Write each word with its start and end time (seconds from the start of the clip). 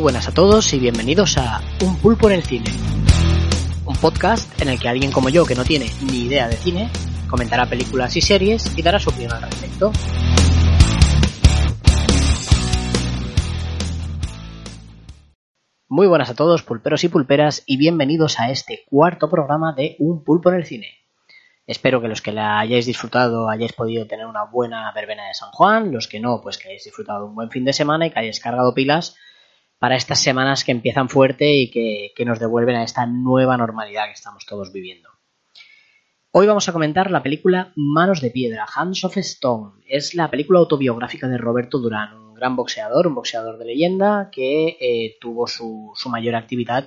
buenas 0.00 0.28
a 0.28 0.32
todos 0.32 0.72
y 0.72 0.78
bienvenidos 0.78 1.36
a 1.36 1.60
Un 1.84 1.94
pulpo 1.98 2.30
en 2.30 2.36
el 2.36 2.42
cine. 2.42 2.70
Un 3.84 3.94
podcast 3.96 4.58
en 4.62 4.70
el 4.70 4.80
que 4.80 4.88
alguien 4.88 5.12
como 5.12 5.28
yo 5.28 5.44
que 5.44 5.54
no 5.54 5.62
tiene 5.62 5.90
ni 6.10 6.20
idea 6.24 6.48
de 6.48 6.56
cine 6.56 6.90
comentará 7.28 7.66
películas 7.66 8.16
y 8.16 8.22
series 8.22 8.78
y 8.78 8.82
dará 8.82 8.98
su 8.98 9.10
opinión 9.10 9.32
al 9.32 9.42
respecto. 9.42 9.92
Muy 15.88 16.06
buenas 16.06 16.30
a 16.30 16.34
todos, 16.34 16.62
pulperos 16.62 17.04
y 17.04 17.08
pulperas, 17.08 17.62
y 17.66 17.76
bienvenidos 17.76 18.40
a 18.40 18.50
este 18.50 18.84
cuarto 18.88 19.28
programa 19.28 19.74
de 19.74 19.96
Un 19.98 20.24
pulpo 20.24 20.48
en 20.48 20.54
el 20.54 20.64
cine. 20.64 20.86
Espero 21.66 22.00
que 22.00 22.08
los 22.08 22.22
que 22.22 22.32
la 22.32 22.58
hayáis 22.58 22.86
disfrutado 22.86 23.50
hayáis 23.50 23.74
podido 23.74 24.06
tener 24.06 24.26
una 24.26 24.44
buena 24.44 24.90
verbena 24.94 25.26
de 25.26 25.34
San 25.34 25.50
Juan, 25.50 25.92
los 25.92 26.08
que 26.08 26.20
no, 26.20 26.40
pues 26.40 26.56
que 26.56 26.68
hayáis 26.68 26.84
disfrutado 26.84 27.26
un 27.26 27.34
buen 27.34 27.50
fin 27.50 27.66
de 27.66 27.74
semana 27.74 28.06
y 28.06 28.10
que 28.10 28.18
hayáis 28.18 28.40
cargado 28.40 28.72
pilas 28.72 29.16
para 29.80 29.96
estas 29.96 30.22
semanas 30.22 30.62
que 30.62 30.72
empiezan 30.72 31.08
fuerte 31.08 31.54
y 31.54 31.70
que, 31.70 32.24
nos 32.26 32.38
devuelven 32.38 32.76
a 32.76 32.84
esta 32.84 33.06
nueva 33.06 33.56
normalidad 33.56 34.04
que 34.04 34.12
estamos 34.12 34.44
todos 34.44 34.72
viviendo. 34.72 35.08
Hoy 36.32 36.46
vamos 36.46 36.68
a 36.68 36.72
comentar 36.72 37.10
la 37.10 37.22
película 37.22 37.72
Manos 37.76 38.20
de 38.20 38.30
Piedra, 38.30 38.66
Hands 38.72 39.02
of 39.04 39.16
Stone. 39.16 39.82
Es 39.88 40.14
la 40.14 40.30
película 40.30 40.58
autobiográfica 40.58 41.28
de 41.28 41.38
Roberto 41.38 41.78
Durán, 41.78 42.14
un 42.14 42.34
gran 42.34 42.56
boxeador, 42.56 43.06
un 43.06 43.14
boxeador 43.14 43.56
de 43.56 43.64
leyenda 43.64 44.28
que 44.30 44.76
eh, 44.78 45.16
tuvo 45.18 45.46
su, 45.46 45.94
mayor 46.10 46.34
actividad 46.34 46.86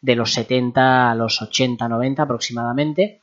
de 0.00 0.16
los 0.16 0.32
70 0.32 1.10
a 1.10 1.14
los 1.14 1.42
80, 1.42 1.86
90 1.88 2.22
aproximadamente, 2.22 3.22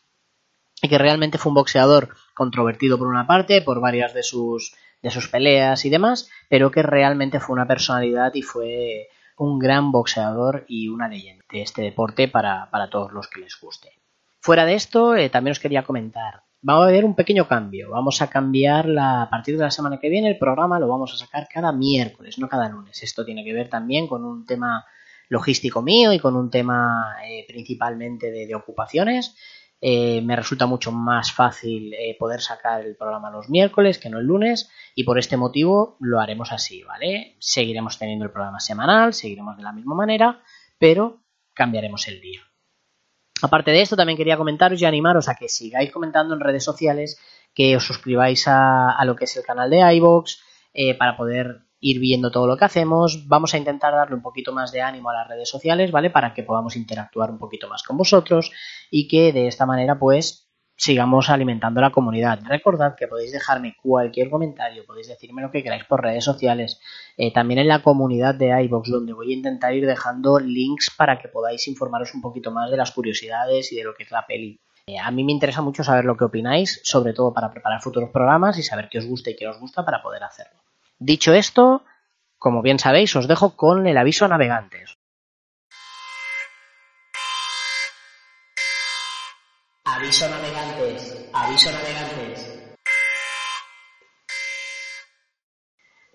y 0.79 0.89
que 0.89 0.97
realmente 0.99 1.39
fue 1.39 1.49
un 1.49 1.55
boxeador 1.55 2.09
controvertido 2.35 2.99
por 2.99 3.07
una 3.07 3.25
parte, 3.25 3.63
por 3.63 3.81
varias 3.81 4.13
de 4.13 4.21
sus 4.21 4.75
de 5.01 5.11
sus 5.11 5.27
peleas 5.27 5.85
y 5.85 5.89
demás, 5.89 6.29
pero 6.49 6.71
que 6.71 6.83
realmente 6.83 7.39
fue 7.39 7.53
una 7.53 7.67
personalidad 7.67 8.33
y 8.33 8.41
fue 8.41 9.09
un 9.37 9.59
gran 9.59 9.91
boxeador 9.91 10.65
y 10.67 10.87
una 10.87 11.07
leyenda 11.07 11.45
de 11.51 11.61
este 11.61 11.81
deporte 11.81 12.27
para, 12.27 12.69
para 12.71 12.89
todos 12.89 13.11
los 13.11 13.27
que 13.27 13.41
les 13.41 13.59
guste. 13.59 13.91
Fuera 14.39 14.65
de 14.65 14.73
esto, 14.73 15.15
eh, 15.15 15.29
también 15.29 15.51
os 15.51 15.59
quería 15.59 15.83
comentar, 15.83 16.43
va 16.67 16.73
a 16.75 16.83
haber 16.83 17.05
un 17.05 17.15
pequeño 17.15 17.47
cambio. 17.47 17.89
Vamos 17.91 18.21
a 18.21 18.29
cambiar 18.29 18.87
la, 18.87 19.23
a 19.23 19.29
partir 19.29 19.57
de 19.57 19.63
la 19.63 19.71
semana 19.71 19.99
que 19.99 20.09
viene 20.09 20.29
el 20.29 20.37
programa, 20.37 20.79
lo 20.79 20.87
vamos 20.87 21.13
a 21.13 21.17
sacar 21.17 21.47
cada 21.51 21.71
miércoles, 21.71 22.39
no 22.39 22.47
cada 22.47 22.69
lunes. 22.69 23.03
Esto 23.03 23.25
tiene 23.25 23.43
que 23.43 23.53
ver 23.53 23.69
también 23.69 24.07
con 24.07 24.25
un 24.25 24.45
tema 24.45 24.85
logístico 25.29 25.81
mío 25.81 26.13
y 26.13 26.19
con 26.19 26.35
un 26.35 26.49
tema 26.49 27.17
eh, 27.25 27.45
principalmente 27.47 28.31
de 28.31 28.55
ocupaciones 28.55 29.35
eh, 29.79 30.21
me 30.21 30.35
resulta 30.35 30.65
mucho 30.65 30.91
más 30.91 31.31
fácil 31.31 31.93
eh, 31.93 32.15
poder 32.17 32.41
sacar 32.41 32.83
el 32.83 32.95
programa 32.95 33.29
los 33.29 33.49
miércoles 33.49 33.99
que 33.99 34.09
no 34.09 34.17
el 34.17 34.25
lunes 34.25 34.71
y 34.95 35.03
por 35.03 35.19
este 35.19 35.37
motivo 35.37 35.97
lo 35.99 36.19
haremos 36.19 36.51
así, 36.51 36.83
¿vale? 36.83 37.35
Seguiremos 37.39 37.99
teniendo 37.99 38.25
el 38.25 38.31
programa 38.31 38.59
semanal, 38.59 39.13
seguiremos 39.13 39.55
de 39.55 39.63
la 39.63 39.73
misma 39.73 39.93
manera, 39.93 40.41
pero 40.79 41.21
cambiaremos 41.53 42.07
el 42.07 42.21
día. 42.21 42.41
Aparte 43.41 43.69
de 43.69 43.81
esto, 43.81 43.95
también 43.95 44.17
quería 44.17 44.37
comentaros 44.37 44.81
y 44.81 44.85
animaros 44.85 45.29
a 45.29 45.35
que 45.35 45.47
sigáis 45.47 45.91
comentando 45.91 46.33
en 46.33 46.39
redes 46.39 46.63
sociales, 46.63 47.19
que 47.53 47.75
os 47.75 47.83
suscribáis 47.83 48.45
a, 48.47 48.97
lo 49.05 49.15
que 49.15 49.25
es 49.25 49.37
el 49.37 49.43
canal 49.43 49.69
de 49.69 49.95
iVoox, 49.95 50.37
eh, 50.73 50.95
para 50.95 51.15
poder 51.15 51.66
ir 51.79 51.99
viendo 51.99 52.31
todo 52.31 52.47
lo 52.47 52.57
que 52.57 52.65
hacemos. 52.65 53.27
Vamos 53.27 53.53
a 53.53 53.57
intentar 53.57 53.93
darle 53.93 54.15
un 54.15 54.21
poquito 54.21 54.51
más 54.53 54.71
de 54.71 54.81
ánimo 54.81 55.09
a 55.09 55.13
las 55.13 55.27
redes 55.27 55.49
sociales, 55.49 55.91
¿vale? 55.91 56.09
Para 56.09 56.33
que 56.33 56.43
podamos 56.43 56.75
interactuar 56.75 57.31
un 57.31 57.39
poquito 57.39 57.67
más 57.67 57.83
con 57.83 57.97
vosotros 57.97 58.51
y 58.89 59.07
que 59.07 59.31
de 59.33 59.47
esta 59.47 59.65
manera, 59.65 59.99
pues, 59.99 60.47
sigamos 60.77 61.29
alimentando 61.29 61.81
la 61.81 61.91
comunidad. 61.91 62.39
Recordad 62.43 62.95
que 62.95 63.07
podéis 63.07 63.31
dejarme 63.31 63.75
cualquier 63.81 64.29
comentario, 64.29 64.85
podéis 64.85 65.07
decirme 65.07 65.41
lo 65.41 65.51
que 65.51 65.63
queráis 65.63 65.83
por 65.85 66.03
redes 66.03 66.23
sociales, 66.23 66.79
eh, 67.17 67.33
también 67.33 67.59
en 67.59 67.67
la 67.67 67.81
comunidad 67.81 68.35
de 68.35 68.63
iBox, 68.63 68.89
donde 68.89 69.13
voy 69.13 69.31
a 69.31 69.35
intentar 69.35 69.73
ir 69.73 69.87
dejando 69.87 70.39
links 70.39 70.91
para 70.95 71.17
que 71.17 71.27
podáis 71.27 71.67
informaros 71.67 72.13
un 72.13 72.21
poquito 72.21 72.51
más 72.51 72.69
de 72.69 72.77
las 72.77 72.91
curiosidades 72.91 73.71
y 73.71 73.75
de 73.75 73.83
lo 73.83 73.95
que 73.95 74.03
es 74.03 74.11
la 74.11 74.25
peli. 74.27 74.59
Eh, 74.85 74.99
a 74.99 75.11
mí 75.11 75.23
me 75.23 75.31
interesa 75.31 75.61
mucho 75.61 75.83
saber 75.83 76.05
lo 76.05 76.15
que 76.15 76.25
opináis, 76.25 76.79
sobre 76.83 77.13
todo 77.13 77.33
para 77.33 77.49
preparar 77.49 77.81
futuros 77.81 78.11
programas 78.11 78.57
y 78.57 78.63
saber 78.63 78.87
qué 78.89 78.99
os 78.99 79.05
gusta 79.05 79.31
y 79.31 79.35
qué 79.35 79.47
os 79.47 79.59
gusta 79.59 79.83
para 79.83 80.01
poder 80.01 80.23
hacerlo. 80.23 80.66
Dicho 80.99 81.33
esto, 81.33 81.83
como 82.39 82.63
bien 82.63 82.79
sabéis, 82.79 83.15
os 83.15 83.27
dejo 83.27 83.55
con 83.55 83.85
el 83.85 83.97
aviso 83.97 84.25
a 84.25 84.29
navegantes. 84.29 84.97
Aviso 89.85 90.25
a 90.25 90.29
navegantes, 90.29 91.29
aviso 91.33 91.69
a 91.69 91.73
navegantes. 91.73 92.53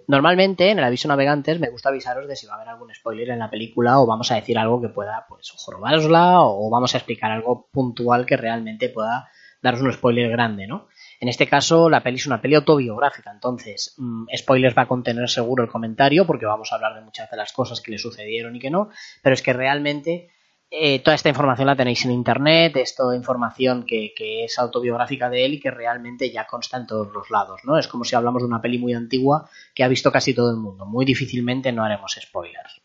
Normalmente 0.09 0.71
en 0.71 0.81
el 0.81 0.85
aviso 0.85 1.07
navegantes 1.07 1.61
me 1.61 1.71
gusta 1.71 1.91
avisaros 1.91 2.27
de 2.27 2.35
si 2.35 2.47
va 2.47 2.55
a 2.55 2.57
haber 2.57 2.69
algún 2.71 2.93
spoiler 2.93 3.31
en 3.31 3.39
la 3.39 3.51
película 3.51 4.01
o 4.01 4.07
vamos 4.07 4.33
a 4.33 4.35
decir 4.35 4.59
algo 4.59 4.81
que 4.81 4.89
pueda 4.89 5.27
pues 5.29 5.53
jorobárosla 5.53 6.43
o 6.43 6.69
vamos 6.71 6.95
a 6.95 6.99
explicar 6.99 7.31
algo 7.31 7.69
puntual 7.71 8.27
que 8.27 8.37
realmente 8.37 8.89
pueda 8.89 9.31
daros 9.63 9.81
un 9.81 9.93
spoiler 9.93 10.29
grande, 10.29 10.67
¿no? 10.67 10.89
En 11.23 11.29
este 11.29 11.47
caso, 11.47 11.89
la 11.89 12.03
peli 12.03 12.17
es 12.17 12.27
una 12.27 12.41
peli 12.41 12.57
autobiográfica, 12.57 13.31
entonces, 13.31 13.95
mmm, 13.97 14.25
spoilers 14.37 14.77
va 14.77 14.83
a 14.83 14.89
contener 14.89 15.31
seguro 15.31 15.63
el 15.63 15.71
comentario, 15.71 16.27
porque 16.27 16.47
vamos 16.47 16.73
a 16.73 16.75
hablar 16.75 16.97
de 16.97 17.01
muchas 17.01 17.31
de 17.31 17.37
las 17.37 17.53
cosas 17.53 17.81
que 17.81 17.93
le 17.93 17.99
sucedieron 17.99 18.57
y 18.57 18.59
que 18.59 18.71
no, 18.71 18.89
pero 19.23 19.33
es 19.33 19.41
que 19.41 19.53
realmente 19.53 20.31
eh, 20.69 20.99
toda 20.99 21.15
esta 21.15 21.29
información 21.29 21.69
la 21.69 21.77
tenéis 21.77 22.05
en 22.05 22.11
internet, 22.11 22.77
es 22.77 22.97
toda 22.97 23.15
información 23.15 23.87
que, 23.87 24.13
que, 24.17 24.43
es 24.43 24.59
autobiográfica 24.59 25.31
de 25.31 25.45
él 25.45 25.55
y 25.55 25.61
que 25.61 25.71
realmente 25.71 26.33
ya 26.33 26.45
consta 26.45 26.77
en 26.77 26.89
todos 26.89 27.13
los 27.13 27.31
lados, 27.31 27.61
¿no? 27.63 27.79
Es 27.79 27.87
como 27.87 28.03
si 28.03 28.17
hablamos 28.17 28.43
de 28.43 28.49
una 28.49 28.61
peli 28.61 28.79
muy 28.79 28.93
antigua 28.93 29.49
que 29.77 29.85
ha 29.85 29.89
visto 29.89 30.11
casi 30.11 30.35
todo 30.35 30.51
el 30.51 30.57
mundo. 30.57 30.87
Muy 30.87 31.05
difícilmente 31.05 31.71
no 31.71 31.85
haremos 31.85 32.19
spoilers. 32.21 32.83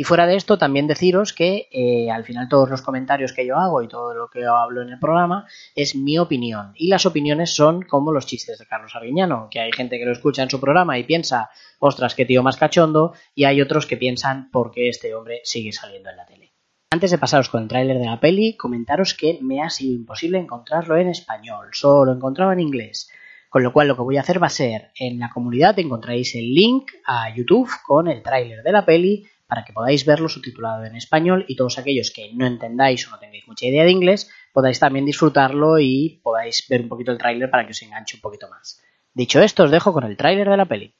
Y 0.00 0.04
fuera 0.04 0.26
de 0.26 0.34
esto, 0.34 0.56
también 0.56 0.86
deciros 0.86 1.34
que 1.34 1.68
eh, 1.70 2.10
al 2.10 2.24
final 2.24 2.48
todos 2.48 2.70
los 2.70 2.80
comentarios 2.80 3.34
que 3.34 3.44
yo 3.44 3.56
hago 3.56 3.82
y 3.82 3.86
todo 3.86 4.14
lo 4.14 4.30
que 4.30 4.46
hablo 4.46 4.80
en 4.80 4.88
el 4.88 4.98
programa 4.98 5.46
es 5.74 5.94
mi 5.94 6.16
opinión. 6.16 6.72
Y 6.74 6.88
las 6.88 7.04
opiniones 7.04 7.54
son 7.54 7.82
como 7.82 8.10
los 8.10 8.24
chistes 8.24 8.58
de 8.58 8.64
Carlos 8.64 8.96
Arguiñano, 8.96 9.48
que 9.50 9.60
hay 9.60 9.70
gente 9.72 9.98
que 9.98 10.06
lo 10.06 10.12
escucha 10.12 10.42
en 10.42 10.48
su 10.48 10.58
programa 10.58 10.98
y 10.98 11.04
piensa, 11.04 11.50
ostras, 11.80 12.14
qué 12.14 12.24
tío 12.24 12.42
más 12.42 12.56
cachondo, 12.56 13.12
y 13.34 13.44
hay 13.44 13.60
otros 13.60 13.84
que 13.84 13.98
piensan 13.98 14.50
por 14.50 14.70
qué 14.70 14.88
este 14.88 15.14
hombre 15.14 15.42
sigue 15.44 15.70
saliendo 15.70 16.08
en 16.08 16.16
la 16.16 16.24
tele. 16.24 16.54
Antes 16.90 17.10
de 17.10 17.18
pasaros 17.18 17.50
con 17.50 17.64
el 17.64 17.68
tráiler 17.68 17.98
de 17.98 18.06
la 18.06 18.20
peli, 18.20 18.56
comentaros 18.56 19.12
que 19.12 19.38
me 19.42 19.60
ha 19.60 19.68
sido 19.68 19.94
imposible 19.94 20.38
encontrarlo 20.38 20.96
en 20.96 21.08
español, 21.08 21.68
solo 21.72 22.06
lo 22.06 22.12
encontraba 22.14 22.54
en 22.54 22.60
inglés. 22.60 23.10
Con 23.50 23.64
lo 23.64 23.72
cual 23.74 23.88
lo 23.88 23.96
que 23.96 24.02
voy 24.02 24.16
a 24.16 24.20
hacer 24.20 24.42
va 24.42 24.46
a 24.46 24.50
ser, 24.50 24.92
en 24.98 25.18
la 25.18 25.28
comunidad 25.28 25.78
encontraréis 25.78 26.36
el 26.36 26.54
link 26.54 26.90
a 27.04 27.28
YouTube 27.34 27.68
con 27.86 28.08
el 28.08 28.22
tráiler 28.22 28.62
de 28.62 28.72
la 28.72 28.86
peli 28.86 29.26
para 29.50 29.64
que 29.64 29.72
podáis 29.72 30.06
verlo 30.06 30.28
subtitulado 30.28 30.84
en 30.84 30.94
español 30.94 31.44
y 31.48 31.56
todos 31.56 31.76
aquellos 31.76 32.12
que 32.12 32.32
no 32.32 32.46
entendáis 32.46 33.06
o 33.08 33.10
no 33.10 33.18
tengáis 33.18 33.48
mucha 33.48 33.66
idea 33.66 33.82
de 33.82 33.90
inglés 33.90 34.30
podáis 34.52 34.78
también 34.78 35.04
disfrutarlo 35.04 35.80
y 35.80 36.20
podáis 36.22 36.64
ver 36.70 36.82
un 36.82 36.88
poquito 36.88 37.10
el 37.10 37.18
tráiler 37.18 37.50
para 37.50 37.66
que 37.66 37.72
os 37.72 37.82
enganche 37.82 38.16
un 38.16 38.20
poquito 38.20 38.48
más. 38.48 38.80
Dicho 39.12 39.42
esto, 39.42 39.64
os 39.64 39.72
dejo 39.72 39.92
con 39.92 40.04
el 40.04 40.16
tráiler 40.16 40.48
de 40.48 40.56
la 40.56 40.66
peli. 40.66 40.94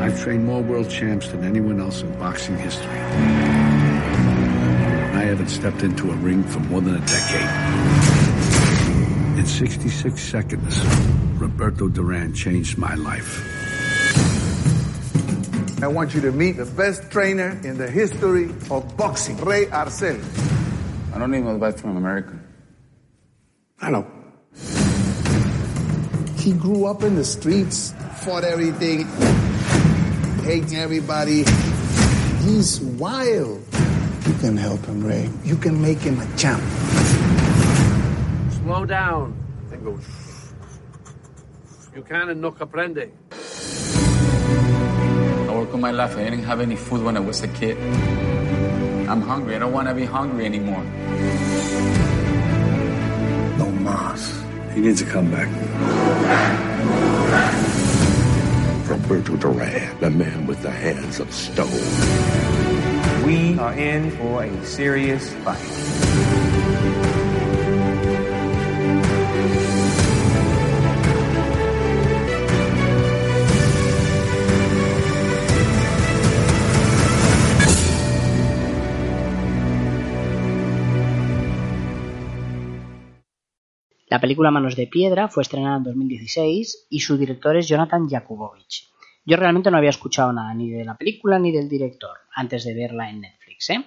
I've 0.00 0.18
trained 0.18 0.46
more 0.46 0.62
world 0.62 0.88
champs 0.88 1.28
than 1.28 1.44
anyone 1.44 1.78
else 1.78 2.02
in 2.02 2.10
boxing 2.18 2.56
history. 2.56 2.98
I 5.14 5.24
haven't 5.24 5.50
stepped 5.50 5.82
into 5.84 6.10
a 6.10 6.16
ring 6.16 6.42
for 6.42 6.60
more 6.60 6.80
than 6.80 6.96
a 6.96 7.04
decade. 7.04 7.50
In 9.38 9.46
66 9.46 10.18
seconds, 10.18 10.82
Roberto 11.38 11.88
Duran 11.88 12.32
changed 12.32 12.78
my 12.78 12.94
life. 12.94 13.51
I 15.82 15.88
want 15.88 16.14
you 16.14 16.20
to 16.20 16.30
meet 16.30 16.52
the 16.52 16.64
best 16.64 17.10
trainer 17.10 17.58
in 17.64 17.76
the 17.76 17.90
history 17.90 18.50
of 18.70 18.96
boxing, 18.96 19.36
Ray 19.38 19.66
Arcel. 19.66 20.16
I 21.12 21.18
don't 21.18 21.32
need 21.32 21.42
no 21.42 21.54
advice 21.54 21.80
from 21.80 21.96
America. 21.96 22.38
I 23.80 23.90
know. 23.90 24.06
He 26.38 26.52
grew 26.52 26.86
up 26.86 27.02
in 27.02 27.16
the 27.16 27.24
streets, 27.24 27.94
fought 28.22 28.44
everything, 28.44 29.08
hating 30.44 30.76
everybody. 30.76 31.42
He's 32.46 32.80
wild. 32.80 33.60
You 34.28 34.34
can 34.34 34.56
help 34.56 34.84
him, 34.86 35.04
Ray. 35.04 35.28
You 35.42 35.56
can 35.56 35.82
make 35.82 35.98
him 35.98 36.20
a 36.20 36.36
champ. 36.36 36.62
Slow 38.62 38.86
down. 38.86 39.34
Tengo. 39.68 39.98
You 41.96 42.02
can 42.02 42.28
and 42.28 42.40
no 42.40 42.52
comprende. 42.52 43.10
I 45.72 45.74
work 45.74 45.84
on 45.84 45.90
my 45.90 45.90
life. 45.90 46.18
I 46.18 46.24
didn't 46.24 46.44
have 46.44 46.60
any 46.60 46.76
food 46.76 47.02
when 47.02 47.16
I 47.16 47.20
was 47.20 47.42
a 47.42 47.48
kid. 47.48 47.78
I'm 49.08 49.22
hungry. 49.22 49.56
I 49.56 49.58
don't 49.58 49.72
want 49.72 49.88
to 49.88 49.94
be 49.94 50.04
hungry 50.04 50.44
anymore. 50.44 50.84
No 53.56 53.70
mas. 53.80 54.44
He 54.74 54.80
needs 54.80 55.00
to 55.02 55.08
come 55.08 55.30
back. 55.30 55.48
Roberto 58.86 59.36
Duran, 59.36 59.98
the 60.00 60.10
man 60.10 60.46
with 60.46 60.60
the 60.60 60.70
hands 60.70 61.20
of 61.20 61.32
stone. 61.32 61.70
We 63.24 63.58
are 63.58 63.72
in 63.72 64.10
for 64.10 64.44
a 64.44 64.66
serious 64.66 65.32
fight. 65.44 66.41
La 84.12 84.20
película 84.20 84.50
Manos 84.50 84.76
de 84.76 84.88
Piedra 84.88 85.28
fue 85.28 85.42
estrenada 85.42 85.78
en 85.78 85.84
2016 85.84 86.88
y 86.90 87.00
su 87.00 87.16
director 87.16 87.56
es 87.56 87.66
Jonathan 87.66 88.06
Jakubowicz. 88.06 88.92
Yo 89.24 89.38
realmente 89.38 89.70
no 89.70 89.78
había 89.78 89.88
escuchado 89.88 90.34
nada 90.34 90.52
ni 90.52 90.70
de 90.70 90.84
la 90.84 90.98
película 90.98 91.38
ni 91.38 91.50
del 91.50 91.66
director 91.66 92.18
antes 92.34 92.64
de 92.64 92.74
verla 92.74 93.08
en 93.08 93.22
Netflix, 93.22 93.70
¿eh? 93.70 93.82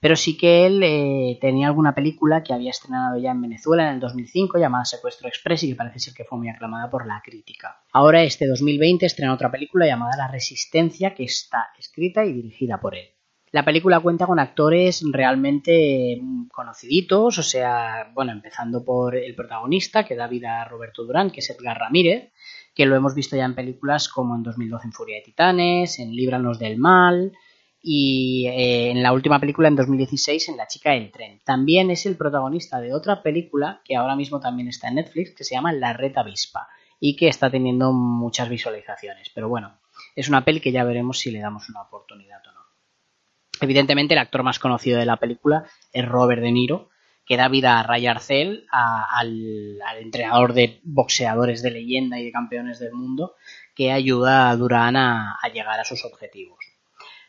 Pero 0.00 0.16
sí 0.16 0.36
que 0.36 0.66
él 0.66 0.82
eh, 0.82 1.38
tenía 1.40 1.68
alguna 1.68 1.94
película 1.94 2.42
que 2.42 2.52
había 2.52 2.72
estrenado 2.72 3.16
ya 3.20 3.30
en 3.30 3.42
Venezuela 3.42 3.86
en 3.86 3.94
el 3.94 4.00
2005 4.00 4.58
llamada 4.58 4.84
Secuestro 4.84 5.28
Express 5.28 5.62
y 5.62 5.68
que 5.68 5.76
parece 5.76 6.00
ser 6.00 6.14
que 6.14 6.24
fue 6.24 6.36
muy 6.36 6.48
aclamada 6.48 6.90
por 6.90 7.06
la 7.06 7.22
crítica. 7.24 7.80
Ahora 7.92 8.24
este 8.24 8.48
2020 8.48 9.06
estrena 9.06 9.32
otra 9.32 9.52
película 9.52 9.86
llamada 9.86 10.16
La 10.16 10.26
Resistencia 10.26 11.14
que 11.14 11.22
está 11.22 11.68
escrita 11.78 12.24
y 12.24 12.32
dirigida 12.32 12.80
por 12.80 12.96
él. 12.96 13.06
La 13.52 13.64
película 13.64 13.98
cuenta 13.98 14.26
con 14.26 14.38
actores 14.38 15.02
realmente 15.10 16.18
mm, 16.22 16.48
conociditos, 16.48 17.38
o 17.38 17.42
sea, 17.42 18.10
bueno, 18.14 18.32
empezando 18.32 18.84
por 18.84 19.16
el 19.16 19.34
protagonista 19.34 20.04
que 20.04 20.14
da 20.14 20.28
vida 20.28 20.60
a 20.60 20.64
Roberto 20.64 21.04
Durán, 21.04 21.30
que 21.30 21.40
es 21.40 21.50
Edgar 21.50 21.78
Ramírez, 21.78 22.32
que 22.74 22.86
lo 22.86 22.94
hemos 22.94 23.14
visto 23.14 23.36
ya 23.36 23.44
en 23.44 23.56
películas 23.56 24.08
como 24.08 24.36
en 24.36 24.44
2012 24.44 24.86
en 24.86 24.92
Furia 24.92 25.16
de 25.16 25.22
Titanes, 25.22 25.98
en 25.98 26.14
Líbranos 26.14 26.58
del 26.60 26.78
Mal, 26.78 27.32
y 27.82 28.46
eh, 28.46 28.90
en 28.90 29.02
la 29.02 29.12
última 29.12 29.40
película 29.40 29.68
en 29.68 29.76
2016 29.76 30.50
en 30.50 30.56
La 30.56 30.66
chica 30.66 30.92
del 30.92 31.10
tren. 31.10 31.40
También 31.44 31.90
es 31.90 32.06
el 32.06 32.16
protagonista 32.16 32.80
de 32.80 32.94
otra 32.94 33.22
película 33.22 33.80
que 33.84 33.96
ahora 33.96 34.16
mismo 34.16 34.38
también 34.38 34.68
está 34.68 34.88
en 34.88 34.96
Netflix 34.96 35.34
que 35.34 35.44
se 35.44 35.54
llama 35.54 35.72
La 35.72 35.92
Reta 35.92 36.20
Avispa 36.20 36.68
y 37.00 37.16
que 37.16 37.28
está 37.28 37.50
teniendo 37.50 37.92
muchas 37.92 38.48
visualizaciones. 38.48 39.30
Pero 39.34 39.48
bueno, 39.48 39.78
es 40.14 40.28
una 40.28 40.44
peli 40.44 40.60
que 40.60 40.72
ya 40.72 40.84
veremos 40.84 41.18
si 41.18 41.30
le 41.30 41.40
damos 41.40 41.68
una 41.70 41.82
oportunidad. 41.82 42.29
Evidentemente 43.60 44.14
el 44.14 44.20
actor 44.20 44.42
más 44.42 44.58
conocido 44.58 44.98
de 44.98 45.06
la 45.06 45.18
película 45.18 45.64
es 45.92 46.06
Robert 46.06 46.42
De 46.42 46.52
Niro, 46.52 46.88
que 47.26 47.36
da 47.36 47.48
vida 47.48 47.78
a 47.78 47.82
Ray 47.82 48.06
Arcel, 48.06 48.66
al, 48.72 49.78
entrenador 50.00 50.52
de 50.52 50.80
boxeadores 50.82 51.62
de 51.62 51.70
leyenda 51.70 52.18
y 52.18 52.24
de 52.24 52.32
campeones 52.32 52.80
del 52.80 52.92
mundo, 52.92 53.34
que 53.74 53.92
ayuda 53.92 54.50
a 54.50 54.56
Durán 54.56 54.96
a, 54.96 55.38
a 55.40 55.48
llegar 55.48 55.78
a 55.78 55.84
sus 55.84 56.04
objetivos. 56.04 56.58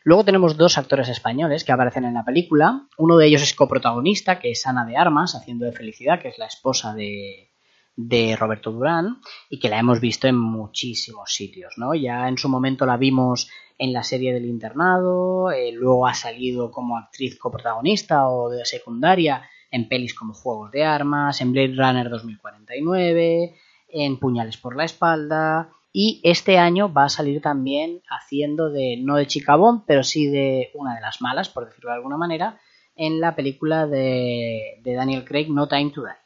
Luego 0.02 0.24
tenemos 0.24 0.56
dos 0.56 0.78
actores 0.78 1.08
españoles 1.08 1.62
que 1.62 1.70
aparecen 1.70 2.04
en 2.04 2.14
la 2.14 2.24
película. 2.24 2.88
Uno 2.98 3.16
de 3.16 3.26
ellos 3.26 3.42
es 3.42 3.54
coprotagonista, 3.54 4.40
que 4.40 4.50
es 4.50 4.66
Ana 4.66 4.84
de 4.84 4.96
Armas, 4.96 5.36
haciendo 5.36 5.66
de 5.66 5.72
Felicidad, 5.72 6.20
que 6.20 6.28
es 6.28 6.38
la 6.38 6.46
esposa 6.46 6.94
de, 6.94 7.51
de 7.96 8.36
Roberto 8.36 8.72
Durán 8.72 9.18
y 9.50 9.58
que 9.58 9.68
la 9.68 9.78
hemos 9.78 10.00
visto 10.00 10.26
en 10.26 10.38
muchísimos 10.38 11.32
sitios, 11.32 11.74
¿no? 11.76 11.94
Ya 11.94 12.28
en 12.28 12.38
su 12.38 12.48
momento 12.48 12.86
la 12.86 12.96
vimos 12.96 13.50
en 13.78 13.92
la 13.92 14.02
serie 14.02 14.32
del 14.32 14.46
internado, 14.46 15.50
eh, 15.50 15.72
luego 15.72 16.06
ha 16.06 16.14
salido 16.14 16.70
como 16.70 16.96
actriz 16.96 17.38
coprotagonista 17.38 18.28
o 18.28 18.48
de 18.48 18.64
secundaria 18.64 19.42
en 19.70 19.88
pelis 19.88 20.14
como 20.14 20.34
Juegos 20.34 20.70
de 20.70 20.84
Armas, 20.84 21.40
en 21.40 21.52
Blade 21.52 21.74
Runner 21.74 22.08
2049, 22.08 23.54
en 23.88 24.18
Puñales 24.18 24.56
por 24.56 24.76
la 24.76 24.84
espalda, 24.84 25.70
y 25.92 26.20
este 26.22 26.58
año 26.58 26.92
va 26.92 27.04
a 27.04 27.08
salir 27.08 27.42
también 27.42 28.02
haciendo 28.08 28.70
de, 28.70 28.98
no 29.02 29.16
de 29.16 29.26
Chicabón, 29.26 29.84
pero 29.84 30.02
sí 30.02 30.26
de 30.26 30.70
una 30.74 30.94
de 30.94 31.00
las 31.00 31.20
malas, 31.20 31.48
por 31.48 31.66
decirlo 31.66 31.90
de 31.90 31.96
alguna 31.96 32.16
manera, 32.16 32.60
en 32.96 33.20
la 33.20 33.34
película 33.34 33.86
de, 33.86 34.80
de 34.82 34.94
Daniel 34.94 35.24
Craig, 35.24 35.48
No 35.48 35.68
Time 35.68 35.90
to 35.90 36.02
Die. 36.02 36.21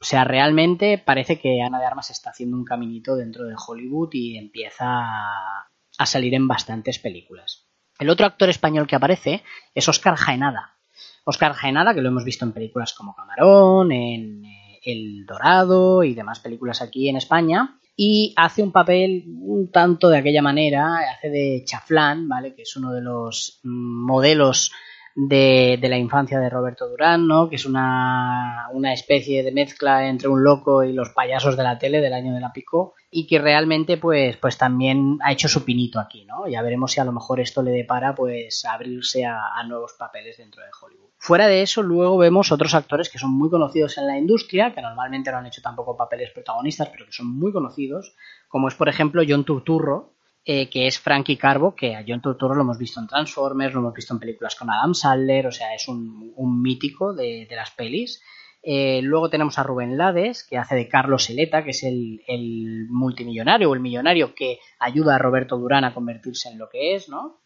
O 0.00 0.04
sea, 0.04 0.24
realmente 0.24 0.96
parece 0.96 1.38
que 1.38 1.60
Ana 1.60 1.78
de 1.78 1.84
Armas 1.84 2.10
está 2.10 2.30
haciendo 2.30 2.56
un 2.56 2.64
caminito 2.64 3.16
dentro 3.16 3.44
de 3.44 3.54
Hollywood 3.54 4.08
y 4.12 4.38
empieza 4.38 4.86
a 4.86 6.06
salir 6.06 6.34
en 6.34 6.48
bastantes 6.48 6.98
películas. 6.98 7.68
El 7.98 8.08
otro 8.08 8.24
actor 8.24 8.48
español 8.48 8.86
que 8.86 8.96
aparece 8.96 9.42
es 9.74 9.86
Oscar 9.88 10.16
Jaenada. 10.16 10.78
Oscar 11.24 11.52
Jaenada, 11.52 11.94
que 11.94 12.00
lo 12.00 12.08
hemos 12.08 12.24
visto 12.24 12.46
en 12.46 12.52
películas 12.52 12.94
como 12.94 13.14
Camarón, 13.14 13.92
en 13.92 14.42
El 14.82 15.26
Dorado 15.26 16.02
y 16.02 16.14
demás 16.14 16.40
películas 16.40 16.80
aquí 16.80 17.10
en 17.10 17.16
España, 17.16 17.78
y 17.94 18.32
hace 18.36 18.62
un 18.62 18.72
papel 18.72 19.24
un 19.26 19.70
tanto 19.70 20.08
de 20.08 20.16
aquella 20.16 20.40
manera, 20.40 20.96
hace 21.14 21.28
de 21.28 21.62
Chaflán, 21.66 22.26
¿vale? 22.26 22.54
Que 22.54 22.62
es 22.62 22.74
uno 22.74 22.92
de 22.92 23.02
los 23.02 23.60
modelos 23.64 24.72
de, 25.14 25.78
de, 25.80 25.88
la 25.88 25.98
infancia 25.98 26.38
de 26.38 26.48
Roberto 26.48 26.88
Durán, 26.88 27.26
¿no? 27.26 27.48
Que 27.48 27.56
es 27.56 27.66
una, 27.66 28.68
una, 28.72 28.92
especie 28.92 29.42
de 29.42 29.52
mezcla 29.52 30.08
entre 30.08 30.28
un 30.28 30.44
loco 30.44 30.84
y 30.84 30.92
los 30.92 31.10
payasos 31.10 31.56
de 31.56 31.64
la 31.64 31.78
tele 31.78 32.00
del 32.00 32.12
año 32.12 32.32
de 32.32 32.40
la 32.40 32.52
Pico 32.52 32.94
y 33.10 33.26
que 33.26 33.38
realmente 33.38 33.96
pues, 33.96 34.36
pues 34.36 34.56
también 34.56 35.18
ha 35.22 35.32
hecho 35.32 35.48
su 35.48 35.64
pinito 35.64 35.98
aquí, 35.98 36.24
¿no? 36.24 36.46
Ya 36.48 36.62
veremos 36.62 36.92
si 36.92 37.00
a 37.00 37.04
lo 37.04 37.12
mejor 37.12 37.40
esto 37.40 37.62
le 37.62 37.72
depara 37.72 38.14
pues 38.14 38.64
abrirse 38.64 39.24
a, 39.24 39.54
a 39.54 39.64
nuevos 39.64 39.94
papeles 39.98 40.38
dentro 40.38 40.62
de 40.62 40.68
Hollywood. 40.80 41.10
Fuera 41.22 41.48
de 41.48 41.60
eso, 41.60 41.82
luego 41.82 42.16
vemos 42.16 42.50
otros 42.50 42.74
actores 42.74 43.10
que 43.10 43.18
son 43.18 43.32
muy 43.32 43.50
conocidos 43.50 43.98
en 43.98 44.06
la 44.06 44.16
industria, 44.16 44.72
que 44.72 44.80
normalmente 44.80 45.30
no 45.30 45.36
han 45.36 45.46
hecho 45.46 45.60
tampoco 45.60 45.96
papeles 45.96 46.30
protagonistas, 46.30 46.88
pero 46.88 47.04
que 47.04 47.12
son 47.12 47.26
muy 47.26 47.52
conocidos, 47.52 48.14
como 48.48 48.68
es 48.68 48.74
por 48.74 48.88
ejemplo 48.88 49.22
John 49.28 49.44
Turturro, 49.44 50.14
eh, 50.44 50.70
que 50.70 50.86
es 50.86 50.98
Frankie 50.98 51.36
Carbo, 51.36 51.74
que 51.74 51.94
a 51.94 52.04
John 52.06 52.22
Turturro 52.22 52.54
lo 52.54 52.62
hemos 52.62 52.78
visto 52.78 53.00
en 53.00 53.06
Transformers, 53.06 53.74
lo 53.74 53.80
hemos 53.80 53.94
visto 53.94 54.14
en 54.14 54.20
películas 54.20 54.54
con 54.56 54.70
Adam 54.70 54.94
Sandler, 54.94 55.46
o 55.46 55.52
sea, 55.52 55.74
es 55.74 55.86
un, 55.88 56.62
mítico 56.62 57.12
de, 57.14 57.46
las 57.50 57.70
pelis. 57.72 58.22
Eh, 58.62 59.00
luego 59.02 59.30
tenemos 59.30 59.58
a 59.58 59.62
Rubén 59.62 59.96
Lades, 59.96 60.44
que 60.44 60.58
hace 60.58 60.74
de 60.74 60.88
Carlos 60.88 61.28
Eleta, 61.30 61.64
que 61.64 61.70
es 61.70 61.82
el, 61.82 62.22
el 62.26 62.86
multimillonario 62.88 63.70
o 63.70 63.74
el 63.74 63.80
millonario 63.80 64.34
que 64.34 64.58
ayuda 64.78 65.16
a 65.16 65.18
Roberto 65.18 65.58
Durán 65.58 65.84
a 65.84 65.94
convertirse 65.94 66.48
en 66.48 66.58
lo 66.58 66.68
que 66.68 66.94
es, 66.94 67.08
¿no? 67.08 67.40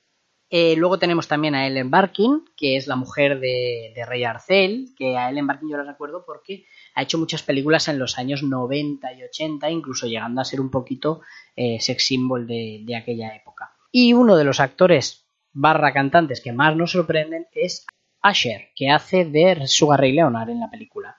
Eh, 0.50 0.76
luego 0.76 1.00
tenemos 1.00 1.26
también 1.26 1.56
a 1.56 1.66
Ellen 1.66 1.90
Barkin, 1.90 2.44
que 2.56 2.76
es 2.76 2.86
la 2.86 2.94
mujer 2.94 3.40
de, 3.40 3.92
de, 3.94 4.06
Rey 4.06 4.22
Arcel, 4.22 4.94
que 4.96 5.16
a 5.16 5.30
Ellen 5.30 5.48
Barkin 5.48 5.68
yo 5.68 5.76
la 5.76 5.90
recuerdo 5.90 6.24
porque 6.24 6.66
ha 6.94 7.02
hecho 7.02 7.18
muchas 7.18 7.42
películas 7.42 7.88
en 7.88 7.98
los 7.98 8.18
años 8.18 8.42
90 8.42 9.12
y 9.14 9.24
80, 9.24 9.70
incluso 9.70 10.06
llegando 10.06 10.40
a 10.40 10.44
ser 10.44 10.60
un 10.60 10.70
poquito 10.70 11.20
eh, 11.56 11.78
sex 11.80 12.06
symbol 12.06 12.46
de, 12.46 12.96
aquella 12.96 13.34
época. 13.34 13.72
Y 13.90 14.12
uno 14.12 14.36
de 14.36 14.44
los 14.44 14.60
actores 14.60 15.26
barra 15.52 15.92
cantantes 15.92 16.40
que 16.40 16.52
más 16.52 16.76
nos 16.76 16.92
sorprenden 16.92 17.46
es 17.52 17.86
Asher, 18.20 18.70
que 18.74 18.90
hace 18.90 19.24
de 19.24 19.66
Sugar 19.66 20.00
Ray 20.00 20.12
Leonard 20.12 20.50
en 20.50 20.60
la 20.60 20.70
película. 20.70 21.16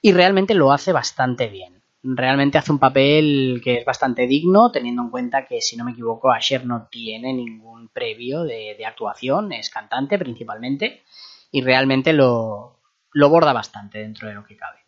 Y 0.00 0.12
realmente 0.12 0.54
lo 0.54 0.72
hace 0.72 0.92
bastante 0.92 1.48
bien 1.48 1.84
realmente 2.04 2.58
hace 2.58 2.70
un 2.70 2.78
papel 2.78 3.60
que 3.64 3.78
es 3.78 3.84
bastante 3.84 4.26
digno, 4.26 4.70
teniendo 4.70 5.02
en 5.02 5.10
cuenta 5.10 5.46
que, 5.46 5.60
si 5.60 5.76
no 5.76 5.84
me 5.84 5.92
equivoco, 5.92 6.30
Asher 6.30 6.66
no 6.66 6.86
tiene 6.90 7.32
ningún 7.32 7.88
previo 7.88 8.44
de, 8.44 8.74
de 8.76 8.86
actuación, 8.86 9.52
es 9.52 9.70
cantante 9.70 10.18
principalmente, 10.18 11.02
y 11.50 11.62
realmente 11.62 12.12
lo, 12.12 12.80
lo, 13.12 13.28
borda 13.30 13.52
bastante 13.52 14.00
dentro 14.00 14.28
de 14.28 14.34
lo 14.34 14.44
que 14.44 14.56
cabe. 14.56 14.83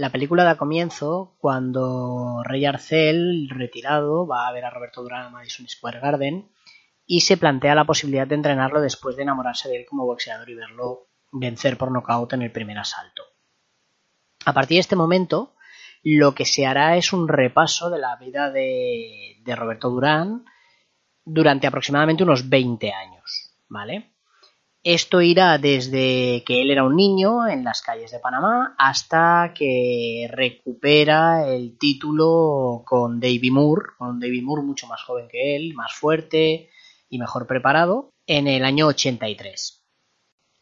La 0.00 0.08
película 0.08 0.44
da 0.44 0.56
comienzo 0.56 1.36
cuando 1.36 2.42
Rey 2.42 2.64
Arcel, 2.64 3.50
retirado, 3.50 4.26
va 4.26 4.48
a 4.48 4.52
ver 4.52 4.64
a 4.64 4.70
Roberto 4.70 5.02
Durán 5.02 5.26
a 5.26 5.28
Madison 5.28 5.68
Square 5.68 6.00
Garden 6.00 6.50
y 7.04 7.20
se 7.20 7.36
plantea 7.36 7.74
la 7.74 7.84
posibilidad 7.84 8.26
de 8.26 8.36
entrenarlo 8.36 8.80
después 8.80 9.14
de 9.16 9.24
enamorarse 9.24 9.68
de 9.68 9.76
él 9.76 9.86
como 9.86 10.06
boxeador 10.06 10.48
y 10.48 10.54
verlo 10.54 11.08
vencer 11.32 11.76
por 11.76 11.92
nocaut 11.92 12.32
en 12.32 12.40
el 12.40 12.50
primer 12.50 12.78
asalto. 12.78 13.24
A 14.46 14.54
partir 14.54 14.76
de 14.76 14.80
este 14.80 14.96
momento, 14.96 15.54
lo 16.02 16.34
que 16.34 16.46
se 16.46 16.64
hará 16.64 16.96
es 16.96 17.12
un 17.12 17.28
repaso 17.28 17.90
de 17.90 17.98
la 17.98 18.16
vida 18.16 18.50
de, 18.50 19.36
de 19.44 19.54
Roberto 19.54 19.90
Durán 19.90 20.46
durante 21.26 21.66
aproximadamente 21.66 22.22
unos 22.22 22.48
20 22.48 22.90
años, 22.90 23.54
¿vale? 23.68 24.14
Esto 24.82 25.20
irá 25.20 25.58
desde 25.58 26.42
que 26.46 26.62
él 26.62 26.70
era 26.70 26.84
un 26.84 26.96
niño 26.96 27.46
en 27.46 27.64
las 27.64 27.82
calles 27.82 28.10
de 28.12 28.18
Panamá 28.18 28.74
hasta 28.78 29.52
que 29.54 30.26
recupera 30.32 31.46
el 31.46 31.76
título 31.76 32.82
con 32.86 33.20
Davy 33.20 33.50
Moore, 33.50 33.88
con 33.98 34.18
Davy 34.18 34.40
Moore 34.40 34.62
mucho 34.62 34.86
más 34.86 35.02
joven 35.02 35.28
que 35.28 35.54
él, 35.54 35.74
más 35.74 35.92
fuerte 35.92 36.70
y 37.10 37.18
mejor 37.18 37.46
preparado, 37.46 38.14
en 38.26 38.48
el 38.48 38.64
año 38.64 38.86
83. 38.86 39.84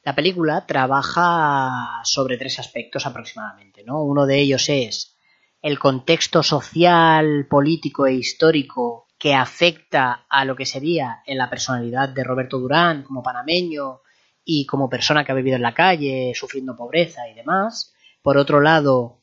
La 0.02 0.16
película 0.16 0.66
trabaja 0.66 2.00
sobre 2.02 2.38
tres 2.38 2.58
aspectos 2.58 3.06
aproximadamente, 3.06 3.84
¿no? 3.84 4.02
Uno 4.02 4.26
de 4.26 4.40
ellos 4.40 4.68
es 4.68 5.16
el 5.62 5.78
contexto 5.78 6.42
social, 6.42 7.46
político 7.48 8.06
e 8.08 8.14
histórico 8.14 9.06
que 9.16 9.34
afecta 9.34 10.26
a 10.28 10.44
lo 10.44 10.56
que 10.56 10.66
sería 10.66 11.22
en 11.24 11.38
la 11.38 11.48
personalidad 11.48 12.08
de 12.08 12.24
Roberto 12.24 12.58
Durán 12.58 13.04
como 13.04 13.22
panameño 13.22 14.00
y 14.50 14.64
como 14.64 14.88
persona 14.88 15.24
que 15.24 15.32
ha 15.32 15.34
vivido 15.34 15.56
en 15.56 15.62
la 15.62 15.74
calle, 15.74 16.32
sufriendo 16.34 16.74
pobreza 16.74 17.28
y 17.28 17.34
demás. 17.34 17.92
Por 18.22 18.38
otro 18.38 18.62
lado, 18.62 19.20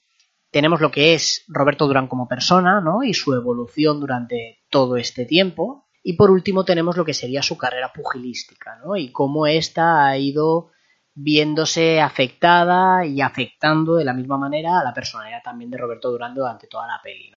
tenemos 0.52 0.82
lo 0.82 0.92
que 0.92 1.16
es 1.16 1.44
Roberto 1.48 1.88
Durán 1.88 2.08
como 2.08 2.28
persona, 2.28 2.80
¿no? 2.80 3.02
Y 3.02 3.16
su 3.16 3.34
evolución 3.34 4.00
durante 4.00 4.60
todo 4.70 4.98
este 4.98 5.26
tiempo. 5.26 5.88
Y 6.04 6.14
por 6.14 6.30
último 6.30 6.64
tenemos 6.64 6.96
lo 6.96 7.04
que 7.04 7.16
sería 7.16 7.42
su 7.42 7.58
carrera 7.58 7.92
pugilística, 7.92 8.78
¿no? 8.86 8.96
Y 8.98 9.12
cómo 9.12 9.48
ésta 9.48 10.06
ha 10.06 10.16
ido 10.16 10.70
viéndose 11.16 12.02
afectada 12.02 13.04
y 13.04 13.20
afectando 13.22 13.96
de 13.96 14.06
la 14.06 14.14
misma 14.14 14.38
manera 14.38 14.80
a 14.80 14.84
la 14.84 14.94
personalidad 14.94 15.42
también 15.44 15.72
de 15.72 15.80
Roberto 15.80 16.12
Durán 16.12 16.36
durante 16.36 16.68
toda 16.68 16.86
la 16.86 17.02
peli. 17.02 17.34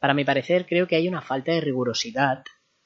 Para 0.00 0.14
mi 0.14 0.24
parecer, 0.24 0.66
creo 0.66 0.88
que 0.88 0.96
hay 0.96 1.06
una 1.06 1.22
falta 1.22 1.52
de 1.52 1.60
rigurosidad 1.60 2.42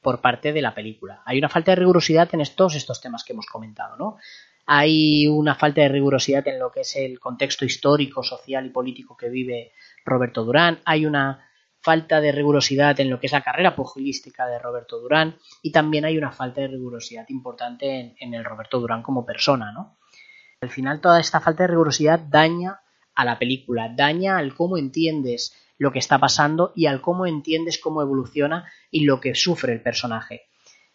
por 0.08 0.22
parte 0.22 0.54
de 0.54 0.62
la 0.62 0.74
película. 0.74 1.20
Hay 1.26 1.36
una 1.36 1.50
falta 1.50 1.72
de 1.72 1.76
rigurosidad 1.76 2.30
en 2.32 2.42
todos 2.56 2.76
estos 2.76 2.98
temas 2.98 3.24
que 3.24 3.34
hemos 3.34 3.44
comentado, 3.44 3.94
¿no? 3.98 4.16
hay 4.64 5.26
una 5.26 5.54
falta 5.54 5.82
de 5.82 5.88
rigurosidad 5.88 6.48
en 6.48 6.58
lo 6.58 6.70
que 6.70 6.80
es 6.80 6.96
el 6.96 7.20
contexto 7.20 7.66
histórico, 7.66 8.22
social 8.22 8.64
y 8.64 8.70
político 8.70 9.18
que 9.18 9.28
vive 9.28 9.72
Roberto 10.06 10.44
Durán, 10.44 10.78
hay 10.86 11.04
una 11.04 11.46
falta 11.82 12.22
de 12.22 12.32
rigurosidad 12.32 12.98
en 13.00 13.10
lo 13.10 13.20
que 13.20 13.26
es 13.26 13.32
la 13.32 13.42
carrera 13.42 13.76
pugilística 13.76 14.46
de 14.46 14.58
Roberto 14.58 14.98
Durán 14.98 15.36
y 15.62 15.72
también 15.72 16.06
hay 16.06 16.16
una 16.16 16.32
falta 16.32 16.62
de 16.62 16.68
rigurosidad 16.68 17.26
importante 17.28 18.00
en, 18.00 18.14
en 18.18 18.32
el 18.32 18.46
Roberto 18.46 18.80
Durán 18.80 19.02
como 19.02 19.26
persona, 19.26 19.72
¿no? 19.72 19.98
Al 20.62 20.70
final 20.70 21.02
toda 21.02 21.20
esta 21.20 21.40
falta 21.40 21.64
de 21.64 21.68
rigurosidad 21.68 22.18
daña 22.18 22.80
a 23.14 23.26
la 23.26 23.38
película, 23.38 23.92
daña 23.94 24.38
al 24.38 24.54
cómo 24.54 24.78
entiendes 24.78 25.52
lo 25.78 25.92
que 25.92 26.00
está 26.00 26.18
pasando 26.18 26.72
y 26.74 26.86
al 26.86 27.00
cómo 27.00 27.26
entiendes 27.26 27.78
cómo 27.78 28.02
evoluciona 28.02 28.70
y 28.90 29.04
lo 29.04 29.20
que 29.20 29.34
sufre 29.34 29.72
el 29.72 29.82
personaje. 29.82 30.42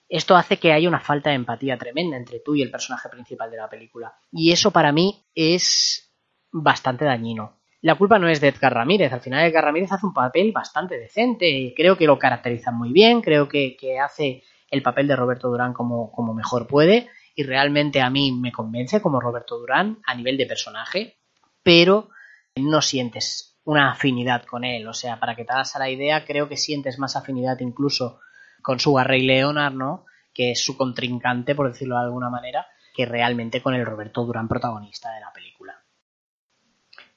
Esto 0.10 0.36
hace 0.36 0.58
que 0.58 0.74
haya 0.74 0.88
una 0.88 1.00
falta 1.00 1.30
de 1.30 1.38
empatía 1.38 1.78
tremenda 1.78 2.18
entre 2.18 2.40
tú 2.40 2.54
y 2.54 2.62
el 2.62 2.70
personaje 2.70 3.10
principal 3.10 3.50
de 3.50 3.58
la 3.58 3.70
película. 3.70 4.14
Y 4.32 4.52
eso 4.52 4.72
para 4.72 4.92
mí 4.92 5.26
es 5.34 6.14
bastante 6.52 7.06
dañino. 7.06 7.62
La 7.82 7.96
culpa 7.96 8.20
no 8.20 8.30
es 8.30 8.40
de 8.40 8.50
Edgar 8.50 8.74
Ramírez, 8.74 9.12
al 9.12 9.22
final 9.22 9.46
Edgar 9.46 9.66
Ramírez 9.66 9.92
hace 9.92 10.06
un 10.06 10.14
papel 10.14 10.52
bastante 10.54 10.98
decente 10.98 11.74
creo 11.76 11.98
que 11.98 12.06
lo 12.06 12.18
caracteriza 12.18 12.72
muy 12.72 12.94
bien, 12.94 13.22
creo 13.22 13.50
que, 13.50 13.76
que 13.76 14.00
hace 14.00 14.44
el 14.70 14.82
papel 14.82 15.08
de 15.08 15.16
Roberto 15.16 15.50
Durán 15.50 15.74
como, 15.74 16.12
como 16.12 16.34
mejor 16.34 16.68
puede 16.68 17.10
y 17.36 17.44
realmente 17.44 18.00
a 18.02 18.10
mí 18.10 18.32
me 18.32 18.52
convence 18.52 19.02
como 19.02 19.20
Roberto 19.20 19.58
Durán 19.58 20.00
a 20.06 20.16
nivel 20.16 20.38
de 20.38 20.46
personaje, 20.46 21.18
pero 21.62 22.10
no 22.56 22.82
sientes 22.82 23.53
una 23.66 23.92
afinidad 23.92 24.44
con 24.46 24.64
él. 24.64 24.88
O 24.88 24.94
sea, 24.94 25.20
para 25.20 25.36
que 25.36 25.46
te 25.46 25.54
hagas 25.54 25.76
a 25.76 25.80
la 25.80 25.90
idea, 25.90 26.26
creo 26.26 26.50
que 26.50 26.58
sientes 26.58 27.00
más 27.00 27.16
afinidad 27.16 27.60
incluso 27.60 28.20
con 28.62 28.80
su 28.80 28.98
Rey 28.98 29.22
Leonard, 29.22 29.74
¿no? 29.74 30.06
Que 30.34 30.52
es 30.52 30.64
su 30.64 30.78
contrincante, 30.78 31.56
por 31.56 31.72
decirlo 31.72 31.96
de 31.96 32.04
alguna 32.04 32.30
manera, 32.30 32.66
que 32.96 33.06
realmente 33.06 33.62
con 33.62 33.74
el 33.74 33.86
Roberto 33.86 34.26
Durán 34.26 34.48
protagonista 34.48 35.12
de 35.14 35.22
la 35.22 35.32
película. 35.34 35.84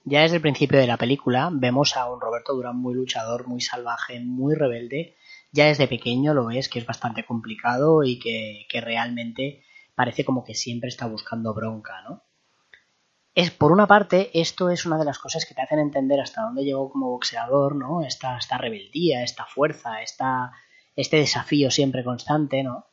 Ya 0.05 0.23
desde 0.23 0.37
el 0.37 0.43
principio 0.43 0.79
de 0.79 0.87
la 0.87 0.97
película 0.97 1.51
vemos 1.53 1.97
a 1.97 2.11
un 2.11 2.21
Roberto 2.21 2.55
Durán 2.55 2.77
muy 2.77 2.95
luchador, 2.95 3.49
muy 3.49 3.61
salvaje, 3.61 4.21
muy 4.21 4.55
rebelde. 4.55 5.17
Ya 5.53 5.67
desde 5.67 5.89
pequeño 5.89 6.33
lo 6.33 6.47
ves 6.47 6.69
que 6.69 6.79
es 6.79 6.87
bastante 6.87 7.25
complicado 7.25 8.05
y 8.05 8.19
que, 8.19 8.67
que 8.69 8.81
realmente 8.81 9.65
parece 9.97 10.25
como 10.25 10.45
que 10.45 10.55
siempre 10.55 10.89
está 10.89 11.07
buscando 11.07 11.55
bronca, 11.55 12.03
¿no? 12.03 12.23
Es, 13.37 13.51
por 13.51 13.71
una 13.71 13.87
parte, 13.87 14.31
esto 14.33 14.71
es 14.71 14.87
una 14.87 14.97
de 14.97 15.05
las 15.05 15.19
cosas 15.19 15.45
que 15.45 15.55
te 15.55 15.61
hacen 15.61 15.79
entender 15.79 16.19
hasta 16.21 16.41
dónde 16.41 16.65
llegó 16.65 16.91
como 16.91 17.11
boxeador, 17.11 17.77
¿no? 17.77 18.01
Esta, 18.01 18.39
esta 18.39 18.57
rebeldía, 18.57 19.23
esta 19.23 19.45
fuerza, 19.45 20.01
esta, 20.01 20.53
este 20.97 21.19
desafío 21.19 21.71
siempre 21.71 22.03
constante, 22.03 22.63
¿no? 22.63 22.87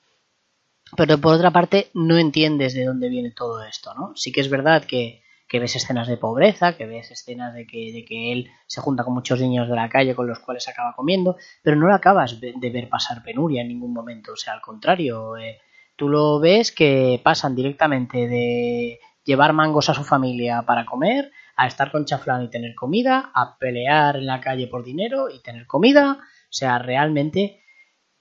Pero 0.98 1.18
por 1.18 1.36
otra 1.36 1.52
parte, 1.52 1.92
no 1.94 2.18
entiendes 2.18 2.74
de 2.74 2.84
dónde 2.84 3.08
viene 3.08 3.32
todo 3.32 3.64
esto, 3.64 3.94
¿no? 3.94 4.12
Sí 4.18 4.34
que 4.34 4.42
es 4.42 4.50
verdad 4.50 4.84
que, 4.84 5.24
que 5.48 5.60
ves 5.60 5.78
escenas 5.78 6.10
de 6.10 6.18
pobreza, 6.18 6.76
que 6.76 6.88
ves 6.88 7.10
escenas 7.10 7.54
de 7.54 7.66
que, 7.66 7.94
de 7.94 8.04
que 8.04 8.34
él 8.34 8.50
se 8.68 8.82
junta 8.82 9.06
con 9.06 9.14
muchos 9.14 9.40
niños 9.40 9.70
de 9.70 9.76
la 9.78 9.88
calle 9.88 10.14
con 10.14 10.28
los 10.28 10.40
cuales 10.40 10.68
acaba 10.68 10.94
comiendo, 10.94 11.38
pero 11.64 11.78
no 11.78 11.88
lo 11.88 11.96
acabas 11.96 12.42
de 12.42 12.70
ver 12.70 12.90
pasar 12.90 13.24
penuria 13.24 13.62
en 13.62 13.70
ningún 13.70 13.94
momento, 13.94 14.34
o 14.34 14.36
sea, 14.36 14.52
al 14.52 14.62
contrario, 14.62 15.38
eh, 15.38 15.62
tú 15.96 16.10
lo 16.10 16.42
ves 16.42 16.74
que 16.74 17.22
pasan 17.24 17.56
directamente 17.56 18.28
de 18.28 19.00
llevar 19.24 19.54
mangos 19.54 19.90
a 19.90 19.94
su 19.94 20.04
familia 20.04 20.64
para 20.64 20.86
comer, 20.86 21.32
a 21.56 21.68
estar 21.68 21.92
con 21.92 22.06
chaflán 22.06 22.44
y 22.44 22.50
tener 22.50 22.76
comida, 22.76 23.32
a 23.34 23.58
pelear 23.58 24.18
en 24.18 24.26
la 24.26 24.42
calle 24.42 24.68
por 24.68 24.84
dinero 24.84 25.30
y 25.30 25.42
tener 25.42 25.68
comida. 25.68 26.20
O 26.20 26.54
sea, 26.56 26.80
realmente 26.80 27.62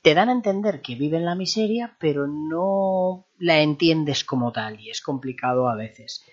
te 0.03 0.15
dan 0.15 0.29
a 0.29 0.33
entender 0.33 0.83
que 0.83 0.97
vive 0.97 1.17
en 1.17 1.25
la 1.25 1.35
miseria, 1.35 1.97
pero 1.99 2.27
no 2.27 3.27
la 3.39 3.61
entiendes 3.61 4.25
como 4.25 4.53
tal 4.53 4.81
y 4.81 4.91
es 4.91 5.01
complicado 5.01 5.69
a 5.69 5.77
veces. 5.77 6.25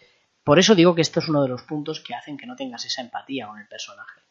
Por 0.43 0.57
eso 0.57 0.75
digo 0.75 0.95
que 0.95 1.01
esto 1.01 1.19
es 1.19 1.29
uno 1.29 1.43
de 1.43 1.49
los 1.49 1.63
puntos 1.63 1.99
que 1.99 2.15
hacen 2.15 2.37
que 2.37 2.47
no 2.47 2.55
tengas 2.55 2.85
esa 2.85 3.01
empatía 3.01 3.47
con 3.47 3.59
el 3.59 3.67
personaje. 3.67 4.21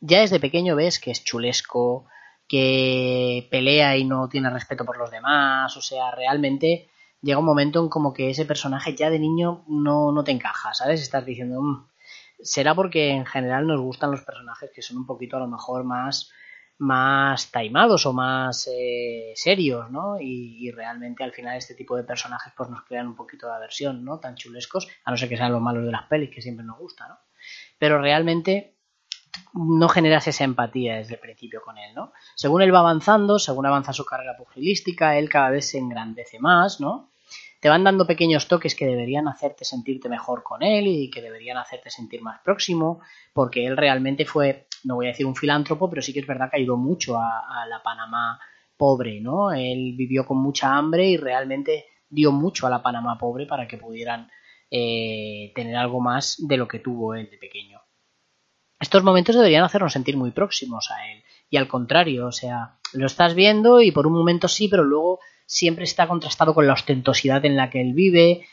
Ya 0.00 0.20
desde 0.20 0.40
pequeño 0.40 0.76
ves 0.76 0.98
que 0.98 1.10
es 1.10 1.24
chulesco, 1.24 2.06
que 2.48 3.46
pelea 3.50 3.96
y 3.96 4.04
no 4.04 4.28
tiene 4.28 4.50
respeto 4.50 4.84
por 4.84 4.98
los 4.98 5.10
demás, 5.10 5.76
o 5.76 5.82
sea, 5.82 6.10
realmente 6.12 6.88
llega 7.22 7.38
un 7.38 7.44
momento 7.44 7.80
en 7.82 7.88
como 7.88 8.12
que 8.12 8.30
ese 8.30 8.44
personaje 8.44 8.94
ya 8.94 9.10
de 9.10 9.18
niño 9.18 9.64
no, 9.68 10.12
no 10.12 10.24
te 10.24 10.32
encaja, 10.32 10.74
¿sabes? 10.74 11.02
Estás 11.02 11.24
diciendo, 11.24 11.60
mmm, 11.60 11.88
será 12.40 12.74
porque 12.74 13.10
en 13.10 13.26
general 13.26 13.66
nos 13.66 13.80
gustan 13.80 14.10
los 14.10 14.22
personajes 14.22 14.70
que 14.74 14.82
son 14.82 14.98
un 14.98 15.06
poquito 15.06 15.36
a 15.36 15.40
lo 15.40 15.48
mejor 15.48 15.84
más 15.84 16.30
más 16.78 17.50
taimados 17.50 18.04
o 18.04 18.12
más 18.12 18.68
eh, 18.70 19.32
serios, 19.34 19.90
¿no? 19.90 20.20
Y, 20.20 20.58
y, 20.66 20.70
realmente 20.70 21.24
al 21.24 21.32
final 21.32 21.56
este 21.56 21.74
tipo 21.74 21.96
de 21.96 22.04
personajes 22.04 22.52
pues 22.54 22.68
nos 22.68 22.84
crean 22.84 23.06
un 23.06 23.16
poquito 23.16 23.46
de 23.46 23.54
aversión, 23.54 24.04
¿no? 24.04 24.20
Tan 24.20 24.34
chulescos, 24.34 24.86
a 25.04 25.10
no 25.10 25.16
ser 25.16 25.28
que 25.30 25.38
sean 25.38 25.52
los 25.52 25.62
malos 25.62 25.86
de 25.86 25.92
las 25.92 26.02
pelis 26.02 26.30
que 26.30 26.42
siempre 26.42 26.66
nos 26.66 26.78
gusta, 26.78 27.08
¿no? 27.08 27.18
Pero 27.78 28.00
realmente 28.00 28.75
no 29.54 29.88
generas 29.88 30.26
esa 30.26 30.44
empatía 30.44 30.96
desde 30.96 31.14
el 31.14 31.20
principio 31.20 31.62
con 31.62 31.78
él, 31.78 31.94
¿no? 31.94 32.12
Según 32.34 32.62
él 32.62 32.74
va 32.74 32.80
avanzando, 32.80 33.38
según 33.38 33.66
avanza 33.66 33.92
su 33.92 34.04
carrera 34.04 34.36
pugilística, 34.36 35.18
él 35.18 35.28
cada 35.28 35.50
vez 35.50 35.70
se 35.70 35.78
engrandece 35.78 36.38
más, 36.38 36.80
¿no? 36.80 37.10
Te 37.60 37.70
van 37.70 37.84
dando 37.84 38.06
pequeños 38.06 38.48
toques 38.48 38.74
que 38.74 38.86
deberían 38.86 39.28
hacerte 39.28 39.64
sentirte 39.64 40.08
mejor 40.08 40.42
con 40.42 40.62
él 40.62 40.86
y 40.86 41.10
que 41.10 41.22
deberían 41.22 41.56
hacerte 41.56 41.90
sentir 41.90 42.22
más 42.22 42.40
próximo, 42.40 43.00
porque 43.32 43.66
él 43.66 43.76
realmente 43.76 44.24
fue, 44.24 44.66
no 44.84 44.96
voy 44.96 45.06
a 45.06 45.10
decir 45.10 45.26
un 45.26 45.34
filántropo, 45.34 45.88
pero 45.88 46.02
sí 46.02 46.12
que 46.12 46.20
es 46.20 46.26
verdad 46.26 46.50
que 46.50 46.58
ayudó 46.58 46.76
mucho 46.76 47.18
a, 47.18 47.66
la 47.68 47.82
Panamá 47.82 48.38
pobre, 48.76 49.20
¿no? 49.20 49.52
Él 49.52 49.94
vivió 49.96 50.26
con 50.26 50.38
mucha 50.38 50.76
hambre 50.76 51.06
y 51.08 51.16
realmente 51.16 51.86
dio 52.08 52.30
mucho 52.30 52.66
a 52.66 52.70
la 52.70 52.82
Panamá 52.82 53.18
pobre 53.18 53.46
para 53.46 53.66
que 53.66 53.78
pudieran 53.78 54.30
eh, 54.70 55.52
tener 55.54 55.76
algo 55.76 56.00
más 56.00 56.36
de 56.46 56.56
lo 56.58 56.68
que 56.68 56.78
tuvo 56.78 57.14
él 57.14 57.30
de 57.30 57.38
pequeño. 57.38 57.75
Estos 58.78 59.02
momentos 59.02 59.36
deberían 59.36 59.64
hacernos 59.64 59.92
sentir 59.92 60.16
muy 60.16 60.30
próximos 60.30 60.90
a 60.90 61.10
él. 61.10 61.22
Y 61.48 61.56
al 61.56 61.68
contrario, 61.68 62.26
o 62.26 62.32
sea, 62.32 62.78
lo 62.92 63.06
estás 63.06 63.34
viendo 63.34 63.80
y 63.80 63.92
por 63.92 64.06
un 64.06 64.12
momento 64.12 64.48
sí, 64.48 64.68
pero 64.68 64.84
luego 64.84 65.20
siempre 65.46 65.84
está 65.84 66.08
contrastado 66.08 66.54
con 66.54 66.66
la 66.66 66.72
ostentosidad 66.72 67.44
en 67.44 67.56
la 67.56 67.70
que 67.70 67.80
él 67.80 67.94
vive, 67.94 68.46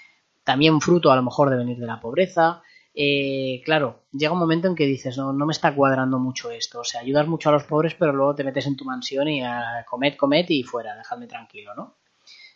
también 0.43 0.79
fruto 0.79 1.11
a 1.11 1.15
lo 1.15 1.23
mejor 1.23 1.49
de 1.49 1.57
venir 1.57 1.77
de 1.77 1.87
la 1.87 1.99
pobreza. 1.99 2.61
Eh, 2.95 3.61
claro, 3.65 4.03
llega 4.11 4.33
un 4.33 4.39
momento 4.39 4.67
en 4.67 4.75
que 4.75 4.85
dices, 4.85 5.17
no, 5.17 5.33
no 5.33 5.45
me 5.45 5.51
está 5.51 5.73
cuadrando 5.73 6.19
mucho 6.19 6.51
esto, 6.51 6.81
o 6.81 6.83
sea, 6.83 7.01
ayudas 7.01 7.27
mucho 7.27 7.49
a 7.49 7.53
los 7.53 7.63
pobres, 7.63 7.95
pero 7.95 8.13
luego 8.13 8.35
te 8.35 8.43
metes 8.43 8.67
en 8.67 8.77
tu 8.77 8.85
mansión 8.85 9.27
y 9.27 9.43
a 9.43 9.83
comed, 9.89 10.15
comed 10.15 10.45
y 10.49 10.63
fuera, 10.63 10.95
dejadme 10.95 11.27
tranquilo, 11.27 11.73
¿no? 11.75 11.95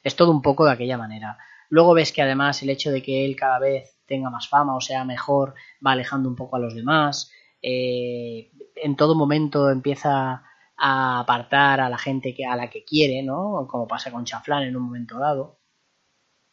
Es 0.04 0.16
todo 0.16 0.32
un 0.32 0.44
poco 0.44 0.66
de 0.66 0.72
aquella 0.72 0.98
manera. 0.98 1.38
Luego 1.70 1.94
ves 1.94 2.14
que 2.14 2.22
además 2.22 2.62
el 2.62 2.70
hecho 2.70 2.92
de 2.92 3.02
que 3.02 3.26
él 3.26 3.36
cada 3.36 3.60
vez 3.60 3.98
tenga 4.06 4.30
más 4.30 4.48
fama 4.48 4.76
o 4.76 4.82
sea 4.82 5.04
mejor 5.04 5.54
va 5.86 5.92
alejando 5.92 6.30
un 6.30 6.36
poco 6.36 6.56
a 6.56 6.60
los 6.60 6.74
demás. 6.74 7.32
Eh, 7.62 8.52
en 8.76 8.96
todo 8.96 9.16
momento 9.16 9.70
empieza 9.70 10.44
a 10.78 11.20
apartar 11.20 11.82
a 11.82 11.90
la 11.90 11.98
gente 11.98 12.36
que, 12.36 12.46
a 12.46 12.56
la 12.56 12.70
que 12.70 12.84
quiere, 12.84 13.24
¿no? 13.24 13.68
Como 13.68 13.88
pasa 13.88 14.12
con 14.12 14.26
Chaflán 14.26 14.64
en 14.64 14.76
un 14.76 14.84
momento 14.84 15.18
dado. 15.18 15.60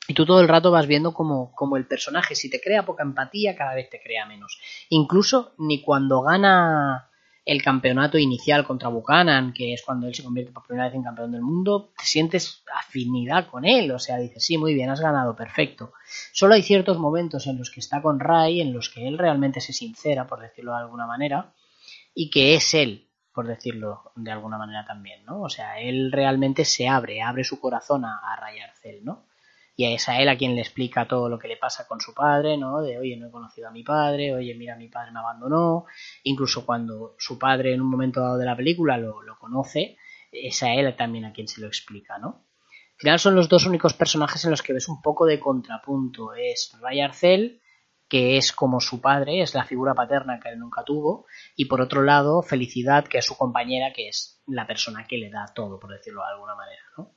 Y 0.07 0.15
tú 0.15 0.27
todo 0.27 0.41
el 0.41 0.49
rato 0.49 0.71
vas 0.71 0.87
viendo 0.87 1.15
como, 1.15 1.55
como 1.55 1.77
el 1.77 1.87
personaje, 1.87 2.35
si 2.35 2.51
te 2.51 2.61
crea 2.61 2.85
poca 2.85 3.03
empatía, 3.03 3.57
cada 3.57 3.75
vez 3.75 3.89
te 3.89 4.03
crea 4.03 4.27
menos. 4.27 4.59
Incluso 4.91 5.55
ni 5.59 5.83
cuando 5.83 6.23
gana 6.23 7.11
el 7.45 7.63
campeonato 7.63 8.17
inicial 8.17 8.65
contra 8.65 8.89
Buchanan, 8.89 9.53
que 9.53 9.75
es 9.75 9.83
cuando 9.83 10.07
él 10.07 10.15
se 10.15 10.25
convierte 10.25 10.53
por 10.53 10.67
primera 10.67 10.87
vez 10.87 10.95
en 10.95 11.03
campeón 11.03 11.33
del 11.33 11.43
mundo, 11.43 11.91
te 11.97 12.07
sientes 12.07 12.63
afinidad 12.75 13.49
con 13.49 13.67
él, 13.67 13.91
o 13.91 13.99
sea, 13.99 14.17
dices, 14.17 14.45
sí, 14.45 14.57
muy 14.57 14.75
bien, 14.75 14.89
has 14.89 15.01
ganado, 15.01 15.37
perfecto. 15.37 15.93
Solo 16.33 16.55
hay 16.55 16.63
ciertos 16.63 16.99
momentos 16.99 17.47
en 17.47 17.59
los 17.59 17.71
que 17.71 17.81
está 17.81 18.01
con 18.01 18.19
Ray, 18.19 18.63
en 18.63 18.73
los 18.73 18.89
que 18.89 19.07
él 19.07 19.19
realmente 19.19 19.61
se 19.61 19.75
sincera, 19.75 20.27
por 20.27 20.41
decirlo 20.41 20.73
de 20.73 20.79
alguna 20.79 21.07
manera, 21.07 21.53
y 22.15 22.31
que 22.31 22.55
es 22.55 22.73
él, 22.73 23.11
por 23.35 23.47
decirlo 23.47 24.13
de 24.17 24.31
alguna 24.31 24.57
manera 24.57 24.87
también, 24.87 25.25
¿no? 25.27 25.43
O 25.43 25.51
sea, 25.51 25.81
él 25.81 26.13
realmente 26.13 26.65
se 26.65 26.89
abre, 26.89 27.21
abre 27.21 27.45
su 27.45 27.61
corazón 27.61 28.07
a, 28.07 28.21
a 28.25 28.37
Ray 28.37 28.61
Arcel, 28.61 29.05
¿no? 29.05 29.27
Y 29.77 29.93
es 29.93 30.09
a 30.09 30.21
él 30.21 30.29
a 30.29 30.37
quien 30.37 30.55
le 30.55 30.61
explica 30.61 31.09
todo 31.09 31.29
lo 31.29 31.39
que 31.39 31.49
le 31.49 31.57
pasa 31.57 31.87
con 31.87 32.01
su 32.01 32.15
padre, 32.15 32.57
¿no? 32.57 32.81
De, 32.81 32.99
oye, 32.99 33.17
no 33.17 33.29
he 33.29 33.31
conocido 33.31 33.69
a 33.69 33.73
mi 33.73 33.83
padre, 33.83 34.35
oye, 34.35 34.55
mira, 34.55 34.77
mi 34.77 34.89
padre 34.89 35.11
me 35.11 35.19
abandonó, 35.19 35.87
incluso 36.23 36.65
cuando 36.65 37.15
su 37.19 37.39
padre 37.39 37.75
en 37.75 37.81
un 37.81 37.91
momento 37.91 38.21
dado 38.21 38.39
de 38.39 38.47
la 38.47 38.57
película 38.57 38.97
lo, 38.97 39.23
lo 39.23 39.39
conoce, 39.39 39.97
es 40.31 40.63
a 40.63 40.75
él 40.75 40.95
también 40.97 41.25
a 41.25 41.33
quien 41.33 41.49
se 41.49 41.61
lo 41.61 41.67
explica, 41.67 42.19
¿no? 42.19 42.47
Al 42.95 43.01
final 43.01 43.19
son 43.19 43.35
los 43.35 43.49
dos 43.49 43.67
únicos 43.67 43.95
personajes 43.95 44.45
en 44.45 44.53
los 44.53 44.63
que 44.63 44.73
ves 44.73 44.89
un 44.89 45.03
poco 45.03 45.27
de 45.27 45.41
contrapunto, 45.41 46.35
es 46.35 46.77
Ray 46.81 47.01
Arcel, 47.01 47.61
que 48.09 48.37
es 48.37 48.53
como 48.53 48.81
su 48.81 49.01
padre, 49.01 49.43
es 49.43 49.55
la 49.55 49.65
figura 49.65 49.95
paterna 49.95 50.39
que 50.39 50.51
él 50.51 50.59
nunca 50.61 50.85
tuvo, 50.85 51.27
y 51.57 51.65
por 51.65 51.81
otro 51.81 52.03
lado, 52.03 52.43
Felicidad, 52.43 53.05
que 53.07 53.19
es 53.19 53.25
su 53.25 53.37
compañera, 53.37 53.93
que 53.93 54.09
es 54.09 54.41
la 54.47 54.67
persona 54.67 55.05
que 55.09 55.19
le 55.19 55.31
da 55.31 55.47
todo, 55.53 55.81
por 55.81 55.91
decirlo 55.91 56.21
de 56.21 56.33
alguna 56.33 56.55
manera, 56.55 56.83
¿no? 56.97 57.13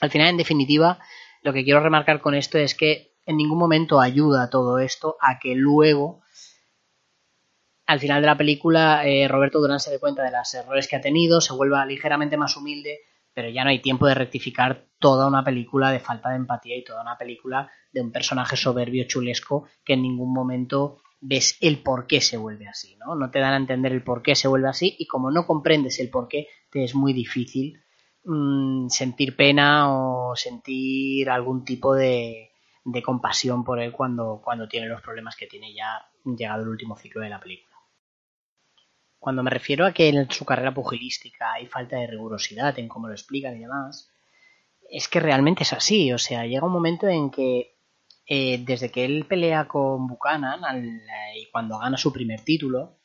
Al 0.00 0.10
final, 0.10 0.28
en 0.28 0.36
definitiva, 0.36 0.98
lo 1.42 1.52
que 1.52 1.64
quiero 1.64 1.80
remarcar 1.80 2.20
con 2.20 2.34
esto 2.34 2.58
es 2.58 2.74
que 2.74 3.16
en 3.26 3.36
ningún 3.36 3.58
momento 3.58 4.00
ayuda 4.00 4.50
todo 4.50 4.78
esto 4.78 5.16
a 5.20 5.38
que 5.38 5.54
luego, 5.54 6.22
al 7.86 8.00
final 8.00 8.20
de 8.20 8.26
la 8.26 8.36
película, 8.36 9.06
eh, 9.06 9.28
Roberto 9.28 9.60
Durán 9.60 9.80
se 9.80 9.90
dé 9.90 9.98
cuenta 9.98 10.22
de 10.22 10.30
los 10.30 10.54
errores 10.54 10.88
que 10.88 10.96
ha 10.96 11.00
tenido, 11.00 11.40
se 11.40 11.52
vuelva 11.52 11.84
ligeramente 11.86 12.36
más 12.36 12.56
humilde, 12.56 13.00
pero 13.32 13.48
ya 13.48 13.64
no 13.64 13.70
hay 13.70 13.80
tiempo 13.80 14.06
de 14.06 14.14
rectificar 14.14 14.86
toda 14.98 15.26
una 15.26 15.44
película 15.44 15.90
de 15.90 16.00
falta 16.00 16.30
de 16.30 16.36
empatía 16.36 16.76
y 16.76 16.84
toda 16.84 17.02
una 17.02 17.16
película 17.16 17.70
de 17.92 18.00
un 18.00 18.12
personaje 18.12 18.56
soberbio 18.56 19.04
chulesco 19.04 19.68
que 19.84 19.94
en 19.94 20.02
ningún 20.02 20.32
momento 20.32 20.98
ves 21.20 21.56
el 21.60 21.78
por 21.78 22.06
qué 22.06 22.20
se 22.20 22.36
vuelve 22.36 22.66
así, 22.66 22.96
¿no? 22.96 23.14
No 23.14 23.30
te 23.30 23.38
dan 23.38 23.52
a 23.52 23.56
entender 23.56 23.92
el 23.92 24.02
por 24.02 24.22
qué 24.22 24.34
se 24.34 24.48
vuelve 24.48 24.68
así 24.68 24.96
y 24.98 25.06
como 25.06 25.30
no 25.30 25.46
comprendes 25.46 26.00
el 26.00 26.10
por 26.10 26.28
qué, 26.28 26.48
te 26.70 26.82
es 26.82 26.94
muy 26.94 27.12
difícil 27.12 27.80
mmm, 28.24 28.88
sentir 28.88 29.36
pena 29.36 29.92
o 29.92 30.36
sentir 30.36 31.30
algún 31.30 31.64
tipo 31.64 31.94
de, 31.94 32.50
de 32.84 33.02
compasión 33.02 33.64
por 33.64 33.80
él 33.80 33.92
cuando, 33.92 34.40
cuando 34.42 34.68
tiene 34.68 34.88
los 34.88 35.02
problemas 35.02 35.36
que 35.36 35.46
tiene 35.46 35.74
ya 35.74 36.06
llegado 36.24 36.62
el 36.62 36.68
último 36.68 36.96
ciclo 36.96 37.22
de 37.22 37.30
la 37.30 37.40
película. 37.40 37.76
Cuando 39.18 39.42
me 39.42 39.50
refiero 39.50 39.84
a 39.84 39.92
que 39.92 40.08
en 40.08 40.30
su 40.30 40.44
carrera 40.44 40.72
pugilística 40.72 41.52
hay 41.52 41.66
falta 41.66 41.96
de 41.96 42.06
rigurosidad 42.06 42.78
en 42.78 42.88
cómo 42.88 43.06
lo 43.06 43.12
explican 43.12 43.56
y 43.56 43.60
demás, 43.60 44.10
es 44.88 45.08
que 45.08 45.20
realmente 45.20 45.62
es 45.62 45.72
así. 45.72 46.12
O 46.12 46.18
sea, 46.18 46.46
llega 46.46 46.66
un 46.66 46.72
momento 46.72 47.06
en 47.06 47.30
que 47.30 47.76
eh, 48.26 48.62
desde 48.64 48.90
que 48.90 49.04
él 49.04 49.26
pelea 49.26 49.68
con 49.68 50.06
Buchanan 50.06 50.60
y 51.36 51.50
cuando 51.50 51.78
gana 51.78 51.98
su 51.98 52.12
primer 52.12 52.40
título, 52.40 52.96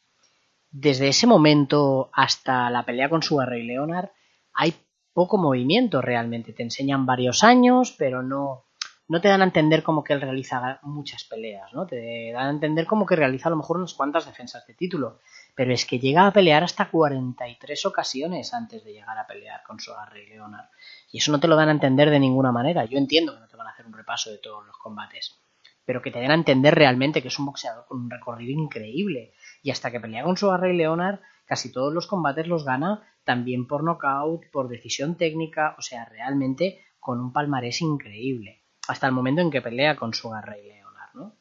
desde 0.72 1.10
ese 1.10 1.28
momento 1.28 2.10
hasta 2.14 2.70
la 2.70 2.84
pelea 2.84 3.10
con 3.10 3.22
Sugar 3.22 3.50
Ray 3.50 3.64
Leonard 3.64 4.10
hay 4.54 4.74
poco 5.16 5.38
movimiento 5.38 6.02
realmente. 6.02 6.52
Te 6.52 6.62
enseñan 6.62 7.06
varios 7.06 7.44
años, 7.44 7.96
pero 7.98 8.22
no, 8.22 8.66
no 9.08 9.22
te 9.22 9.30
dan 9.30 9.42
a 9.42 9.46
entender 9.46 9.82
como 9.82 10.04
que 10.04 10.12
él 10.12 10.20
realiza 10.20 10.80
muchas 10.84 11.24
peleas, 11.24 11.74
¿no? 11.74 11.88
Te 11.88 12.34
dan 12.34 12.48
a 12.48 12.50
entender 12.50 12.86
como 12.86 13.06
que 13.06 13.16
realiza 13.16 13.48
a 13.48 13.52
lo 13.52 13.56
mejor 13.56 13.78
unas 13.78 13.94
cuantas 13.94 14.26
defensas 14.26 14.68
de 14.68 14.74
título. 14.74 15.20
Pero 15.56 15.74
es 15.74 15.86
que 15.86 16.00
llega 16.00 16.28
a 16.28 16.34
pelear 16.34 16.66
hasta 16.66 16.90
43 16.90 17.86
ocasiones 17.86 18.54
antes 18.54 18.84
de 18.84 18.92
llegar 18.92 19.18
a 19.18 19.26
pelear 19.26 19.64
con 19.64 19.80
Sugar 19.80 20.12
Ray 20.12 20.28
Leonard. 20.28 20.68
Y 21.14 21.20
eso 21.20 21.32
no 21.32 21.40
te 21.40 21.48
lo 21.48 21.56
dan 21.56 21.70
a 21.70 21.72
entender 21.72 22.10
de 22.10 22.20
ninguna 22.20 22.52
manera. 22.52 22.84
Yo 22.84 22.98
entiendo 22.98 23.34
que 23.34 23.40
no 23.40 23.48
te 23.48 23.56
van 23.56 23.68
a 23.68 23.72
hacer 23.72 23.86
un 23.86 23.94
repaso 23.94 24.32
de 24.32 24.40
todos 24.40 24.66
los 24.66 24.78
combates. 24.78 25.40
Pero 25.86 26.02
que 26.02 26.12
te 26.12 26.20
den 26.20 26.32
a 26.32 26.36
entender 26.36 26.76
realmente 26.76 27.22
que 27.22 27.30
es 27.30 27.40
un 27.40 27.46
boxeador 27.46 27.86
con 27.86 28.02
un 28.02 28.10
recorrido 28.10 28.52
increíble. 28.52 29.34
Y 29.66 29.72
hasta 29.72 29.90
que 29.90 30.00
pelea 30.00 30.24
con 30.24 30.38
Sugar 30.38 30.62
Ray 30.62 30.78
Leonard, 30.78 31.22
casi 31.44 31.72
todos 31.72 31.92
los 31.92 32.06
combates 32.06 32.46
los 32.46 32.64
gana 32.64 33.02
también 33.24 33.66
por 33.66 33.84
knockout, 33.84 34.52
por 34.52 34.70
decisión 34.70 35.18
técnica, 35.18 35.74
o 35.80 35.82
sea, 35.82 36.06
realmente 36.06 36.86
con 37.00 37.20
un 37.20 37.34
palmarés 37.34 37.82
increíble 37.82 38.62
hasta 38.88 39.08
el 39.08 39.14
momento 39.14 39.42
en 39.42 39.50
que 39.50 39.64
pelea 39.64 39.96
con 39.96 40.14
Sugar 40.14 40.46
Ray 40.46 40.68
Leonard, 40.68 41.16
¿no? 41.16 41.36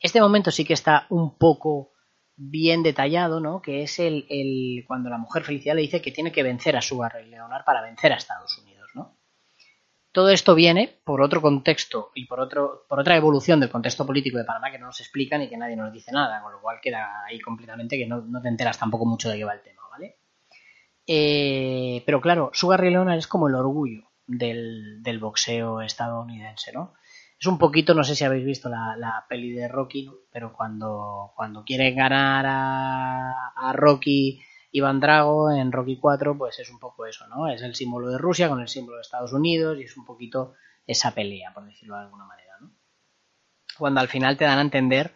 Este 0.00 0.20
momento 0.20 0.50
sí 0.50 0.64
que 0.64 0.74
está 0.74 1.06
un 1.10 1.38
poco 1.38 1.92
bien 2.34 2.82
detallado, 2.82 3.38
¿no? 3.38 3.62
Que 3.62 3.84
es 3.84 4.00
el, 4.00 4.26
el, 4.28 4.84
cuando 4.84 5.10
la 5.10 5.18
mujer 5.18 5.44
Felicidad 5.44 5.76
le 5.76 5.82
dice 5.82 6.02
que 6.02 6.10
tiene 6.10 6.32
que 6.32 6.42
vencer 6.42 6.76
a 6.76 6.82
Sugar 6.82 7.12
Ray 7.12 7.30
Leonard 7.30 7.64
para 7.64 7.82
vencer 7.82 8.12
a 8.12 8.16
Estados 8.16 8.58
Unidos. 8.58 8.73
Todo 10.14 10.30
esto 10.30 10.54
viene 10.54 11.00
por 11.02 11.20
otro 11.22 11.42
contexto 11.42 12.12
y 12.14 12.26
por 12.26 12.38
otro, 12.38 12.86
por 12.88 13.00
otra 13.00 13.16
evolución 13.16 13.58
del 13.58 13.68
contexto 13.68 14.06
político 14.06 14.38
de 14.38 14.44
Panamá 14.44 14.70
que 14.70 14.78
no 14.78 14.86
nos 14.86 15.00
explican 15.00 15.42
y 15.42 15.48
que 15.48 15.56
nadie 15.56 15.74
nos 15.74 15.92
dice 15.92 16.12
nada, 16.12 16.40
con 16.40 16.52
lo 16.52 16.60
cual 16.60 16.78
queda 16.80 17.24
ahí 17.26 17.40
completamente 17.40 17.98
que 17.98 18.06
no, 18.06 18.22
te 18.40 18.48
enteras 18.48 18.78
tampoco 18.78 19.06
mucho 19.06 19.28
de 19.28 19.38
qué 19.38 19.44
va 19.44 19.54
el 19.54 19.62
tema, 19.62 19.82
¿vale? 19.90 20.18
Eh, 21.04 22.04
pero 22.06 22.20
claro, 22.20 22.50
Sugar 22.52 22.80
Ray 22.80 22.92
Leonard 22.92 23.18
es 23.18 23.26
como 23.26 23.48
el 23.48 23.56
orgullo 23.56 24.04
del, 24.28 25.18
boxeo 25.20 25.80
estadounidense, 25.80 26.72
¿no? 26.72 26.94
Es 27.36 27.48
un 27.48 27.58
poquito, 27.58 27.92
no 27.92 28.04
sé 28.04 28.14
si 28.14 28.22
habéis 28.22 28.44
visto 28.44 28.68
la, 28.68 29.26
peli 29.28 29.50
de 29.50 29.66
Rocky, 29.66 30.08
pero 30.30 30.52
cuando, 30.52 31.32
cuando 31.34 31.64
quieren 31.64 31.96
ganar 31.96 32.46
a, 32.46 33.48
a 33.56 33.72
Rocky 33.72 34.40
Iván 34.76 34.98
Drago 34.98 35.52
en 35.52 35.70
Rocky 35.70 36.00
4, 36.00 36.36
pues 36.36 36.58
es 36.58 36.68
un 36.68 36.80
poco 36.80 37.06
eso, 37.06 37.28
¿no? 37.28 37.48
Es 37.48 37.62
el 37.62 37.76
símbolo 37.76 38.08
de 38.10 38.18
Rusia 38.18 38.48
con 38.48 38.60
el 38.60 38.66
símbolo 38.66 38.96
de 38.96 39.02
Estados 39.02 39.32
Unidos 39.32 39.78
y 39.78 39.84
es 39.84 39.96
un 39.96 40.04
poquito 40.04 40.54
esa 40.84 41.14
pelea, 41.14 41.54
por 41.54 41.64
decirlo 41.64 41.94
de 41.94 42.02
alguna 42.02 42.24
manera, 42.24 42.54
¿no? 42.60 42.72
Cuando 43.78 44.00
al 44.00 44.08
final 44.08 44.36
te 44.36 44.44
dan 44.44 44.58
a 44.58 44.62
entender 44.62 45.14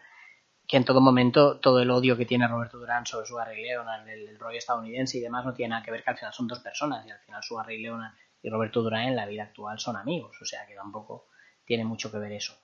que 0.69 0.77
en 0.77 0.85
todo 0.85 1.01
momento 1.01 1.59
todo 1.59 1.81
el 1.81 1.91
odio 1.91 2.17
que 2.17 2.25
tiene 2.25 2.47
Roberto 2.47 2.79
Durán 2.79 3.05
sobre 3.05 3.27
su 3.27 3.37
Ray 3.37 3.61
Leonard, 3.61 4.09
el, 4.09 4.39
rollo 4.39 4.59
estadounidense 4.59 5.19
y 5.19 5.23
demás 5.23 5.45
no 5.45 5.55
tiene 5.55 5.71
nada 5.71 5.83
que 5.83 5.91
ver 5.91 6.05
que 6.05 6.11
al 6.11 6.17
final 6.17 6.33
son 6.33 6.47
dos 6.47 6.61
personas 6.61 7.05
y 7.05 7.11
al 7.11 7.19
final 7.19 7.43
su 7.43 7.59
Ray 7.59 7.83
Leonard 7.83 8.13
y 8.41 8.51
Roberto 8.51 8.81
Durán 8.81 9.09
en 9.09 9.17
la 9.17 9.27
vida 9.27 9.43
actual 9.43 9.81
son 9.81 9.97
amigos, 9.97 10.41
o 10.41 10.45
sea 10.45 10.69
que 10.69 10.77
tampoco 10.77 11.27
tiene 11.65 11.85
mucho 11.85 12.13
que 12.13 12.19
ver 12.19 12.31
eso. 12.31 12.55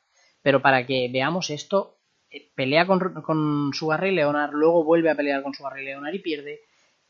Pero 0.42 0.62
para 0.62 0.87
que 0.87 1.11
veamos 1.12 1.50
esto, 1.50 1.98
eh, 2.30 2.52
pelea 2.54 2.87
con, 2.87 3.00
con 3.22 3.72
Sugar 3.72 4.00
Ray 4.00 4.14
Leonard, 4.14 4.52
luego 4.52 4.85
vuelve 4.85 5.11
a 5.11 5.16
pelear 5.16 5.42
con 5.42 5.54
Sugar 5.54 5.72
Ray 5.72 5.87
Leonard 5.87 6.14
y 6.14 6.20
pierde, 6.20 6.61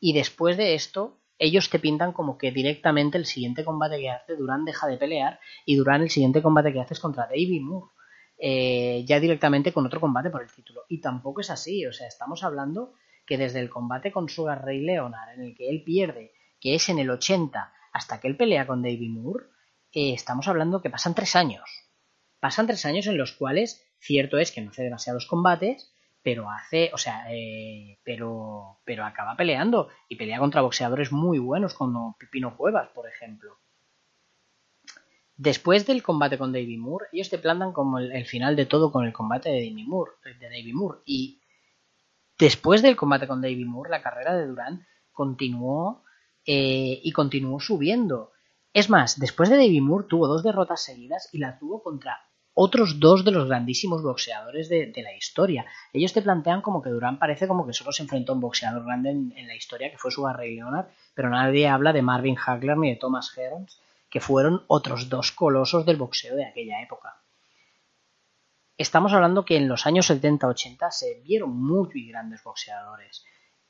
y 0.01 0.13
después 0.13 0.57
de 0.57 0.75
esto, 0.75 1.21
ellos 1.39 1.71
te 1.71 1.79
pintan 1.79 2.13
como 2.13 2.39
que 2.39 2.53
directamente 2.53 3.19
el 3.19 3.27
siguiente 3.27 3.65
combate 3.65 3.99
que 3.99 4.11
hace 4.11 4.37
Durán 4.37 4.65
deja 4.65 4.87
de 4.87 4.97
pelear 4.97 5.41
y 5.67 5.77
Durán 5.77 6.03
el 6.03 6.11
siguiente 6.11 6.43
combate 6.43 6.73
que 6.73 6.81
hace 6.81 6.95
es 6.95 7.01
contra 7.01 7.27
David 7.27 7.63
Moore. 7.63 7.91
Eh, 8.37 9.05
ya 9.07 9.21
directamente 9.21 9.73
con 9.73 9.87
otro 9.87 10.01
combate 10.01 10.31
por 10.31 10.43
el 10.43 10.51
título. 10.51 10.83
Y 10.89 11.01
tampoco 11.01 11.41
es 11.41 11.51
así, 11.51 11.87
o 11.87 11.93
sea, 11.93 12.09
estamos 12.09 12.43
hablando 12.43 12.95
que 13.27 13.39
desde 13.39 13.61
el 13.61 13.71
combate 13.71 14.13
con 14.13 14.29
Sugar 14.29 14.65
Ray 14.65 14.81
Leonard, 14.81 15.35
en 15.35 15.43
el 15.45 15.55
que 15.55 15.69
él 15.71 15.83
pierde, 15.85 16.33
que 16.61 16.75
es 16.75 16.89
en 16.89 16.99
el 16.99 17.11
80, 17.11 17.73
hasta 17.93 18.21
que 18.21 18.29
él 18.29 18.37
pelea 18.37 18.67
con 18.67 18.83
David 18.83 19.11
Moore, 19.11 19.47
eh, 19.93 20.13
estamos 20.13 20.49
hablando 20.49 20.83
que 20.83 20.91
pasan 20.91 21.15
tres 21.15 21.37
años. 21.37 21.71
Pasan 22.41 22.67
tres 22.67 22.85
años 22.85 23.07
en 23.07 23.17
los 23.17 23.33
cuales, 23.33 23.87
cierto 23.99 24.39
es 24.39 24.51
que 24.53 24.61
no 24.61 24.71
hace 24.71 24.83
demasiados 24.83 25.27
combates, 25.27 25.94
pero 26.25 26.49
hace, 26.49 26.91
o 26.95 26.99
sea, 26.99 27.27
eh, 27.29 27.99
pero, 28.03 28.79
pero 28.87 29.05
acaba 29.05 29.37
peleando 29.37 29.91
y 30.09 30.17
pelea 30.17 30.39
contra 30.39 30.63
boxeadores 30.63 31.13
muy 31.13 31.39
buenos 31.39 31.75
como 31.75 32.17
Pipino 32.19 32.57
Cuevas, 32.57 32.89
por 32.95 33.07
ejemplo. 33.07 33.59
Después 35.37 35.85
del 35.87 36.03
combate 36.03 36.39
con 36.39 36.51
David 36.51 36.79
Moore, 36.79 37.09
ellos 37.13 37.29
te 37.29 37.37
plantan 37.37 37.73
como 37.73 37.99
el, 37.99 38.25
final 38.25 38.57
de 38.57 38.65
todo 38.65 38.91
con 38.91 39.05
el 39.05 39.13
combate 39.13 39.51
de 39.51 39.69
David 39.69 39.87
Moore, 39.87 40.13
de 40.25 40.49
David 40.49 40.73
Moore. 40.73 41.01
Y 41.05 41.43
después 42.39 42.81
del 42.81 42.97
combate 42.97 43.27
con 43.27 43.43
David 43.43 43.67
Moore, 43.67 43.91
la 43.91 44.01
carrera 44.01 44.35
de 44.35 44.47
Durán 44.47 44.87
continuó 45.13 46.05
eh, 46.47 47.01
y 47.03 47.13
continuó 47.13 47.61
subiendo. 47.61 48.33
Es 48.73 48.89
más, 48.89 49.21
después 49.21 49.51
de 49.51 49.57
David 49.57 49.83
Moore 49.83 50.07
tuvo 50.09 50.27
dos 50.27 50.43
derrotas 50.43 50.83
seguidas 50.83 51.29
y 51.33 51.39
la 51.39 51.59
tuvo 51.59 51.83
contra 51.83 52.19
otros 52.55 53.01
dos 53.01 53.25
de 53.25 53.33
los 53.33 53.49
grandísimos 53.49 54.03
boxeadores 54.03 54.69
de, 54.69 54.93
la 54.97 55.15
historia. 55.15 55.67
Ellos 55.93 56.13
te 56.13 56.23
plantean 56.23 56.63
como 56.63 56.81
que 56.81 56.91
Durán 56.91 57.19
parece 57.19 57.49
como 57.49 57.67
que 57.67 57.73
solo 57.73 57.93
se 57.93 58.05
enfrentó 58.05 58.33
a 58.33 58.35
un 58.37 58.41
boxeador 58.41 58.85
grande 58.85 59.11
en, 59.11 59.47
la 59.47 59.57
historia, 59.57 59.91
que 59.91 59.99
fue 59.99 60.13
su 60.13 60.27
Ray 60.27 60.55
Leonard, 60.55 60.87
pero 61.15 61.29
nadie 61.29 61.69
habla 61.69 61.93
de 61.93 62.03
Marvin 62.03 62.37
Hagler 62.39 62.79
ni 62.79 62.91
de 62.91 62.97
Thomas 62.97 63.37
Hearns, 63.37 63.81
que 64.09 64.21
fueron 64.21 64.63
otros 64.69 65.09
dos 65.09 65.33
colosos 65.33 65.85
del 65.85 65.97
boxeo 65.97 66.37
de 66.37 66.47
aquella 66.47 66.81
época. 66.81 67.17
Estamos 68.79 69.13
hablando 69.13 69.45
que 69.45 69.57
en 69.57 69.69
los 69.69 69.87
años 69.87 70.09
70-80 70.11 70.91
se 70.91 71.21
vieron 71.25 71.57
muy 71.57 72.09
grandes 72.09 72.43
boxeadores. 72.43 73.25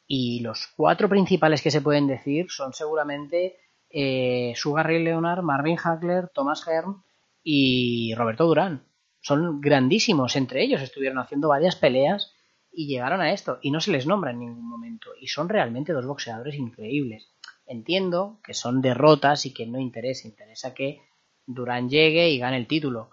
Y 0.07 0.41
los 0.41 0.67
cuatro 0.77 1.09
principales 1.09 1.63
que 1.63 1.71
se 1.71 1.81
pueden 1.81 2.07
decir 2.07 2.51
son 2.51 2.75
seguramente 2.75 3.57
eh, 3.89 4.53
Sugar 4.57 4.87
Ray 4.87 5.03
Leonard, 5.03 5.43
Marvin 5.43 5.79
Hagler, 5.83 6.29
Thomas 6.29 6.67
Hearn 6.67 7.03
y 7.45 8.15
Roberto 8.17 8.47
Durán. 8.47 8.87
Son 9.21 9.61
grandísimos, 9.61 10.35
entre 10.35 10.63
ellos 10.63 10.81
estuvieron 10.81 11.19
haciendo 11.19 11.49
varias 11.49 11.77
peleas 11.77 12.35
y 12.73 12.89
llegaron 12.89 13.21
a 13.21 13.33
esto 13.33 13.59
y 13.63 13.71
no 13.71 13.81
se 13.81 13.93
les 13.93 14.07
nombra 14.07 14.33
en 14.33 14.41
ningún 14.41 14.69
momento 14.69 15.11
y 15.21 15.29
son 15.29 15.49
realmente 15.49 15.93
dos 15.93 16.07
boxeadores 16.07 16.57
increíbles. 16.57 17.31
Entiendo 17.67 18.41
que 18.43 18.55
son 18.55 18.83
derrotas 18.83 19.47
y 19.47 19.55
que 19.55 19.67
no 19.67 19.79
interesa, 19.79 20.27
interesa 20.27 20.75
que 20.75 21.01
Durán 21.47 21.89
llegue 21.89 22.31
y 22.31 22.39
gane 22.39 22.57
el 22.57 22.67
título, 22.67 23.11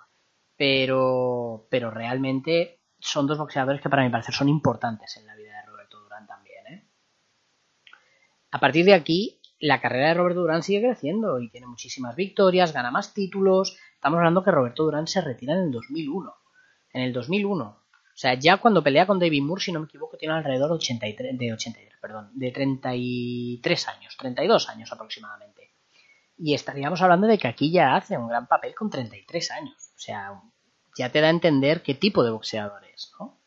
pero 0.57 1.67
pero 1.69 1.91
realmente 1.91 2.79
son 2.99 3.27
dos 3.27 3.37
boxeadores 3.37 3.81
que 3.81 3.89
para 3.89 4.03
mi 4.03 4.09
parecer 4.09 4.33
son 4.33 4.49
importantes 4.49 5.15
en 5.17 5.27
la 5.27 5.35
vida 5.35 5.55
de 5.55 5.69
Roberto 5.69 5.99
Durán 5.99 6.27
también, 6.27 6.67
¿eh? 6.67 6.87
A 8.51 8.59
partir 8.59 8.85
de 8.85 8.93
aquí 8.93 9.41
la 9.59 9.79
carrera 9.79 10.09
de 10.09 10.13
Roberto 10.15 10.41
Durán 10.41 10.63
sigue 10.63 10.81
creciendo 10.81 11.39
y 11.39 11.49
tiene 11.49 11.67
muchísimas 11.67 12.15
victorias, 12.15 12.73
gana 12.73 12.91
más 12.91 13.13
títulos. 13.13 13.77
Estamos 14.01 14.17
hablando 14.17 14.43
que 14.43 14.49
Roberto 14.49 14.81
Durán 14.81 15.05
se 15.05 15.21
retira 15.21 15.53
en 15.53 15.65
el 15.65 15.71
2001. 15.71 16.33
En 16.91 17.03
el 17.03 17.13
2001. 17.13 17.63
O 17.63 17.77
sea, 18.15 18.33
ya 18.33 18.57
cuando 18.57 18.81
pelea 18.81 19.05
con 19.05 19.19
David 19.19 19.43
Moore, 19.43 19.61
si 19.61 19.71
no 19.71 19.79
me 19.79 19.85
equivoco, 19.85 20.17
tiene 20.17 20.33
alrededor 20.33 20.69
de 20.69 20.75
83, 20.77 21.37
de 21.37 21.53
83, 21.53 21.99
perdón, 22.01 22.31
de 22.33 22.51
33 22.51 23.87
años, 23.89 24.17
32 24.17 24.69
años 24.69 24.91
aproximadamente. 24.91 25.75
Y 26.35 26.55
estaríamos 26.55 26.99
hablando 27.03 27.27
de 27.27 27.37
que 27.37 27.47
aquí 27.47 27.71
ya 27.71 27.95
hace 27.95 28.17
un 28.17 28.27
gran 28.27 28.47
papel 28.47 28.73
con 28.73 28.89
33 28.89 29.51
años. 29.51 29.75
O 29.95 29.99
sea, 29.99 30.41
ya 30.97 31.11
te 31.11 31.21
da 31.21 31.27
a 31.27 31.29
entender 31.29 31.83
qué 31.83 31.93
tipo 31.93 32.23
de 32.23 32.31
boxeador 32.31 32.83
es, 32.91 33.13
¿no? 33.19 33.37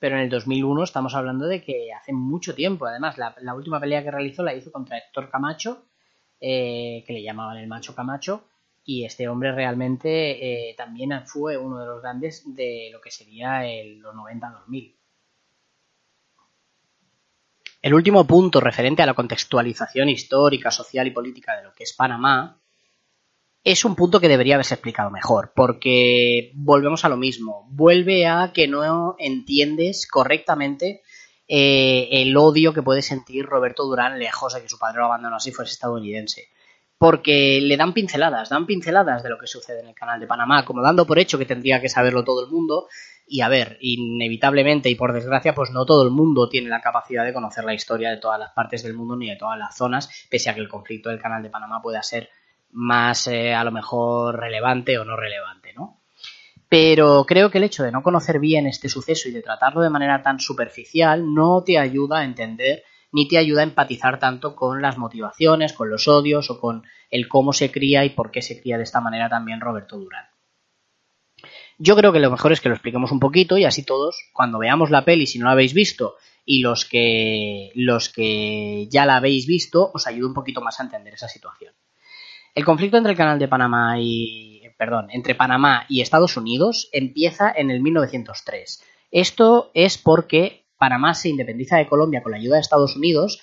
pero 0.00 0.16
en 0.16 0.22
el 0.22 0.28
2001 0.28 0.82
estamos 0.82 1.14
hablando 1.14 1.46
de 1.46 1.62
que 1.62 1.92
hace 1.92 2.12
mucho 2.12 2.52
tiempo. 2.56 2.86
Además, 2.86 3.16
la, 3.16 3.36
la 3.42 3.54
última 3.54 3.78
pelea 3.78 4.02
que 4.02 4.10
realizó 4.10 4.42
la 4.42 4.54
hizo 4.54 4.72
contra 4.72 4.98
Héctor 4.98 5.30
Camacho, 5.30 5.84
eh, 6.40 7.04
que 7.06 7.12
le 7.12 7.22
llamaban 7.22 7.58
el 7.58 7.68
macho 7.68 7.94
Camacho, 7.94 8.42
y 8.90 9.04
este 9.04 9.28
hombre 9.28 9.52
realmente 9.52 10.70
eh, 10.70 10.74
también 10.74 11.10
fue 11.26 11.58
uno 11.58 11.78
de 11.78 11.84
los 11.84 12.00
grandes 12.00 12.42
de 12.54 12.88
lo 12.90 13.02
que 13.02 13.10
sería 13.10 13.66
el, 13.66 13.98
los 13.98 14.14
90-2000. 14.14 14.96
El 17.82 17.92
último 17.92 18.26
punto 18.26 18.60
referente 18.60 19.02
a 19.02 19.06
la 19.06 19.12
contextualización 19.12 20.08
histórica, 20.08 20.70
social 20.70 21.06
y 21.06 21.10
política 21.10 21.54
de 21.54 21.64
lo 21.64 21.74
que 21.74 21.84
es 21.84 21.92
Panamá 21.92 22.62
es 23.62 23.84
un 23.84 23.94
punto 23.94 24.20
que 24.20 24.28
debería 24.28 24.54
haberse 24.54 24.72
explicado 24.72 25.10
mejor, 25.10 25.52
porque 25.54 26.52
volvemos 26.54 27.04
a 27.04 27.10
lo 27.10 27.18
mismo, 27.18 27.68
vuelve 27.70 28.26
a 28.26 28.52
que 28.54 28.68
no 28.68 29.16
entiendes 29.18 30.06
correctamente 30.06 31.02
eh, 31.46 32.08
el 32.10 32.34
odio 32.38 32.72
que 32.72 32.82
puede 32.82 33.02
sentir 33.02 33.44
Roberto 33.44 33.84
Durán 33.84 34.18
lejos 34.18 34.54
de 34.54 34.62
que 34.62 34.68
su 34.70 34.78
padre 34.78 35.00
lo 35.00 35.04
abandonó 35.04 35.36
así 35.36 35.52
fuese 35.52 35.72
estadounidense. 35.72 36.48
Porque 36.98 37.60
le 37.62 37.76
dan 37.76 37.92
pinceladas, 37.92 38.48
dan 38.48 38.66
pinceladas 38.66 39.22
de 39.22 39.30
lo 39.30 39.38
que 39.38 39.46
sucede 39.46 39.80
en 39.80 39.88
el 39.88 39.94
canal 39.94 40.18
de 40.18 40.26
Panamá, 40.26 40.64
como 40.64 40.82
dando 40.82 41.06
por 41.06 41.18
hecho 41.18 41.38
que 41.38 41.46
tendría 41.46 41.80
que 41.80 41.88
saberlo 41.88 42.24
todo 42.24 42.44
el 42.44 42.50
mundo. 42.50 42.88
Y 43.26 43.42
a 43.42 43.48
ver, 43.48 43.78
inevitablemente 43.80 44.88
y 44.90 44.96
por 44.96 45.12
desgracia, 45.12 45.54
pues 45.54 45.70
no 45.70 45.86
todo 45.86 46.02
el 46.02 46.10
mundo 46.10 46.48
tiene 46.48 46.68
la 46.68 46.80
capacidad 46.80 47.24
de 47.24 47.32
conocer 47.32 47.64
la 47.64 47.74
historia 47.74 48.10
de 48.10 48.16
todas 48.16 48.38
las 48.38 48.52
partes 48.52 48.82
del 48.82 48.94
mundo 48.94 49.16
ni 49.16 49.28
de 49.28 49.36
todas 49.36 49.58
las 49.58 49.76
zonas, 49.76 50.26
pese 50.28 50.50
a 50.50 50.54
que 50.54 50.60
el 50.60 50.68
conflicto 50.68 51.10
del 51.10 51.20
canal 51.20 51.42
de 51.42 51.50
Panamá 51.50 51.80
pueda 51.80 52.02
ser 52.02 52.30
más 52.72 53.26
eh, 53.28 53.54
a 53.54 53.64
lo 53.64 53.70
mejor 53.70 54.38
relevante 54.38 54.98
o 54.98 55.04
no 55.04 55.16
relevante, 55.16 55.72
¿no? 55.74 56.00
Pero 56.68 57.24
creo 57.26 57.50
que 57.50 57.58
el 57.58 57.64
hecho 57.64 57.82
de 57.82 57.92
no 57.92 58.02
conocer 58.02 58.38
bien 58.40 58.66
este 58.66 58.88
suceso 58.88 59.28
y 59.28 59.32
de 59.32 59.42
tratarlo 59.42 59.80
de 59.80 59.90
manera 59.90 60.22
tan 60.22 60.38
superficial 60.38 61.32
no 61.32 61.62
te 61.64 61.78
ayuda 61.78 62.18
a 62.18 62.24
entender 62.24 62.82
ni 63.12 63.28
te 63.28 63.38
ayuda 63.38 63.60
a 63.60 63.64
empatizar 63.64 64.18
tanto 64.18 64.54
con 64.54 64.82
las 64.82 64.98
motivaciones, 64.98 65.72
con 65.72 65.90
los 65.90 66.08
odios 66.08 66.50
o 66.50 66.60
con 66.60 66.84
el 67.10 67.28
cómo 67.28 67.52
se 67.52 67.70
cría 67.70 68.04
y 68.04 68.10
por 68.10 68.30
qué 68.30 68.42
se 68.42 68.60
cría 68.60 68.76
de 68.76 68.84
esta 68.84 69.00
manera 69.00 69.28
también 69.28 69.60
Roberto 69.60 69.96
Durán. 69.96 70.26
Yo 71.78 71.94
creo 71.94 72.12
que 72.12 72.18
lo 72.18 72.30
mejor 72.30 72.52
es 72.52 72.60
que 72.60 72.68
lo 72.68 72.74
expliquemos 72.74 73.12
un 73.12 73.20
poquito 73.20 73.56
y 73.56 73.64
así 73.64 73.84
todos, 73.84 74.18
cuando 74.32 74.58
veamos 74.58 74.90
la 74.90 75.04
peli, 75.04 75.26
si 75.26 75.38
no 75.38 75.46
la 75.46 75.52
habéis 75.52 75.74
visto, 75.74 76.16
y 76.44 76.60
los 76.60 76.84
que, 76.84 77.70
los 77.74 78.08
que 78.08 78.88
ya 78.90 79.06
la 79.06 79.16
habéis 79.16 79.46
visto, 79.46 79.90
os 79.94 80.06
ayude 80.06 80.26
un 80.26 80.34
poquito 80.34 80.60
más 80.60 80.80
a 80.80 80.82
entender 80.82 81.14
esa 81.14 81.28
situación. 81.28 81.74
El 82.54 82.64
conflicto 82.64 82.96
entre 82.96 83.12
el 83.12 83.18
Canal 83.18 83.38
de 83.38 83.46
Panamá 83.46 84.00
y. 84.00 84.62
Perdón, 84.76 85.08
entre 85.10 85.34
Panamá 85.34 85.86
y 85.88 86.00
Estados 86.00 86.36
Unidos 86.36 86.88
empieza 86.92 87.52
en 87.54 87.70
el 87.70 87.80
1903. 87.80 88.82
Esto 89.10 89.70
es 89.74 89.98
porque 89.98 90.67
Panamá 90.78 91.14
se 91.14 91.28
independiza 91.28 91.76
de 91.76 91.88
Colombia 91.88 92.22
con 92.22 92.32
la 92.32 92.38
ayuda 92.38 92.54
de 92.54 92.62
Estados 92.62 92.96
Unidos, 92.96 93.42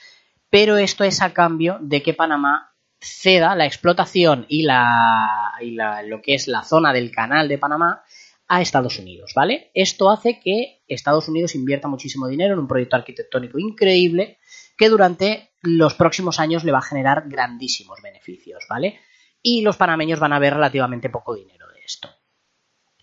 pero 0.49 0.77
esto 0.77 1.03
es 1.03 1.21
a 1.21 1.33
cambio 1.33 1.77
de 1.81 2.01
que 2.01 2.13
Panamá 2.13 2.71
ceda 2.99 3.55
la 3.55 3.65
explotación 3.65 4.45
y, 4.47 4.63
la, 4.63 5.53
y 5.61 5.71
la, 5.71 6.01
lo 6.01 6.21
que 6.21 6.33
es 6.33 6.47
la 6.47 6.63
zona 6.63 6.93
del 6.93 7.11
canal 7.11 7.47
de 7.47 7.57
Panamá 7.57 8.03
a 8.47 8.61
Estados 8.61 8.99
Unidos, 8.99 9.33
¿vale? 9.35 9.71
Esto 9.73 10.09
hace 10.09 10.39
que 10.39 10.83
Estados 10.87 11.27
Unidos 11.27 11.55
invierta 11.55 11.87
muchísimo 11.87 12.27
dinero 12.27 12.53
en 12.53 12.59
un 12.59 12.67
proyecto 12.67 12.95
arquitectónico 12.95 13.59
increíble 13.59 14.37
que 14.77 14.89
durante 14.89 15.51
los 15.61 15.95
próximos 15.95 16.39
años 16.39 16.63
le 16.63 16.71
va 16.71 16.79
a 16.79 16.83
generar 16.83 17.23
grandísimos 17.27 18.01
beneficios, 18.01 18.65
¿vale? 18.69 18.99
Y 19.41 19.61
los 19.61 19.77
panameños 19.77 20.19
van 20.19 20.33
a 20.33 20.39
ver 20.39 20.53
relativamente 20.53 21.09
poco 21.09 21.35
dinero 21.35 21.67
de 21.73 21.81
esto. 21.81 22.09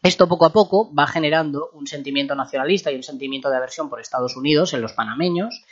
Esto 0.02 0.28
poco 0.28 0.46
a 0.46 0.52
poco 0.52 0.92
va 0.92 1.06
generando 1.06 1.70
un 1.74 1.86
sentimiento 1.86 2.34
nacionalista 2.34 2.90
y 2.90 2.96
un 2.96 3.04
sentimiento 3.04 3.48
de 3.50 3.56
aversión 3.56 3.88
por 3.88 4.00
Estados 4.00 4.36
Unidos 4.36 4.74
en 4.74 4.82
los 4.82 4.94
panameños, 4.94 5.64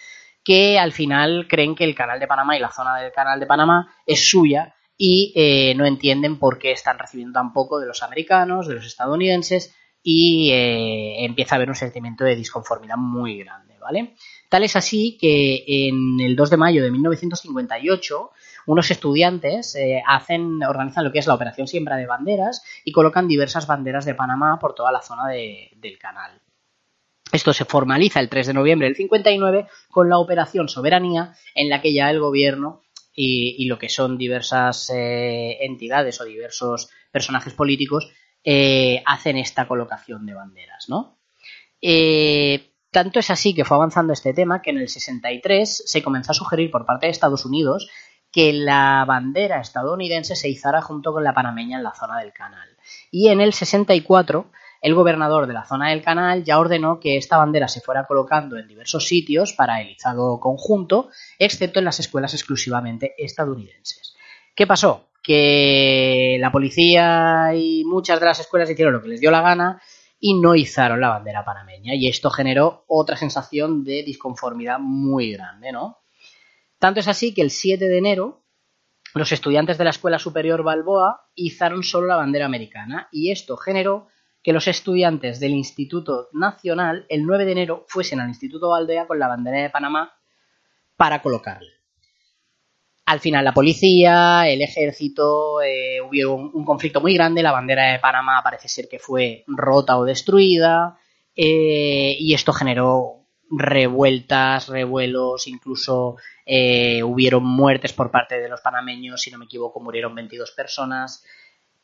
que 0.45 0.79
al 0.79 0.93
final 0.93 1.47
creen 1.49 1.75
que 1.75 1.85
el 1.85 1.97
canal 1.97 2.21
de 2.21 2.29
Panamá 2.29 2.57
y 2.57 2.61
la 2.61 2.71
zona 2.71 2.99
del 2.99 3.13
canal 3.13 3.41
de 3.41 3.47
Panamá 3.47 3.93
es 4.07 4.29
suya 4.29 4.75
y 4.97 5.33
eh, 5.35 5.75
no 5.75 5.85
entienden 5.85 6.39
por 6.39 6.59
qué 6.59 6.73
están 6.73 6.99
recibiendo 6.99 7.41
tan 7.41 7.53
poco 7.53 7.81
de 7.81 7.87
los 7.87 8.03
americanos, 8.03 8.69
de 8.69 8.75
los 8.75 8.87
estadounidenses 8.87 9.75
y 10.03 10.51
eh, 10.53 11.25
empieza 11.25 11.55
a 11.55 11.57
haber 11.57 11.69
un 11.69 11.75
sentimiento 11.75 12.25
de 12.25 12.37
disconformidad 12.37 12.97
muy 12.97 13.39
grande, 13.39 13.75
¿vale? 13.81 14.15
Tal 14.49 14.63
es 14.63 14.77
así 14.77 15.19
que 15.21 15.65
en 15.67 16.21
el 16.21 16.37
2 16.37 16.51
de 16.51 16.57
mayo 16.57 16.83
de 16.83 16.91
1958 16.91 18.31
unos 18.71 18.93
estudiantes 18.93 19.75
eh, 19.75 20.01
hacen, 20.07 20.63
organizan 20.63 21.03
lo 21.03 21.11
que 21.11 21.19
es 21.19 21.27
la 21.27 21.35
Operación 21.35 21.67
Siembra 21.67 21.97
de 21.97 22.07
Banderas 22.07 22.63
y 22.85 22.93
colocan 22.93 23.27
diversas 23.27 23.67
banderas 23.67 24.05
de 24.05 24.15
Panamá 24.15 24.61
por 24.61 24.77
toda 24.77 24.93
la 24.93 25.03
zona 25.03 25.27
del 25.27 25.99
canal. 25.99 26.41
Esto 27.33 27.53
se 27.53 27.65
formaliza 27.65 28.21
el 28.21 28.29
3 28.29 28.47
de 28.47 28.55
noviembre 28.55 28.87
del 28.87 28.95
59 28.95 29.67
con 29.91 30.09
la 30.09 30.19
Operación 30.19 30.69
Soberanía, 30.69 31.35
en 31.57 31.69
la 31.69 31.81
que 31.81 31.93
ya 31.93 32.11
el 32.11 32.21
gobierno 32.21 32.83
y, 33.13 33.67
lo 33.67 33.77
que 33.77 33.89
son 33.89 34.17
diversas 34.17 34.89
eh, 34.91 35.59
entidades 35.63 36.21
o 36.21 36.25
diversos 36.25 36.91
personajes 37.11 37.55
políticos 37.55 38.13
eh, 38.45 39.03
hacen 39.05 39.37
esta 39.37 39.67
colocación 39.67 40.27
de 40.27 40.35
banderas, 40.35 40.89
¿no? 40.89 41.19
Tanto 42.93 43.21
es 43.21 43.31
así 43.31 43.55
que 43.55 43.65
fue 43.65 43.77
avanzando 43.77 44.13
este 44.13 44.33
tema 44.33 44.63
que 44.63 44.71
en 44.71 44.79
el 44.79 44.89
63 44.89 45.83
se 45.87 46.03
comenzó 46.03 46.33
a 46.33 46.35
sugerir 46.35 46.71
por 46.71 46.87
parte 46.87 47.07
de 47.07 47.13
Estados 47.13 47.45
Unidos 47.45 47.89
que 48.31 48.53
la 48.53 49.05
bandera 49.07 49.61
estadounidense 49.61 50.37
se 50.37 50.49
izara 50.49 50.83
junto 50.83 51.13
con 51.13 51.25
la 51.25 51.35
panameña 51.35 51.79
en 51.79 51.85
la 51.85 51.95
zona 51.95 52.19
del 52.19 52.33
canal. 52.33 52.69
Y 53.11 53.29
en 53.29 53.41
el 53.41 53.53
64 53.53 54.51
el 54.81 54.95
gobernador 54.95 55.47
de 55.47 55.53
la 55.53 55.67
zona 55.67 55.91
del 55.91 56.03
canal 56.03 56.43
ya 56.43 56.59
ordenó 56.59 57.01
que 57.01 57.17
esta 57.17 57.37
bandera 57.37 57.69
se 57.69 57.81
fuera 57.81 58.07
colocando 58.07 58.57
en 58.57 58.67
diversos 58.67 59.07
sitios 59.07 59.53
para 59.53 59.81
el 59.81 59.91
izado 59.91 60.41
conjunto, 60.41 61.11
excepto 61.39 61.79
en 61.79 61.85
las 61.85 62.01
escuelas 62.01 62.33
exclusivamente 62.33 63.15
estadounidenses. 63.19 64.15
¿Qué 64.55 64.67
pasó? 64.67 65.09
Que 65.23 66.39
la 66.41 66.51
policía 66.51 67.51
y 67.55 67.85
muchas 67.85 68.21
de 68.21 68.27
las 68.27 68.41
escuelas 68.41 68.71
hicieron 68.71 68.95
lo 68.95 69.03
que 69.03 69.09
les 69.09 69.21
dio 69.21 69.31
la 69.31 69.43
gana 69.43 69.83
y 70.19 70.35
no 70.41 70.55
izaron 70.55 71.01
la 71.01 71.11
bandera 71.11 71.45
panameña 71.45 71.95
y 71.95 72.09
esto 72.09 72.31
generó 72.31 72.85
otra 72.89 73.17
sensación 73.17 73.85
de 73.85 74.03
disconformidad 74.03 74.79
muy 74.79 75.33
grande, 75.33 75.73
¿no? 75.73 75.99
Tanto 76.81 76.99
es 76.99 77.09
así 77.09 77.33
que 77.35 77.43
el 77.43 77.51
7 77.51 77.89
de 77.89 77.99
enero 77.99 78.43
los 79.15 79.33
estudiantes 79.33 79.77
de 79.77 79.85
la 79.85 79.91
Escuela 79.91 80.19
Superior 80.19 80.63
Balboa 80.63 81.29
izaron 81.35 81.83
solo 81.83 82.07
la 82.07 82.17
bandera 82.17 82.47
americana 82.47 83.09
y 83.13 83.31
esto 83.31 83.57
generó 83.57 84.09
que 84.43 84.53
los 84.53 84.67
estudiantes 84.67 85.41
del 85.41 85.53
Instituto 85.53 86.29
Nacional 86.33 87.05
el 87.09 87.27
9 87.27 87.45
de 87.45 87.53
enero 87.53 87.85
fuesen 87.87 88.21
al 88.21 88.29
Instituto 88.29 88.75
Aldea 88.75 89.07
con 89.07 89.19
la 89.19 89.29
bandera 89.29 89.63
de 89.63 89.71
Panamá 89.71 90.15
para 90.97 91.21
colocarla. 91.21 91.69
Al 93.05 93.21
final 93.21 93.45
la 93.45 93.53
policía, 93.53 94.49
el 94.49 94.63
ejército, 94.63 95.61
eh, 95.61 96.01
hubo 96.01 96.35
un, 96.35 96.65
conflicto 96.65 97.01
muy 97.01 97.13
grande, 97.15 97.43
la 97.43 97.53
bandera 97.53 97.93
de 97.93 97.99
Panamá 97.99 98.41
parece 98.43 98.69
ser 98.69 98.89
que 98.89 99.01
fue 99.01 99.45
rota 99.49 99.99
o 99.99 100.05
destruida 100.05 100.99
eh, 101.35 102.17
y 102.19 102.33
esto 102.33 102.53
generó 102.53 103.21
revueltas, 103.51 104.69
revuelos, 104.69 105.49
incluso 105.49 106.17
eh, 106.53 107.05
hubieron 107.05 107.45
muertes 107.45 107.93
por 107.93 108.11
parte 108.11 108.41
de 108.41 108.49
los 108.49 108.61
panameños, 108.61 109.21
si 109.21 109.31
no 109.31 109.39
me 109.39 109.45
equivoco 109.45 109.79
murieron 109.79 110.17
22 110.17 110.51
personas. 110.51 111.25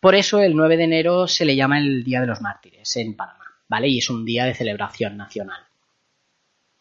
Por 0.00 0.16
eso 0.16 0.40
el 0.40 0.56
9 0.56 0.76
de 0.76 0.82
enero 0.82 1.28
se 1.28 1.44
le 1.44 1.54
llama 1.54 1.78
el 1.78 2.02
Día 2.02 2.20
de 2.20 2.26
los 2.26 2.40
Mártires 2.40 2.96
en 2.96 3.14
Panamá, 3.14 3.44
¿vale? 3.68 3.86
Y 3.86 3.98
es 3.98 4.10
un 4.10 4.24
día 4.24 4.44
de 4.44 4.54
celebración 4.54 5.16
nacional. 5.16 5.68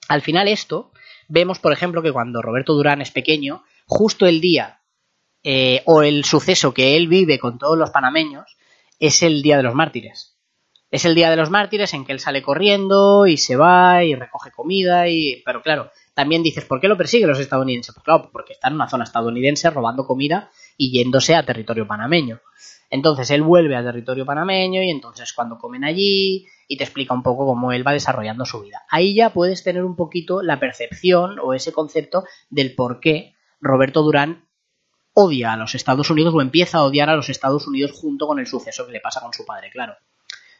Al 0.07 0.23
final 0.23 0.47
esto, 0.47 0.93
vemos 1.27 1.59
por 1.59 1.73
ejemplo 1.73 2.01
que 2.01 2.11
cuando 2.11 2.41
Roberto 2.41 2.73
Durán 2.73 3.03
es 3.03 3.11
pequeño, 3.11 3.63
justo 3.85 4.25
el 4.25 4.41
día 4.41 4.81
eh, 5.43 5.83
o 5.85 6.01
el 6.01 6.25
suceso 6.25 6.73
que 6.73 6.97
él 6.97 7.07
vive 7.07 7.37
con 7.37 7.59
todos 7.59 7.77
los 7.77 7.91
panameños 7.91 8.57
es 8.97 9.21
el 9.21 9.43
Día 9.43 9.57
de 9.57 9.63
los 9.63 9.75
Mártires. 9.75 10.39
Es 10.89 11.05
el 11.05 11.13
Día 11.13 11.29
de 11.29 11.35
los 11.35 11.51
Mártires 11.51 11.93
en 11.93 12.03
que 12.03 12.13
él 12.13 12.19
sale 12.19 12.41
corriendo 12.41 13.27
y 13.27 13.37
se 13.37 13.55
va 13.55 14.03
y 14.03 14.15
recoge 14.15 14.49
comida 14.49 15.07
y... 15.07 15.43
Pero 15.45 15.61
claro, 15.61 15.91
también 16.15 16.41
dices, 16.41 16.65
¿por 16.65 16.79
qué 16.79 16.87
lo 16.87 16.97
persiguen 16.97 17.27
los 17.27 17.39
estadounidenses? 17.39 17.93
Pues 17.93 18.03
claro, 18.03 18.29
porque 18.31 18.53
está 18.53 18.69
en 18.69 18.75
una 18.75 18.89
zona 18.89 19.03
estadounidense 19.03 19.69
robando 19.69 20.07
comida 20.07 20.49
y 20.77 20.91
yéndose 20.91 21.35
a 21.35 21.45
territorio 21.45 21.85
panameño. 21.85 22.39
Entonces 22.89 23.29
él 23.31 23.41
vuelve 23.41 23.75
a 23.75 23.83
territorio 23.83 24.25
panameño 24.25 24.81
y 24.81 24.89
entonces 24.89 25.33
cuando 25.33 25.57
comen 25.57 25.83
allí 25.83 26.47
y 26.67 26.77
te 26.77 26.85
explica 26.85 27.13
un 27.13 27.21
poco 27.21 27.45
cómo 27.45 27.73
él 27.73 27.85
va 27.85 27.91
desarrollando 27.91 28.45
su 28.45 28.61
vida. 28.61 28.83
Ahí 28.89 29.13
ya 29.13 29.31
puedes 29.31 29.63
tener 29.63 29.83
un 29.83 29.97
poquito 29.97 30.41
la 30.41 30.59
percepción 30.59 31.37
o 31.39 31.53
ese 31.53 31.73
concepto 31.73 32.23
del 32.49 32.75
por 32.75 33.01
qué 33.01 33.35
Roberto 33.59 34.01
Durán 34.01 34.47
odia 35.13 35.51
a 35.51 35.57
los 35.57 35.75
Estados 35.75 36.09
Unidos 36.09 36.33
o 36.33 36.41
empieza 36.41 36.77
a 36.77 36.83
odiar 36.83 37.09
a 37.09 37.15
los 37.15 37.29
Estados 37.29 37.67
Unidos 37.67 37.91
junto 37.91 38.25
con 38.25 38.39
el 38.39 38.47
suceso 38.47 38.85
que 38.85 38.93
le 38.93 39.01
pasa 39.01 39.19
con 39.19 39.33
su 39.33 39.45
padre, 39.45 39.69
claro. 39.69 39.95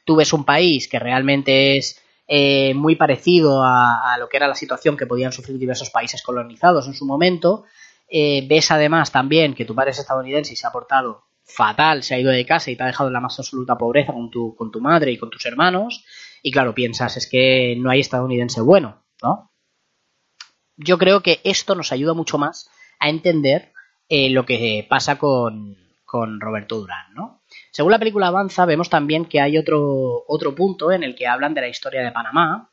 Tú 0.04 0.18
ves 0.18 0.34
un 0.34 0.44
país 0.44 0.90
que 0.90 1.00
realmente 1.00 1.78
es 1.78 2.02
eh, 2.28 2.74
muy 2.74 2.96
parecido 2.96 3.62
a, 3.64 4.16
lo 4.20 4.28
que 4.30 4.38
era 4.38 4.48
la 4.48 4.56
situación 4.56 4.98
que 4.98 5.06
podían 5.06 5.32
sufrir 5.32 5.58
diversos 5.58 5.90
países 5.90 6.22
colonizados 6.24 6.88
en 6.88 6.94
su 6.94 7.06
momento. 7.06 7.66
Eh, 8.08 8.46
ves 8.48 8.72
además 8.72 9.12
también 9.12 9.54
que 9.54 9.66
tu 9.66 9.76
padre 9.76 9.92
es 9.92 10.00
estadounidense 10.00 10.54
y 10.54 10.56
se 10.56 10.68
ha 10.68 10.72
portado 10.72 11.24
fatal, 11.44 12.04
se 12.04 12.16
ha 12.16 12.20
ido 12.20 12.32
de 12.32 12.46
casa 12.46 12.72
y 12.72 12.76
te 12.76 12.84
ha 12.84 12.88
dejado 12.88 13.10
en 13.10 13.14
la 13.14 13.20
más 13.20 13.38
absoluta 13.38 13.78
pobreza 13.78 14.14
con 14.14 14.32
tu, 14.32 14.56
con 14.56 14.72
tu 14.72 14.82
madre 14.82 15.12
y 15.12 15.18
con 15.18 15.30
tus 15.30 15.46
hermanos. 15.46 16.04
Y 16.42 16.52
claro, 16.52 16.74
piensas, 16.74 17.18
es 17.18 17.28
que 17.28 17.76
no 17.78 17.90
hay 17.90 18.00
estadounidense 18.00 18.62
bueno, 18.62 19.04
¿no? 19.22 19.52
Yo 20.78 20.98
creo 20.98 21.22
que 21.22 21.40
esto 21.44 21.76
nos 21.76 21.92
ayuda 21.92 22.14
mucho 22.14 22.38
más 22.38 22.70
a 23.00 23.10
entender 23.10 23.72
eh, 24.10 24.30
lo 24.30 24.46
que 24.46 24.86
pasa 24.90 25.18
con, 25.18 25.78
Roberto 26.40 26.78
Durán, 26.80 27.14
¿no? 27.14 27.42
Según 27.72 27.92
la 27.92 28.00
película 28.00 28.28
avanza, 28.28 28.66
vemos 28.66 28.90
también 28.90 29.26
que 29.26 29.42
hay 29.42 29.58
otro, 29.58 30.24
otro 30.28 30.56
punto 30.56 30.92
en 30.92 31.04
el 31.04 31.16
que 31.16 31.28
hablan 31.28 31.54
de 31.54 31.62
la 31.62 31.68
historia 31.68 32.04
de 32.04 32.12
Panamá, 32.12 32.72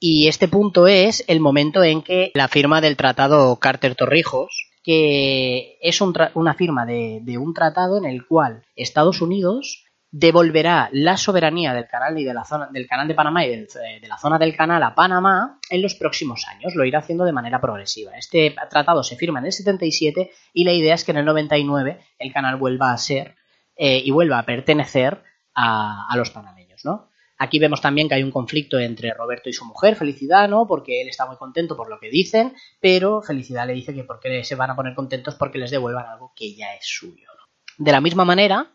Y 0.00 0.28
este 0.28 0.46
punto 0.46 0.86
es 0.86 1.24
el 1.26 1.40
momento 1.40 1.82
en 1.82 2.02
que 2.02 2.30
la 2.34 2.48
firma 2.48 2.80
del 2.80 2.96
tratado 2.96 3.56
Carter-Torrijos, 3.56 4.70
que 4.84 5.76
es 5.80 6.00
un 6.00 6.14
una 6.34 6.54
firma 6.54 6.86
de, 6.86 7.18
de 7.22 7.36
un 7.36 7.52
tratado 7.52 7.98
en 7.98 8.04
el 8.04 8.24
cual 8.26 8.64
Estados 8.76 9.20
Unidos 9.20 9.87
devolverá 10.10 10.88
la 10.92 11.16
soberanía 11.16 11.74
del 11.74 11.86
canal 11.86 12.18
y 12.18 12.24
de 12.24 12.32
la 12.32 12.44
zona 12.44 12.68
del 12.72 12.86
canal 12.86 13.08
de 13.08 13.14
Panamá 13.14 13.44
y 13.44 13.50
del- 13.50 13.68
de 14.00 14.08
la 14.08 14.16
zona 14.16 14.38
del 14.38 14.56
canal 14.56 14.82
a 14.82 14.94
Panamá 14.94 15.58
en 15.70 15.82
los 15.82 15.94
próximos 15.94 16.46
años. 16.48 16.74
Lo 16.74 16.84
irá 16.84 17.00
haciendo 17.00 17.24
de 17.24 17.32
manera 17.32 17.60
progresiva. 17.60 18.16
Este 18.16 18.54
tratado 18.70 19.02
se 19.02 19.16
firma 19.16 19.38
en 19.40 19.46
el 19.46 19.52
77 19.52 20.30
y 20.54 20.64
la 20.64 20.72
idea 20.72 20.94
es 20.94 21.04
que 21.04 21.10
en 21.10 21.18
el 21.18 21.24
99 21.26 22.00
el 22.18 22.32
canal 22.32 22.56
vuelva 22.56 22.92
a 22.92 22.98
ser 22.98 23.36
eh, 23.76 24.02
y 24.04 24.10
vuelva 24.10 24.38
a 24.38 24.46
pertenecer 24.46 25.22
a, 25.54 26.14
los 26.16 26.30
panameños, 26.30 26.84
¿no? 26.84 27.08
Aquí 27.36 27.58
vemos 27.58 27.80
también 27.80 28.08
que 28.08 28.14
hay 28.14 28.22
un 28.22 28.30
conflicto 28.32 28.78
entre 28.78 29.12
Roberto 29.14 29.48
y 29.48 29.52
su 29.52 29.64
mujer, 29.64 29.94
Felicidad, 29.94 30.48
¿no? 30.48 30.66
Porque 30.66 31.02
él 31.02 31.08
está 31.08 31.26
muy 31.26 31.36
contento 31.36 31.76
por 31.76 31.88
lo 31.88 32.00
que 32.00 32.10
dicen, 32.10 32.54
pero 32.80 33.22
Felicidad 33.22 33.66
le 33.66 33.74
dice 33.74 33.94
que 33.94 34.04
porque 34.04 34.42
se 34.42 34.54
van 34.56 34.70
a 34.70 34.76
poner 34.76 34.94
contentos 34.94 35.34
porque 35.36 35.58
les 35.58 35.70
devuelvan 35.70 36.06
algo 36.06 36.32
que 36.34 36.54
ya 36.54 36.74
es 36.74 36.86
suyo. 36.86 37.28
De 37.76 37.92
la 37.92 38.00
misma 38.00 38.24
manera, 38.24 38.72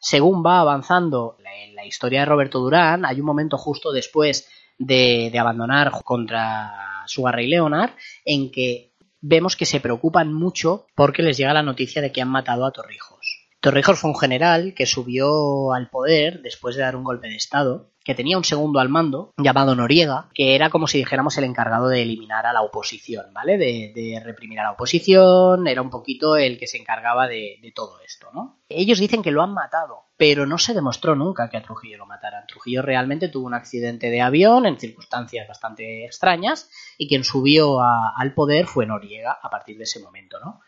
según 0.00 0.44
va 0.44 0.60
avanzando 0.60 1.36
la, 1.42 1.50
la 1.74 1.86
historia 1.86 2.20
de 2.20 2.26
Roberto 2.26 2.58
Durán, 2.60 3.04
hay 3.04 3.20
un 3.20 3.26
momento 3.26 3.58
justo 3.58 3.92
después 3.92 4.48
de, 4.78 5.30
de 5.32 5.38
abandonar 5.38 5.90
contra 6.04 7.04
Sugar 7.06 7.34
Ray 7.34 7.48
Leonard 7.48 7.92
en 8.24 8.50
que 8.50 8.92
vemos 9.20 9.56
que 9.56 9.66
se 9.66 9.80
preocupan 9.80 10.32
mucho 10.32 10.86
porque 10.94 11.22
les 11.22 11.36
llega 11.36 11.54
la 11.54 11.62
noticia 11.62 12.02
de 12.02 12.12
que 12.12 12.22
han 12.22 12.28
matado 12.28 12.64
a 12.64 12.72
Torrijos. 12.72 13.48
Torrijos 13.60 13.98
fue 13.98 14.10
un 14.10 14.18
general 14.18 14.74
que 14.74 14.86
subió 14.86 15.72
al 15.72 15.88
poder 15.88 16.42
después 16.42 16.76
de 16.76 16.82
dar 16.82 16.96
un 16.96 17.04
golpe 17.04 17.28
de 17.28 17.36
Estado, 17.36 17.90
que 18.06 18.14
tenía 18.14 18.38
un 18.38 18.44
segundo 18.44 18.78
al 18.78 18.88
mando, 18.88 19.34
llamado 19.36 19.74
Noriega, 19.74 20.28
que 20.32 20.54
era 20.54 20.70
como 20.70 20.86
si 20.86 20.98
dijéramos 20.98 21.36
el 21.38 21.44
encargado 21.44 21.88
de 21.88 22.02
eliminar 22.02 22.46
a 22.46 22.52
la 22.52 22.62
oposición, 22.62 23.34
¿vale? 23.34 23.58
De, 23.58 24.22
reprimir 24.24 24.60
a 24.60 24.62
la 24.62 24.70
oposición, 24.70 25.66
era 25.66 25.82
un 25.82 25.90
poquito 25.90 26.36
el 26.36 26.56
que 26.56 26.68
se 26.68 26.78
encargaba 26.78 27.26
de, 27.26 27.58
todo 27.74 27.98
esto, 28.06 28.28
¿no? 28.32 28.60
Ellos 28.68 29.00
dicen 29.00 29.24
que 29.24 29.32
lo 29.32 29.42
han 29.42 29.52
matado, 29.52 30.04
pero 30.16 30.46
no 30.46 30.56
se 30.56 30.72
demostró 30.72 31.16
nunca 31.16 31.50
que 31.50 31.56
a 31.56 31.62
Trujillo 31.62 31.98
lo 31.98 32.06
mataran. 32.06 32.46
Trujillo 32.46 32.80
realmente 32.80 33.28
tuvo 33.28 33.46
un 33.46 33.54
accidente 33.54 34.08
de 34.08 34.20
avión 34.20 34.66
en 34.66 34.78
circunstancias 34.78 35.48
bastante 35.48 36.04
extrañas 36.04 36.70
y 36.96 37.08
quien 37.08 37.24
subió 37.24 37.80
al 37.80 38.34
poder 38.34 38.66
fue 38.66 38.86
Noriega 38.86 39.36
a 39.42 39.50
partir 39.50 39.78
de 39.78 39.82
ese 39.82 39.98
momento, 39.98 40.38
¿no? 40.38 40.60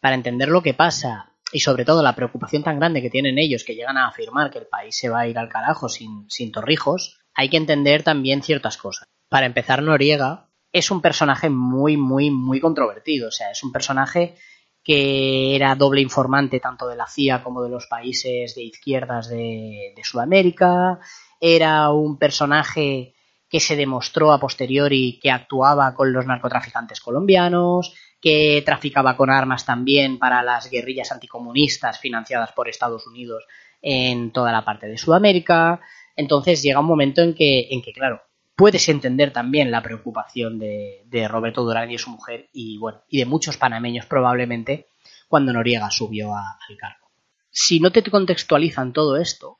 Para 0.00 0.16
entender 0.16 0.48
lo 0.48 0.60
que 0.60 0.74
pasa 0.74 1.33
y 1.54 1.60
sobre 1.60 1.84
todo 1.84 2.02
la 2.02 2.16
preocupación 2.16 2.64
tan 2.64 2.80
grande 2.80 3.00
que 3.00 3.10
tienen 3.10 3.38
ellos 3.38 3.62
que 3.62 3.76
llegan 3.76 3.96
a 3.96 4.08
afirmar 4.08 4.50
que 4.50 4.58
el 4.58 4.66
país 4.66 4.96
se 4.96 5.08
va 5.08 5.20
a 5.20 5.28
ir 5.28 5.38
al 5.38 5.48
carajo 5.48 5.88
sin, 5.88 6.28
sin 6.28 6.50
Torrijos, 6.50 7.20
hay 7.32 7.48
que 7.48 7.56
entender 7.56 8.02
también 8.02 8.42
ciertas 8.42 8.76
cosas. 8.76 9.06
Para 9.28 9.46
empezar, 9.46 9.80
Noriega 9.80 10.48
es 10.72 10.90
un 10.90 11.00
personaje 11.00 11.50
muy, 11.50 11.96
muy, 11.96 12.32
muy 12.32 12.58
controvertido. 12.58 13.28
O 13.28 13.30
sea, 13.30 13.52
es 13.52 13.62
un 13.62 13.70
personaje 13.70 14.34
que 14.82 15.54
era 15.54 15.76
doble 15.76 16.00
informante 16.00 16.58
tanto 16.58 16.88
de 16.88 16.96
la 16.96 17.06
CIA 17.06 17.44
como 17.44 17.62
de 17.62 17.70
los 17.70 17.86
países 17.86 18.56
de 18.56 18.64
izquierdas 18.64 19.28
de, 19.28 19.92
de 19.94 20.02
Sudamérica. 20.02 20.98
Era 21.40 21.88
un 21.90 22.18
personaje 22.18 23.14
que 23.48 23.60
se 23.60 23.76
demostró 23.76 24.32
a 24.32 24.40
posteriori 24.40 25.20
que 25.22 25.30
actuaba 25.30 25.94
con 25.94 26.12
los 26.12 26.26
narcotraficantes 26.26 27.00
colombianos, 27.00 27.94
que 28.24 28.62
traficaba 28.64 29.18
con 29.18 29.28
armas 29.28 29.66
también 29.66 30.18
para 30.18 30.42
las 30.42 30.70
guerrillas 30.70 31.12
anticomunistas 31.12 32.00
financiadas 32.00 32.52
por 32.52 32.70
Estados 32.70 33.06
Unidos 33.06 33.44
en 33.82 34.32
toda 34.32 34.50
la 34.50 34.64
parte 34.64 34.88
de 34.88 34.96
Sudamérica. 34.96 35.82
Entonces 36.16 36.62
llega 36.62 36.80
un 36.80 36.86
momento 36.86 37.20
en 37.20 37.34
que, 37.34 37.68
en 37.70 37.82
que 37.82 37.92
claro, 37.92 38.22
puedes 38.56 38.88
entender 38.88 39.30
también 39.30 39.70
la 39.70 39.82
preocupación 39.82 40.58
de, 40.58 41.28
Roberto 41.28 41.64
Durán 41.64 41.90
y 41.90 41.98
su 41.98 42.08
mujer 42.08 42.48
y 42.50 42.78
bueno, 42.78 43.02
y 43.10 43.18
de 43.18 43.26
muchos 43.26 43.58
panameños 43.58 44.06
probablemente 44.06 44.88
cuando 45.28 45.52
Noriega 45.52 45.90
subió 45.90 46.34
al 46.34 46.76
cargo. 46.78 47.10
Si 47.50 47.78
no 47.78 47.92
te 47.92 48.02
contextualizan 48.02 48.94
todo 48.94 49.18
esto, 49.18 49.58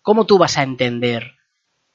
¿cómo 0.00 0.26
tú 0.26 0.38
vas 0.38 0.58
a 0.58 0.64
entender 0.64 1.34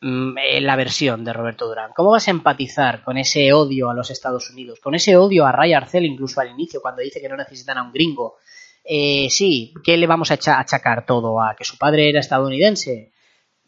la 0.02 0.76
versión 0.76 1.24
de 1.24 1.34
Roberto 1.34 1.68
Durán? 1.68 1.92
¿Cómo 1.96 2.12
vas 2.12 2.28
a 2.28 2.32
empatizar 2.32 3.04
con 3.04 3.18
ese 3.18 3.52
odio 3.54 3.90
a 3.90 3.94
los 3.94 4.10
Estados 4.12 4.50
Unidos? 4.52 4.80
Con 4.80 4.96
ese 4.96 5.18
odio 5.18 5.46
a 5.46 5.52
Ray 5.52 5.74
Arcel 5.74 6.06
incluso 6.06 6.40
al 6.40 6.52
inicio 6.52 6.82
cuando 6.82 7.02
dice 7.02 7.20
que 7.22 7.30
no 7.30 7.36
necesitan 7.38 7.78
a 7.78 7.84
un 7.84 7.92
gringo. 7.92 8.36
Eh, 8.84 9.28
sí, 9.30 9.74
¿qué 9.84 9.98
le 9.98 10.08
vamos 10.08 10.32
a 10.32 10.36
acha- 10.36 10.60
achacar 10.60 11.06
todo? 11.06 11.42
¿A 11.42 11.56
que 11.56 11.64
su 11.66 11.78
padre 11.78 12.10
era 12.10 12.20
estadounidense? 12.20 13.12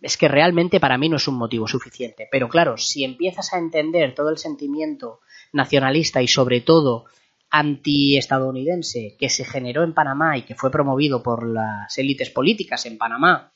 es 0.02 0.16
que 0.16 0.30
realmente 0.30 0.80
para 0.80 0.98
mí 0.98 1.10
no 1.10 1.18
es 1.18 1.28
un 1.28 1.36
motivo 1.36 1.68
suficiente. 1.68 2.30
Pero 2.32 2.48
claro, 2.48 2.78
si 2.78 3.04
empiezas 3.04 3.52
a 3.52 3.58
entender 3.58 4.16
todo 4.16 4.30
el 4.30 4.38
sentimiento 4.38 5.20
nacionalista 5.52 6.22
y 6.22 6.28
sobre 6.30 6.62
todo 6.62 7.04
antiestadounidense 7.50 9.18
que 9.20 9.30
se 9.30 9.44
generó 9.44 9.84
en 9.84 9.94
Panamá 9.94 10.38
y 10.38 10.44
que 10.44 10.56
fue 10.56 10.72
promovido 10.72 11.22
por 11.22 11.46
las 11.46 11.98
élites 11.98 12.30
políticas 12.30 12.86
en 12.86 12.98
Panamá 12.98 13.52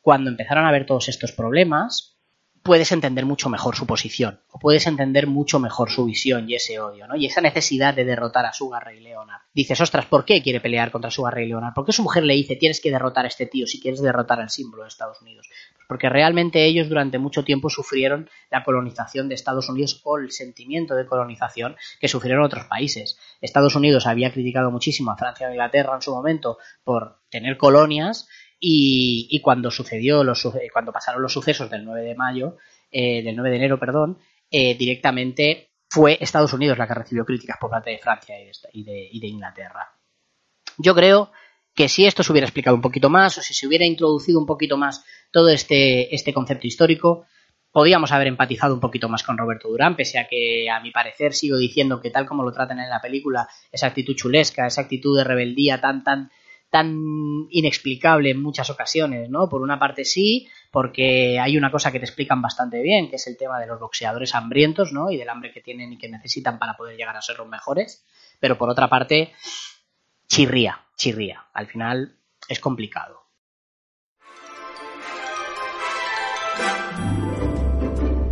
cuando 0.00 0.30
empezaron 0.30 0.66
a 0.66 0.72
ver 0.72 0.86
todos 0.86 1.08
estos 1.08 1.32
problemas, 1.32 2.20
puedes 2.62 2.92
entender 2.92 3.24
mucho 3.24 3.48
mejor 3.48 3.74
su 3.74 3.86
posición, 3.86 4.40
o 4.50 4.58
puedes 4.58 4.86
entender 4.86 5.26
mucho 5.26 5.58
mejor 5.58 5.90
su 5.90 6.04
visión 6.04 6.48
y 6.48 6.54
ese 6.54 6.78
odio, 6.78 7.06
¿no? 7.06 7.16
Y 7.16 7.26
esa 7.26 7.40
necesidad 7.40 7.94
de 7.94 8.04
derrotar 8.04 8.44
a 8.44 8.52
Sugar 8.52 8.84
Ray 8.84 9.00
Leonard. 9.00 9.40
Dices, 9.54 9.80
ostras, 9.80 10.06
¿por 10.06 10.24
qué 10.24 10.42
quiere 10.42 10.60
pelear 10.60 10.90
contra 10.90 11.10
Sugar 11.10 11.34
Ray 11.34 11.48
Leonard? 11.48 11.72
¿Por 11.74 11.86
qué 11.86 11.92
su 11.92 12.02
mujer 12.02 12.24
le 12.24 12.34
dice, 12.34 12.56
tienes 12.56 12.80
que 12.80 12.90
derrotar 12.90 13.24
a 13.24 13.28
este 13.28 13.46
tío 13.46 13.66
si 13.66 13.80
quieres 13.80 14.02
derrotar 14.02 14.40
al 14.40 14.50
símbolo 14.50 14.82
de 14.82 14.88
Estados 14.88 15.22
Unidos? 15.22 15.48
Pues 15.74 15.86
porque 15.88 16.08
realmente 16.08 16.66
ellos 16.66 16.88
durante 16.88 17.18
mucho 17.18 17.44
tiempo 17.44 17.70
sufrieron 17.70 18.28
la 18.50 18.62
colonización 18.62 19.28
de 19.28 19.34
Estados 19.34 19.68
Unidos 19.68 20.00
o 20.04 20.18
el 20.18 20.30
sentimiento 20.30 20.94
de 20.94 21.06
colonización 21.06 21.76
que 21.98 22.08
sufrieron 22.08 22.44
otros 22.44 22.66
países. 22.66 23.18
Estados 23.40 23.74
Unidos 23.74 24.06
había 24.06 24.32
criticado 24.32 24.70
muchísimo 24.70 25.10
a 25.10 25.16
Francia 25.16 25.48
e 25.48 25.52
Inglaterra 25.52 25.94
en 25.94 26.02
su 26.02 26.14
momento 26.14 26.58
por 26.84 27.20
tener 27.30 27.56
colonias 27.56 28.28
y, 28.60 29.40
cuando 29.42 29.70
sucedió 29.70 30.22
suce- 30.34 30.68
cuando 30.72 30.92
pasaron 30.92 31.22
los 31.22 31.32
sucesos 31.32 31.70
del 31.70 31.84
9 31.84 32.02
de 32.02 32.14
mayo, 32.14 32.56
eh, 32.90 33.22
del 33.22 33.34
9 33.36 33.50
de 33.50 33.56
enero, 33.56 33.78
perdón, 33.80 34.18
eh, 34.50 34.74
directamente 34.74 35.70
fue 35.88 36.18
Estados 36.20 36.52
Unidos 36.52 36.76
la 36.78 36.86
que 36.86 36.94
recibió 36.94 37.24
críticas 37.24 37.56
por 37.60 37.70
parte 37.70 37.90
de 37.90 37.98
Francia 37.98 38.38
y 38.40 38.44
de, 38.44 38.50
esta- 38.50 38.68
y 38.72 38.84
de- 38.84 39.08
y 39.10 39.18
de 39.20 39.26
Inglaterra. 39.26 39.88
Yo 40.78 40.94
creo 40.94 41.32
que 41.74 41.88
si 41.88 42.04
esto 42.06 42.22
se 42.22 42.32
hubiera 42.32 42.46
explicado 42.46 42.74
un 42.76 42.82
poquito 42.82 43.08
más 43.10 43.38
o 43.38 43.42
si 43.42 43.54
se 43.54 43.66
hubiera 43.66 43.84
introducido 43.86 44.38
un 44.38 44.46
poquito 44.46 44.76
más 44.76 45.04
todo 45.30 45.48
este, 45.48 46.14
este 46.14 46.32
concepto 46.34 46.66
histórico, 46.66 47.24
podíamos 47.72 48.10
haber 48.12 48.26
empatizado 48.26 48.74
un 48.74 48.80
poquito 48.80 49.08
más 49.08 49.22
con 49.22 49.38
Roberto 49.38 49.68
Durán, 49.68 49.94
pese 49.96 50.18
a 50.18 50.26
que 50.26 50.68
a 50.68 50.80
mi 50.80 50.90
parecer 50.90 51.32
sigo 51.34 51.56
diciendo 51.56 52.00
que 52.00 52.10
tal 52.10 52.26
como 52.26 52.42
lo 52.42 52.52
tratan 52.52 52.80
en 52.80 52.90
la 52.90 53.00
película, 53.00 53.48
esa 53.70 53.86
actitud 53.86 54.16
chulesca, 54.16 54.66
esa 54.66 54.82
actitud 54.82 55.16
de 55.16 55.24
rebeldía 55.24 55.80
tan 55.80 56.02
tan 56.02 56.30
tan 56.70 56.96
inexplicable 57.50 58.30
en 58.30 58.40
muchas 58.40 58.70
ocasiones, 58.70 59.28
¿no? 59.28 59.48
Por 59.48 59.60
una 59.60 59.78
parte 59.78 60.04
sí, 60.04 60.48
porque 60.70 61.38
hay 61.40 61.56
una 61.56 61.70
cosa 61.70 61.90
que 61.90 61.98
te 61.98 62.04
explican 62.04 62.40
bastante 62.40 62.80
bien, 62.80 63.10
que 63.10 63.16
es 63.16 63.26
el 63.26 63.36
tema 63.36 63.58
de 63.58 63.66
los 63.66 63.80
boxeadores 63.80 64.34
hambrientos, 64.34 64.92
¿no? 64.92 65.10
Y 65.10 65.16
del 65.16 65.28
hambre 65.28 65.52
que 65.52 65.60
tienen 65.60 65.92
y 65.92 65.98
que 65.98 66.08
necesitan 66.08 66.58
para 66.58 66.76
poder 66.76 66.96
llegar 66.96 67.16
a 67.16 67.22
ser 67.22 67.38
los 67.38 67.48
mejores, 67.48 68.04
pero 68.38 68.56
por 68.56 68.70
otra 68.70 68.88
parte 68.88 69.32
chirría, 70.28 70.80
chirría. 70.96 71.46
Al 71.52 71.66
final 71.66 72.16
es 72.48 72.60
complicado. 72.60 73.20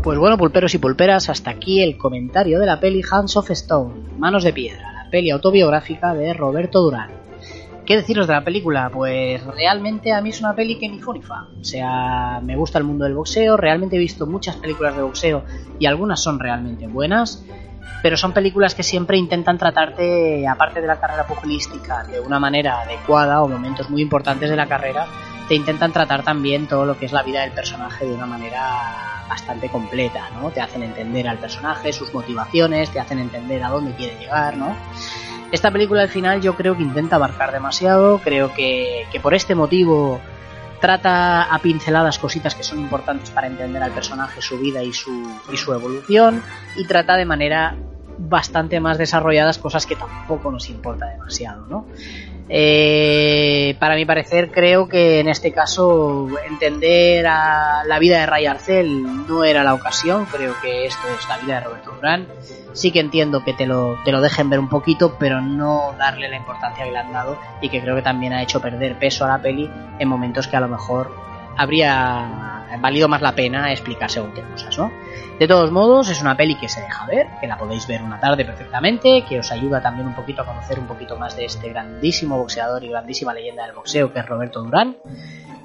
Pues 0.02 0.16
bueno, 0.18 0.38
pulperos 0.38 0.72
y 0.74 0.78
pulperas, 0.78 1.28
hasta 1.28 1.50
aquí 1.50 1.82
el 1.82 1.98
comentario 1.98 2.60
de 2.60 2.66
la 2.66 2.78
peli 2.78 3.02
Hands 3.10 3.36
of 3.36 3.50
Stone, 3.50 4.16
Manos 4.16 4.44
de 4.44 4.52
Piedra, 4.52 4.92
la 4.92 5.10
peli 5.10 5.30
autobiográfica 5.30 6.14
de 6.14 6.32
Roberto 6.32 6.80
Durán. 6.80 7.27
¿Qué 7.88 7.96
deciros 7.96 8.26
de 8.26 8.34
la 8.34 8.44
película? 8.44 8.90
Pues 8.92 9.42
realmente 9.46 10.12
a 10.12 10.20
mí 10.20 10.28
es 10.28 10.40
una 10.40 10.54
peli 10.54 10.78
que 10.78 10.90
ni 10.90 10.98
fu 10.98 11.14
ni 11.14 11.22
fa. 11.22 11.46
O 11.58 11.64
sea, 11.64 12.38
me 12.42 12.54
gusta 12.54 12.76
el 12.76 12.84
mundo 12.84 13.04
del 13.04 13.14
boxeo, 13.14 13.56
realmente 13.56 13.96
he 13.96 13.98
visto 13.98 14.26
muchas 14.26 14.56
películas 14.56 14.94
de 14.94 15.00
boxeo 15.00 15.42
y 15.78 15.86
algunas 15.86 16.22
son 16.22 16.38
realmente 16.38 16.86
buenas, 16.86 17.42
pero 18.02 18.18
son 18.18 18.34
películas 18.34 18.74
que 18.74 18.82
siempre 18.82 19.16
intentan 19.16 19.56
tratarte, 19.56 20.46
aparte 20.46 20.82
de 20.82 20.86
la 20.86 21.00
carrera 21.00 21.26
pugilística, 21.26 22.04
de 22.04 22.20
una 22.20 22.38
manera 22.38 22.82
adecuada 22.82 23.40
o 23.40 23.48
momentos 23.48 23.88
muy 23.88 24.02
importantes 24.02 24.50
de 24.50 24.56
la 24.56 24.66
carrera, 24.66 25.06
te 25.48 25.54
intentan 25.54 25.90
tratar 25.90 26.22
también 26.22 26.66
todo 26.66 26.84
lo 26.84 26.98
que 26.98 27.06
es 27.06 27.12
la 27.12 27.22
vida 27.22 27.40
del 27.40 27.52
personaje 27.52 28.04
de 28.04 28.12
una 28.12 28.26
manera 28.26 29.24
bastante 29.30 29.70
completa, 29.70 30.28
¿no? 30.34 30.50
Te 30.50 30.60
hacen 30.60 30.82
entender 30.82 31.26
al 31.26 31.38
personaje, 31.38 31.94
sus 31.94 32.12
motivaciones, 32.12 32.90
te 32.90 33.00
hacen 33.00 33.18
entender 33.18 33.64
a 33.64 33.70
dónde 33.70 33.94
quiere 33.94 34.18
llegar, 34.18 34.58
¿no? 34.58 34.76
Esta 35.50 35.70
película 35.70 36.02
al 36.02 36.08
final 36.08 36.40
yo 36.40 36.54
creo 36.56 36.76
que 36.76 36.82
intenta 36.82 37.16
abarcar 37.16 37.52
demasiado, 37.52 38.18
creo 38.18 38.52
que, 38.52 39.06
que 39.10 39.20
por 39.20 39.34
este 39.34 39.54
motivo 39.54 40.20
trata 40.80 41.42
a 41.42 41.58
pinceladas 41.58 42.18
cositas 42.18 42.54
que 42.54 42.62
son 42.62 42.78
importantes 42.78 43.30
para 43.30 43.46
entender 43.46 43.82
al 43.82 43.90
personaje, 43.92 44.40
su 44.42 44.58
vida 44.58 44.82
y 44.82 44.92
su, 44.92 45.10
y 45.52 45.56
su 45.56 45.72
evolución, 45.72 46.42
y 46.76 46.86
trata 46.86 47.16
de 47.16 47.24
manera 47.24 47.76
bastante 48.18 48.80
más 48.80 48.98
desarrolladas, 48.98 49.58
cosas 49.58 49.86
que 49.86 49.96
tampoco 49.96 50.50
nos 50.50 50.68
importa 50.68 51.06
demasiado, 51.06 51.66
¿no? 51.66 51.86
Eh, 52.50 53.76
para 53.78 53.94
mi 53.94 54.06
parecer, 54.06 54.50
creo 54.50 54.88
que 54.88 55.20
en 55.20 55.28
este 55.28 55.52
caso 55.52 56.28
entender 56.48 57.26
a 57.26 57.84
la 57.84 57.98
vida 57.98 58.20
de 58.20 58.26
Ray 58.26 58.46
Arcel 58.46 59.26
no 59.26 59.44
era 59.44 59.62
la 59.62 59.74
ocasión. 59.74 60.26
Creo 60.26 60.54
que 60.62 60.86
esto 60.86 61.06
es 61.08 61.28
la 61.28 61.38
vida 61.38 61.54
de 61.56 61.60
Roberto 61.66 61.92
Durán. 61.92 62.26
Sí 62.72 62.90
que 62.90 63.00
entiendo 63.00 63.44
que 63.44 63.52
te 63.52 63.66
lo, 63.66 63.98
te 64.04 64.12
lo 64.12 64.20
dejen 64.20 64.50
ver 64.50 64.60
un 64.60 64.68
poquito, 64.68 65.16
pero 65.18 65.40
no 65.40 65.94
darle 65.98 66.28
la 66.28 66.36
importancia 66.36 66.84
que 66.84 66.90
le 66.90 66.98
han 66.98 67.12
dado 67.12 67.38
y 67.60 67.68
que 67.68 67.80
creo 67.80 67.96
que 67.96 68.02
también 68.02 68.32
ha 68.32 68.42
hecho 68.42 68.60
perder 68.60 68.98
peso 68.98 69.24
a 69.24 69.28
la 69.28 69.42
peli 69.42 69.70
en 69.98 70.08
momentos 70.08 70.46
que 70.46 70.56
a 70.56 70.60
lo 70.60 70.68
mejor 70.68 71.12
habría 71.58 72.58
valido 72.80 73.08
más 73.08 73.20
la 73.20 73.34
pena 73.34 73.72
explicar 73.72 74.10
según 74.10 74.32
qué 74.32 74.42
cosas, 74.42 74.78
¿no? 74.78 74.92
De 75.38 75.46
todos 75.46 75.70
modos, 75.70 76.08
es 76.08 76.20
una 76.20 76.36
peli 76.36 76.54
que 76.54 76.68
se 76.68 76.80
deja 76.80 77.04
ver, 77.06 77.26
que 77.40 77.46
la 77.46 77.58
podéis 77.58 77.86
ver 77.86 78.02
una 78.02 78.18
tarde 78.20 78.44
perfectamente, 78.44 79.24
que 79.28 79.40
os 79.40 79.50
ayuda 79.50 79.82
también 79.82 80.06
un 80.06 80.14
poquito 80.14 80.42
a 80.42 80.46
conocer 80.46 80.78
un 80.78 80.86
poquito 80.86 81.16
más 81.16 81.36
de 81.36 81.44
este 81.44 81.68
grandísimo 81.68 82.38
boxeador 82.38 82.82
y 82.84 82.88
grandísima 82.88 83.34
leyenda 83.34 83.64
del 83.64 83.74
boxeo 83.74 84.12
que 84.12 84.20
es 84.20 84.26
Roberto 84.26 84.62
Durán. 84.62 84.96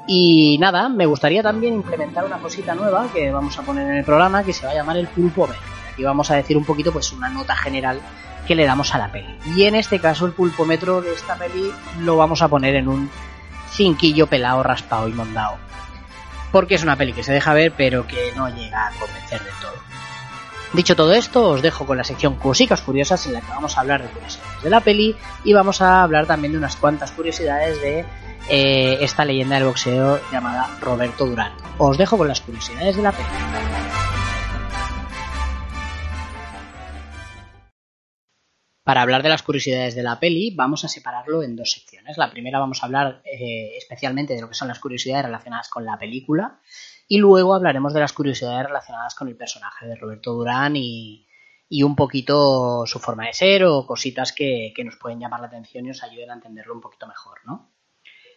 Y 0.07 0.57
nada, 0.59 0.89
me 0.89 1.05
gustaría 1.05 1.41
también 1.43 1.75
implementar 1.75 2.25
una 2.25 2.37
cosita 2.37 2.75
nueva 2.75 3.07
que 3.13 3.31
vamos 3.31 3.57
a 3.57 3.61
poner 3.61 3.87
en 3.87 3.97
el 3.97 4.03
programa 4.03 4.43
que 4.43 4.53
se 4.53 4.65
va 4.65 4.71
a 4.71 4.75
llamar 4.75 4.97
el 4.97 5.07
pulpómetro. 5.07 5.63
Aquí 5.93 6.03
vamos 6.03 6.29
a 6.31 6.35
decir 6.35 6.57
un 6.57 6.65
poquito 6.65 6.91
pues 6.91 7.11
una 7.11 7.29
nota 7.29 7.55
general 7.55 7.99
que 8.47 8.55
le 8.55 8.65
damos 8.65 8.93
a 8.93 8.97
la 8.97 9.11
peli. 9.11 9.37
Y 9.55 9.63
en 9.63 9.75
este 9.75 9.99
caso 9.99 10.25
el 10.25 10.33
pulpómetro 10.33 11.01
de 11.01 11.13
esta 11.13 11.35
peli 11.35 11.71
lo 11.99 12.17
vamos 12.17 12.41
a 12.41 12.47
poner 12.47 12.75
en 12.75 12.87
un 12.87 13.09
cinquillo 13.69 14.27
pelado, 14.27 14.61
raspado 14.61 15.07
y 15.07 15.13
mondado 15.13 15.57
porque 16.53 16.75
es 16.75 16.83
una 16.83 16.95
peli 16.95 17.13
que 17.13 17.23
se 17.23 17.33
deja 17.33 17.51
ver 17.53 17.73
pero 17.75 18.05
que 18.05 18.31
no 18.35 18.47
llega 18.47 18.87
a 18.87 18.91
convencer 18.91 19.43
del 19.43 19.53
todo. 19.59 19.73
Dicho 20.71 20.95
todo 20.95 21.13
esto, 21.13 21.49
os 21.49 21.61
dejo 21.61 21.85
con 21.85 21.97
la 21.97 22.03
sección 22.03 22.35
Cositas 22.35 22.81
Curiosas 22.81 23.25
en 23.25 23.33
la 23.33 23.41
que 23.41 23.49
vamos 23.49 23.75
a 23.75 23.81
hablar 23.81 24.03
de 24.03 24.09
curiosidades 24.09 24.63
de 24.63 24.69
la 24.69 24.79
peli 24.79 25.15
y 25.43 25.53
vamos 25.53 25.81
a 25.81 26.03
hablar 26.03 26.27
también 26.27 26.53
de 26.53 26.59
unas 26.59 26.75
cuantas 26.75 27.11
curiosidades 27.11 27.81
de 27.81 28.05
eh, 28.49 28.97
esta 29.01 29.25
leyenda 29.25 29.55
del 29.55 29.65
boxeo 29.65 30.19
llamada 30.31 30.69
Roberto 30.79 31.25
Durán. 31.25 31.53
Os 31.79 31.97
dejo 31.97 32.17
con 32.17 32.27
las 32.27 32.41
curiosidades 32.41 32.95
de 32.95 33.01
la 33.01 33.11
peli. 33.11 34.02
Para 38.83 39.01
hablar 39.01 39.23
de 39.23 39.29
las 39.29 39.43
curiosidades 39.43 39.95
de 39.95 40.03
la 40.03 40.19
peli, 40.19 40.53
vamos 40.53 40.83
a 40.83 40.89
separarlo 40.89 41.41
en 41.41 41.55
dos 41.55 41.71
secciones. 41.71 42.17
La 42.17 42.29
primera 42.29 42.59
vamos 42.59 42.83
a 42.83 42.85
hablar 42.85 43.21
eh, 43.23 43.77
especialmente 43.77 44.35
de 44.35 44.41
lo 44.41 44.49
que 44.49 44.55
son 44.55 44.67
las 44.67 44.79
curiosidades 44.79 45.25
relacionadas 45.25 45.69
con 45.69 45.85
la 45.85 45.97
película 45.97 46.59
y 47.07 47.17
luego 47.17 47.55
hablaremos 47.55 47.93
de 47.93 48.01
las 48.01 48.11
curiosidades 48.11 48.67
relacionadas 48.67 49.15
con 49.15 49.29
el 49.29 49.37
personaje 49.37 49.87
de 49.87 49.95
Roberto 49.95 50.33
Durán 50.33 50.75
y, 50.75 51.27
un 51.81 51.95
poquito 51.95 52.85
su 52.85 52.99
forma 52.99 53.25
de 53.25 53.33
ser 53.33 53.63
o 53.63 53.87
cositas 53.87 54.31
que, 54.31 54.73
que, 54.75 54.83
nos 54.83 54.97
pueden 54.97 55.19
llamar 55.19 55.39
la 55.39 55.47
atención 55.47 55.85
y 55.85 55.89
os 55.89 56.03
ayuden 56.03 56.29
a 56.29 56.35
entenderlo 56.35 56.75
un 56.75 56.81
poquito 56.81 57.07
mejor, 57.07 57.39
¿no? 57.45 57.71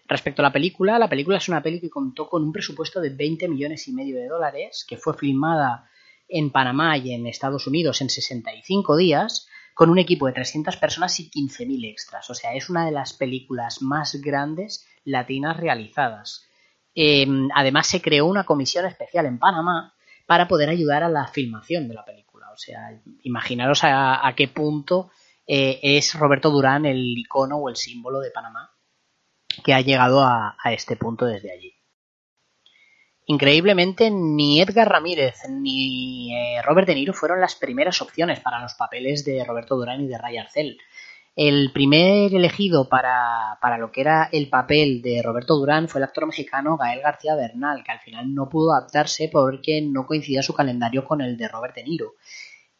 Respecto 0.07 0.41
a 0.41 0.45
la 0.45 0.53
película, 0.53 0.99
la 0.99 1.11
película 1.11 1.37
es 1.37 1.49
una 1.49 1.63
peli 1.63 1.81
que 1.81 1.91
contó 1.91 2.31
con 2.31 2.45
un 2.45 2.53
presupuesto 2.53 3.01
de 3.01 3.11
20 3.11 3.49
millones 3.49 3.89
y 3.89 3.93
medio 3.93 4.17
de 4.17 4.29
dólares, 4.29 4.87
que 4.89 4.97
fue 4.97 5.13
filmada 5.13 5.91
en 6.29 6.51
Panamá 6.51 6.97
y 6.97 7.13
en 7.13 7.27
Estados 7.27 7.67
Unidos 7.67 8.01
en 8.01 8.09
65 8.09 8.97
días 8.97 9.49
con 9.77 9.91
un 9.91 9.99
equipo 9.99 10.27
de 10.27 10.33
300 10.33 10.79
personas 10.79 11.21
y 11.21 11.29
15.000 11.29 11.91
extras. 11.91 12.31
O 12.31 12.35
sea, 12.35 12.55
es 12.55 12.71
una 12.71 12.87
de 12.87 12.93
las 12.93 13.13
películas 13.13 13.83
más 13.83 14.15
grandes 14.23 14.87
latinas 15.05 15.59
realizadas. 15.59 16.47
Em, 16.95 17.51
además, 17.55 17.87
se 17.87 18.01
creó 18.01 18.25
una 18.25 18.45
comisión 18.45 18.87
especial 18.87 19.27
en 19.27 19.39
Panamá 19.39 19.93
para 20.25 20.49
poder 20.49 20.71
ayudar 20.71 21.03
a 21.03 21.11
la 21.11 21.27
filmación 21.27 21.89
de 21.89 21.95
la 21.95 22.07
película. 22.07 22.47
O 22.55 22.57
sea, 22.57 22.99
imaginaros 23.23 23.81
a, 23.83 24.33
qué 24.35 24.49
punto 24.49 25.11
eh, 25.47 25.79
es 25.83 26.15
Roberto 26.15 26.49
Durán 26.49 26.87
el 26.87 27.19
icono 27.19 27.59
o 27.59 27.69
el 27.69 27.77
símbolo 27.77 28.21
de 28.21 28.31
Panamá 28.31 28.71
que 29.63 29.75
ha 29.75 29.83
llegado 29.83 30.25
a 30.25 30.57
este 30.73 30.97
punto 30.97 31.27
desde 31.27 31.53
allí. 31.53 31.76
Increíblemente, 33.29 34.09
ni 34.11 34.61
Edgar 34.61 34.89
Ramírez 34.89 35.35
ni 35.51 36.33
eh, 36.33 36.63
Robert 36.63 36.87
De 36.87 36.95
Niro 36.95 37.13
fueron 37.13 37.41
las 37.41 37.57
primeras 37.57 38.01
opciones 38.01 38.39
para 38.39 38.63
los 38.63 38.75
papeles 38.75 39.25
de 39.25 39.45
Roberto 39.45 39.77
Durán 39.77 40.01
y 40.01 40.07
de 40.07 40.17
Ray 40.17 40.39
Arcel. 40.39 40.79
El 41.35 41.73
primer 41.73 42.33
elegido 42.33 42.89
para, 42.89 43.59
para, 43.61 43.79
lo 43.79 43.91
que 43.91 44.01
era 44.01 44.29
el 44.33 44.49
papel 44.49 45.03
de 45.03 45.23
Roberto 45.23 45.57
Durán 45.57 45.89
fue 45.89 45.99
el 45.99 46.05
actor 46.05 46.25
mexicano 46.25 46.77
Gael 46.77 47.03
García 47.03 47.35
Bernal, 47.35 47.83
que 47.85 47.93
al 47.93 47.99
final 47.99 48.33
no 48.33 48.49
pudo 48.49 48.73
adaptarse 48.73 49.29
porque 49.31 49.83
no 49.83 50.07
coincidía 50.07 50.43
su 50.43 50.55
calendario 50.55 51.05
con 51.05 51.21
el 51.21 51.37
de 51.37 51.49
Robert 51.49 51.75
De 51.75 51.83
Niro. 51.83 52.15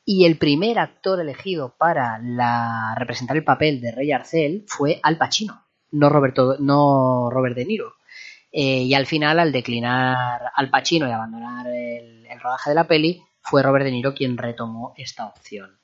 Y 0.05 0.25
el 0.25 0.39
primer 0.39 0.79
actor 0.79 1.21
elegido 1.21 1.75
para 1.77 2.19
la, 2.23 2.95
representar 2.97 3.37
el 3.37 3.45
papel 3.45 3.81
de 3.81 3.91
Ray 3.91 4.13
Arcel 4.13 4.65
fue 4.69 5.01
Al 5.03 5.19
Pacino, 5.19 5.67
no, 5.91 6.09
Roberto, 6.09 6.57
no 6.61 7.29
Robert 7.31 7.57
De 7.57 7.65
Niro. 7.65 7.95
Eh, 8.59 8.85
y 8.85 8.95
al 8.95 9.05
final, 9.05 9.39
al 9.39 9.53
declinar 9.53 10.41
al 10.55 10.71
Pacino 10.71 11.07
y 11.07 11.13
abandonar 11.13 11.67
el, 11.67 12.25
rodaje 12.41 12.71
de 12.71 12.75
la 12.75 12.89
peli, 12.89 13.23
fue 13.43 13.63
Robert 13.63 13.85
De 13.85 13.91
Niro 13.91 14.15
quien 14.15 14.39
retomó 14.39 14.95
esta 14.97 15.27
opción. 15.27 15.79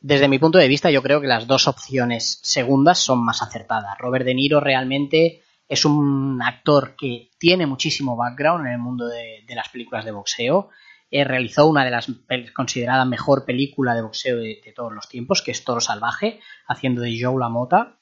Desde 0.00 0.26
mi 0.26 0.40
punto 0.40 0.58
de 0.58 0.66
vista, 0.66 0.90
yo 0.90 1.00
creo 1.00 1.20
que 1.20 1.28
las 1.28 1.46
dos 1.46 1.68
opciones 1.68 2.40
segundas 2.42 2.98
son 2.98 3.24
más 3.24 3.40
acertadas. 3.40 3.96
Robert 3.98 4.24
De 4.24 4.34
Niro 4.34 4.58
realmente 4.58 5.42
es 5.68 5.84
un 5.84 6.40
actor 6.42 6.96
que 6.96 7.30
tiene 7.38 7.66
muchísimo 7.66 8.16
background 8.16 8.66
en 8.66 8.72
el 8.72 8.78
mundo 8.80 9.06
de, 9.06 9.44
las 9.54 9.68
películas 9.68 10.04
de 10.04 10.10
boxeo. 10.10 10.70
Eh, 11.08 11.22
realizó 11.22 11.68
una 11.68 11.84
de 11.84 11.92
las 11.92 12.10
considerada 12.52 13.04
mejor 13.04 13.44
película 13.44 13.94
de 13.94 14.02
boxeo 14.02 14.38
de, 14.38 14.72
todos 14.74 14.92
los 14.92 15.08
tiempos, 15.08 15.40
que 15.40 15.52
es 15.52 15.62
Toro 15.62 15.80
Salvaje, 15.80 16.40
haciendo 16.66 17.00
de 17.00 17.16
Joe 17.22 17.38
LaMotta. 17.38 18.00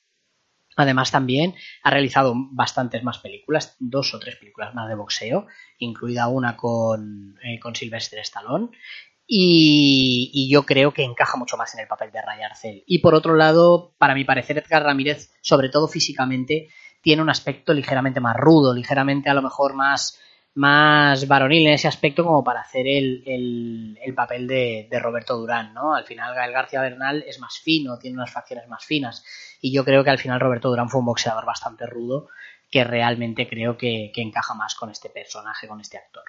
Además 0.81 1.11
también 1.11 1.55
ha 1.83 1.91
realizado 1.91 2.35
bastantes 2.37 3.03
más 3.03 3.19
películas, 3.19 3.77
dos 3.79 4.15
o 4.15 4.19
tres 4.19 4.37
películas 4.37 4.75
más 4.75 4.89
de 4.89 4.95
boxeo, 4.95 5.47
incluida 5.79 6.29
una 6.29 6.57
con, 6.57 7.37
eh, 7.43 7.59
con 7.59 7.75
Sylvester 7.75 8.19
Stallone. 8.21 8.71
Y, 9.33 10.49
yo 10.51 10.65
creo 10.65 10.93
que 10.93 11.05
encaja 11.05 11.39
mucho 11.39 11.57
más 11.57 11.73
en 11.75 11.81
el 11.81 11.87
papel 11.87 12.11
de 12.11 12.21
Ray 12.21 12.43
Arcel. 12.43 12.83
Y 12.85 12.99
por 12.99 13.15
otro 13.15 13.37
lado, 13.37 13.95
para 13.97 14.17
mi 14.17 14.25
parecer, 14.25 14.59
Edgar 14.59 14.83
Ramírez, 14.83 15.31
sobre 15.41 15.69
todo 15.69 15.87
físicamente, 15.87 16.69
tiene 17.01 17.23
un 17.23 17.31
aspecto 17.31 17.73
ligeramente 17.73 18.19
más 18.19 18.37
rudo, 18.37 18.75
ligeramente 18.75 19.31
a 19.31 19.35
lo 19.35 19.43
mejor 19.43 19.75
más, 19.75 20.19
más 20.55 21.29
varonil 21.29 21.67
en 21.67 21.75
ese 21.75 21.89
aspecto 21.89 22.25
como 22.25 22.43
para 22.43 22.61
hacer 22.61 22.87
el, 22.87 23.23
el, 24.03 24.15
papel 24.15 24.47
de, 24.47 24.89
de, 24.91 24.99
Roberto 24.99 25.37
Durán, 25.37 25.73
¿no? 25.73 25.95
Al 25.95 26.05
final 26.05 26.35
Gael 26.35 26.53
García 26.53 26.81
Bernal 26.81 27.25
es 27.27 27.39
más 27.39 27.59
fino, 27.59 27.99
tiene 27.99 28.17
unas 28.17 28.33
facciones 28.33 28.69
más 28.69 28.85
finas 28.85 29.25
y 29.61 29.73
yo 29.73 29.85
creo 29.85 30.03
que 30.03 30.11
al 30.11 30.19
final 30.19 30.41
Roberto 30.41 30.69
Durán 30.69 30.89
fue 30.89 31.01
un 31.01 31.07
boxeador 31.07 31.45
bastante 31.47 31.87
rudo 31.87 32.29
que 32.71 32.85
realmente 32.85 33.49
creo 33.49 33.77
que, 33.77 34.13
encaja 34.15 34.55
más 34.55 34.75
con 34.75 34.91
este 34.91 35.11
personaje, 35.11 35.67
con 35.67 35.81
este 35.81 35.99
actor. 35.99 36.23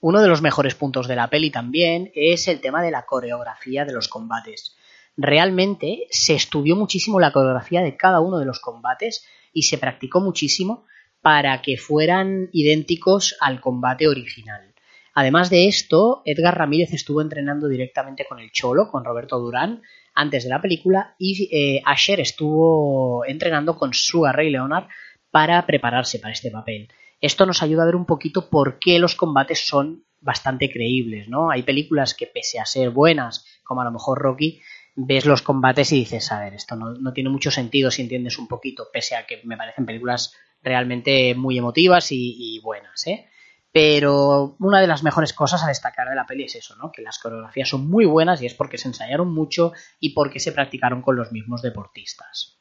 Uno 0.00 0.20
de 0.20 0.28
los 0.28 0.42
mejores 0.42 0.74
puntos 0.74 1.08
de 1.08 1.16
la 1.16 1.30
peli 1.30 1.50
también 1.50 2.12
es 2.14 2.46
el 2.46 2.60
tema 2.60 2.82
de 2.82 2.90
la 2.90 3.06
coreografía 3.06 3.86
de 3.86 3.94
los 3.94 4.08
combates. 4.08 4.76
Realmente 5.16 6.06
se 6.10 6.34
estudió 6.34 6.76
muchísimo 6.76 7.20
la 7.20 7.32
coreografía 7.32 7.80
de 7.82 7.96
cada 7.96 8.20
uno 8.20 8.38
de 8.38 8.44
los 8.44 8.60
combates 8.60 9.26
y 9.52 9.62
se 9.62 9.78
practicó 9.78 10.20
muchísimo 10.20 10.84
para 11.24 11.62
que 11.62 11.78
fueran 11.78 12.50
idénticos 12.52 13.34
al 13.40 13.62
combate 13.62 14.06
original. 14.08 14.74
Además 15.14 15.48
de 15.48 15.68
esto, 15.68 16.20
Edgar 16.26 16.58
Ramírez 16.58 16.92
estuvo 16.92 17.22
entrenando 17.22 17.66
directamente 17.66 18.26
con 18.28 18.40
el 18.40 18.52
Cholo, 18.52 18.90
con 18.90 19.06
Roberto 19.06 19.38
Durán, 19.38 19.80
antes 20.14 20.44
de 20.44 20.50
la 20.50 20.60
película 20.60 21.14
y 21.18 21.48
eh, 21.50 21.80
Asher 21.86 22.20
estuvo 22.20 23.24
entrenando 23.24 23.78
con 23.78 23.94
Sugar 23.94 24.36
Ray 24.36 24.50
Leonard 24.50 24.88
para 25.30 25.64
prepararse 25.64 26.18
para 26.18 26.34
este 26.34 26.50
papel. 26.50 26.88
Esto 27.22 27.46
nos 27.46 27.62
ayuda 27.62 27.84
a 27.84 27.86
ver 27.86 27.96
un 27.96 28.04
poquito 28.04 28.50
por 28.50 28.78
qué 28.78 28.98
los 28.98 29.14
combates 29.14 29.66
son 29.66 30.04
bastante 30.20 30.70
creíbles, 30.70 31.26
¿no? 31.30 31.50
Hay 31.50 31.62
películas 31.62 32.12
que 32.12 32.26
pese 32.26 32.60
a 32.60 32.66
ser 32.66 32.90
buenas, 32.90 33.46
como 33.62 33.80
a 33.80 33.84
lo 33.84 33.92
mejor 33.92 34.18
Rocky, 34.18 34.60
ves 34.94 35.24
los 35.24 35.40
combates 35.40 35.90
y 35.92 36.00
dices, 36.00 36.30
a 36.32 36.40
ver, 36.40 36.52
esto 36.52 36.76
no, 36.76 36.92
no 36.92 37.14
tiene 37.14 37.30
mucho 37.30 37.50
sentido 37.50 37.90
si 37.90 38.02
entiendes 38.02 38.38
un 38.38 38.46
poquito, 38.46 38.88
pese 38.92 39.16
a 39.16 39.24
que 39.24 39.40
me 39.44 39.56
parecen 39.56 39.86
películas 39.86 40.34
realmente 40.64 41.34
muy 41.34 41.58
emotivas 41.58 42.08
y, 42.10 42.58
buenas, 42.62 43.06
¿eh? 43.06 43.28
Pero 43.70 44.56
una 44.60 44.80
de 44.80 44.86
las 44.86 45.02
mejores 45.02 45.32
cosas 45.32 45.64
a 45.64 45.68
destacar 45.68 46.08
de 46.08 46.14
la 46.14 46.26
peli 46.26 46.44
es 46.44 46.54
eso, 46.54 46.76
¿no? 46.76 46.92
Que 46.92 47.02
las 47.02 47.18
coreografías 47.18 47.68
son 47.68 47.88
muy 47.88 48.04
buenas 48.04 48.40
y 48.40 48.46
es 48.46 48.54
porque 48.54 48.78
se 48.78 48.88
ensayaron 48.88 49.32
mucho 49.32 49.72
y 49.98 50.10
porque 50.10 50.38
se 50.38 50.52
practicaron 50.52 51.02
con 51.02 51.16
los 51.16 51.32
mismos 51.32 51.60
deportistas. 51.60 52.60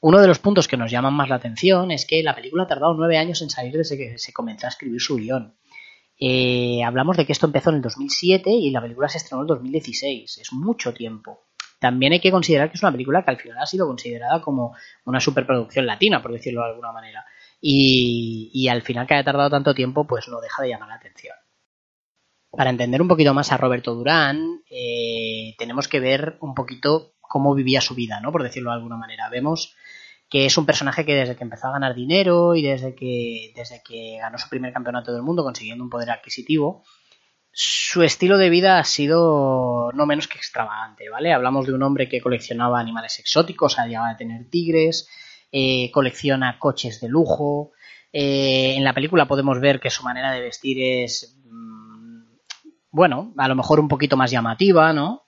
Uno 0.00 0.20
de 0.20 0.28
los 0.28 0.38
puntos 0.38 0.68
que 0.68 0.76
nos 0.76 0.90
llaman 0.90 1.14
más 1.14 1.28
la 1.28 1.36
atención 1.36 1.90
es 1.90 2.04
que 2.04 2.22
la 2.22 2.34
película 2.34 2.64
ha 2.64 2.68
tardado 2.68 2.94
nueve 2.94 3.16
años 3.16 3.42
en 3.42 3.50
salir 3.50 3.76
desde 3.76 3.96
que 3.96 4.18
se 4.18 4.32
comenzó 4.32 4.66
a 4.66 4.70
escribir 4.70 5.00
su 5.00 5.16
guion. 5.16 5.56
Eh, 6.20 6.82
hablamos 6.84 7.16
de 7.16 7.24
que 7.24 7.32
esto 7.32 7.46
empezó 7.46 7.70
en 7.70 7.76
el 7.76 7.82
2007 7.82 8.50
y 8.50 8.70
la 8.70 8.80
película 8.80 9.08
se 9.08 9.18
estrenó 9.18 9.42
en 9.42 9.44
el 9.44 9.54
2016. 9.56 10.38
Es 10.38 10.52
mucho 10.52 10.92
tiempo. 10.92 11.47
También 11.78 12.12
hay 12.12 12.20
que 12.20 12.30
considerar 12.30 12.70
que 12.70 12.76
es 12.76 12.82
una 12.82 12.92
película 12.92 13.24
que 13.24 13.30
al 13.30 13.38
final 13.38 13.58
ha 13.58 13.66
sido 13.66 13.86
considerada 13.86 14.40
como 14.40 14.74
una 15.04 15.20
superproducción 15.20 15.86
latina, 15.86 16.20
por 16.20 16.32
decirlo 16.32 16.62
de 16.62 16.70
alguna 16.70 16.92
manera 16.92 17.24
y, 17.60 18.68
al 18.68 18.82
final 18.82 19.06
que 19.06 19.14
haya 19.14 19.24
tardado 19.24 19.50
tanto 19.50 19.74
tiempo 19.74 20.06
pues 20.06 20.28
no 20.28 20.40
deja 20.40 20.62
de 20.62 20.68
llamar 20.68 20.88
la 20.88 20.94
atención. 20.96 21.34
para 22.50 22.70
entender 22.70 23.02
un 23.02 23.08
poquito 23.08 23.34
más 23.34 23.52
a 23.52 23.58
Roberto 23.58 23.94
Durán, 23.94 24.62
eh, 24.70 25.54
tenemos 25.58 25.86
que 25.86 26.00
ver 26.00 26.38
un 26.40 26.54
poquito 26.54 27.14
cómo 27.20 27.54
vivía 27.54 27.80
su 27.82 27.94
vida, 27.94 28.20
¿no? 28.20 28.32
Por 28.32 28.42
decirlo 28.42 28.70
de 28.70 28.76
alguna 28.76 28.96
manera. 28.96 29.28
Vemos 29.28 29.76
que 30.30 30.46
es 30.46 30.56
un 30.56 30.64
personaje 30.66 31.04
que 31.04 31.14
desde 31.14 31.36
que 31.36 31.44
empezó 31.44 31.68
a 31.68 31.72
ganar 31.72 31.94
dinero 31.94 32.54
y 32.54 32.62
desde 32.62 32.94
que, 32.94 33.52
desde 33.54 33.82
que 33.82 34.16
ganó 34.18 34.38
su 34.38 34.48
primer 34.48 34.72
campeonato 34.72 35.12
del 35.12 35.22
mundo 35.22 35.44
consiguiendo 35.44 35.84
un 35.84 35.90
poder 35.90 36.10
adquisitivo, 36.10 36.84
su 37.60 38.04
estilo 38.04 38.38
de 38.38 38.50
vida 38.50 38.78
ha 38.78 38.84
sido 38.84 39.90
no 39.92 40.06
menos 40.06 40.28
que 40.28 40.38
extravagante, 40.38 41.10
¿vale? 41.10 41.32
Hablamos 41.32 41.66
de 41.66 41.72
un 41.72 41.82
hombre 41.82 42.08
que 42.08 42.20
coleccionaba 42.20 42.78
animales 42.78 43.18
exóticos, 43.18 43.80
ha 43.80 43.86
llegado 43.88 44.06
a 44.06 44.16
tener 44.16 44.48
tigres, 44.48 45.08
eh, 45.50 45.90
colecciona 45.90 46.60
coches 46.60 47.00
de 47.00 47.08
lujo. 47.08 47.72
Eh, 48.12 48.74
en 48.76 48.84
la 48.84 48.92
película 48.92 49.26
podemos 49.26 49.58
ver 49.58 49.80
que 49.80 49.90
su 49.90 50.04
manera 50.04 50.30
de 50.30 50.40
vestir 50.40 50.80
es, 50.80 51.36
mm, 51.46 52.26
bueno, 52.92 53.34
a 53.36 53.48
lo 53.48 53.56
mejor 53.56 53.80
un 53.80 53.88
poquito 53.88 54.16
más 54.16 54.30
llamativa, 54.30 54.92
¿no? 54.92 55.24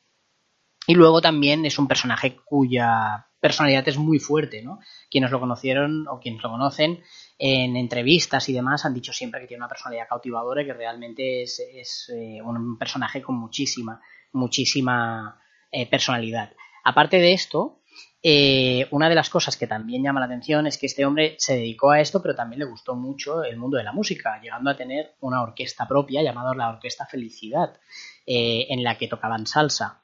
Y 0.87 0.95
luego 0.95 1.20
también 1.20 1.66
es 1.66 1.81
un 1.81 1.89
personaje 1.89 2.37
cuya 2.45 3.26
personalidad 3.41 3.88
es 3.88 3.97
muy 3.97 4.18
fuerte, 4.18 4.62
¿no? 4.62 4.80
Quienes 5.11 5.30
lo 5.30 5.41
conocieron 5.41 6.07
o 6.09 6.20
quienes 6.20 6.43
lo 6.43 6.51
conocen 6.51 7.03
en 7.38 7.76
entrevistas 7.76 8.49
y 8.51 8.53
demás 8.53 8.84
han 8.84 8.95
dicho 8.95 9.12
siempre 9.12 9.41
que 9.41 9.47
tiene 9.47 9.62
una 9.62 9.68
personalidad 9.68 10.07
cautivadora 10.09 10.62
y 10.62 10.66
que 10.66 10.74
realmente 10.74 11.43
es, 11.43 12.12
eh, 12.14 12.41
un 12.43 12.78
personaje 12.78 13.22
con 13.22 13.36
muchísima, 13.36 14.01
muchísima 14.32 15.41
eh, 15.72 15.88
personalidad. 15.88 16.53
Aparte 16.84 17.16
de 17.16 17.32
esto, 17.32 17.80
eh, 18.22 18.86
una 18.91 19.09
de 19.09 19.14
las 19.14 19.30
cosas 19.30 19.57
que 19.57 19.66
también 19.66 20.03
llama 20.03 20.20
la 20.20 20.26
atención 20.26 20.66
es 20.66 20.76
que 20.76 20.84
este 20.84 21.07
hombre 21.07 21.36
se 21.38 21.55
dedicó 21.55 21.91
a 21.91 22.01
esto, 22.01 22.20
pero 22.20 22.34
también 22.34 22.61
le 22.61 22.66
gustó 22.66 22.95
mucho 22.95 23.43
el 23.43 23.57
mundo 23.57 23.78
de 23.78 23.84
la 23.84 23.93
música, 23.93 24.38
llegando 24.43 24.68
a 24.68 24.76
tener 24.76 25.14
una 25.20 25.43
orquesta 25.43 25.88
propia 25.88 26.22
llamada 26.22 26.55
la 26.55 26.68
Orquesta 26.68 27.07
Felicidad, 27.07 27.80
en 28.26 28.84
la 28.84 28.97
que 28.97 29.09
tocaban 29.09 29.47
salsa. 29.47 30.03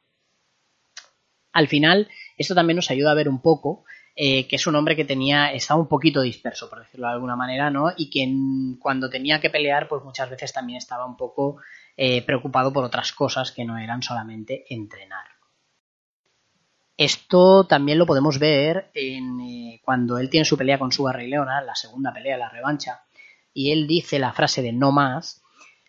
Al 1.53 1.69
final, 1.69 2.09
esto 2.37 2.55
también 2.55 2.77
nos 2.77 2.91
ayuda 2.91 3.13
a 3.13 3.15
ver 3.15 3.29
un 3.29 3.41
poco 3.41 3.85
eh, 4.19 4.49
que 4.49 4.57
es 4.57 4.67
un 4.67 4.75
hombre 4.77 4.97
que 4.97 5.05
tenía, 5.05 5.53
estaba 5.53 5.79
un 5.79 5.89
poquito 5.89 6.23
disperso, 6.23 6.71
por 6.71 6.79
decirlo 6.79 7.07
de 7.07 7.13
alguna 7.13 7.37
manera, 7.37 7.69
¿no? 7.69 7.93
Y 7.95 8.09
que 8.09 8.27
cuando 8.81 9.11
tenía 9.11 9.43
que 9.43 9.51
pelear, 9.51 9.89
pues 9.89 10.03
muchas 10.03 10.31
veces 10.31 10.55
también 10.55 10.79
estaba 10.79 11.05
un 11.05 11.19
poco 11.19 11.59
eh, 11.99 12.23
preocupado 12.23 12.73
por 12.73 12.83
otras 12.83 13.13
cosas 13.13 13.53
que 13.53 13.67
no 13.67 13.77
eran 13.77 14.03
solamente 14.03 14.65
entrenar. 14.71 15.27
Esto 16.97 17.65
también 17.65 17.99
lo 17.99 18.07
podemos 18.07 18.39
ver 18.39 18.91
en, 18.95 19.39
eh, 19.43 19.83
cuando 19.85 20.17
él 20.17 20.31
tiene 20.31 20.47
su 20.47 20.57
pelea 20.57 20.79
con 20.79 20.93
su 20.93 21.07
Rey 21.07 21.29
Leonard, 21.29 21.67
la 21.67 21.75
segunda 21.75 22.11
pelea, 22.11 22.39
la 22.39 22.49
revancha, 22.49 23.03
y 23.53 23.71
él 23.71 23.87
dice 23.87 24.19
la 24.19 24.33
frase 24.33 24.63
de 24.63 24.73
no 24.73 24.93
más, 24.93 25.43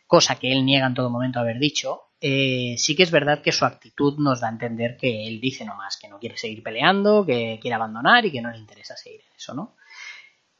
cosa 0.05 0.35
que 0.35 0.51
él 0.51 0.65
niega 0.65 0.85
en 0.85 0.95
todo 0.95 1.09
momento 1.09 1.39
haber 1.39 1.59
dicho, 1.59 2.06
eh, 2.19 2.75
sí 2.77 2.95
que 2.95 3.03
es 3.03 3.11
verdad 3.11 3.41
que 3.41 3.51
su 3.51 3.65
actitud 3.65 4.17
nos 4.17 4.41
da 4.41 4.47
a 4.47 4.51
entender 4.51 4.97
que 4.97 5.27
él 5.27 5.39
dice 5.39 5.65
nomás 5.65 5.97
que 5.97 6.07
no 6.07 6.19
quiere 6.19 6.37
seguir 6.37 6.63
peleando, 6.63 7.25
que 7.25 7.59
quiere 7.61 7.75
abandonar 7.75 8.25
y 8.25 8.31
que 8.31 8.41
no 8.41 8.51
le 8.51 8.57
interesa 8.57 8.95
seguir 8.95 9.21
en 9.21 9.35
eso, 9.35 9.53
¿no? 9.53 9.75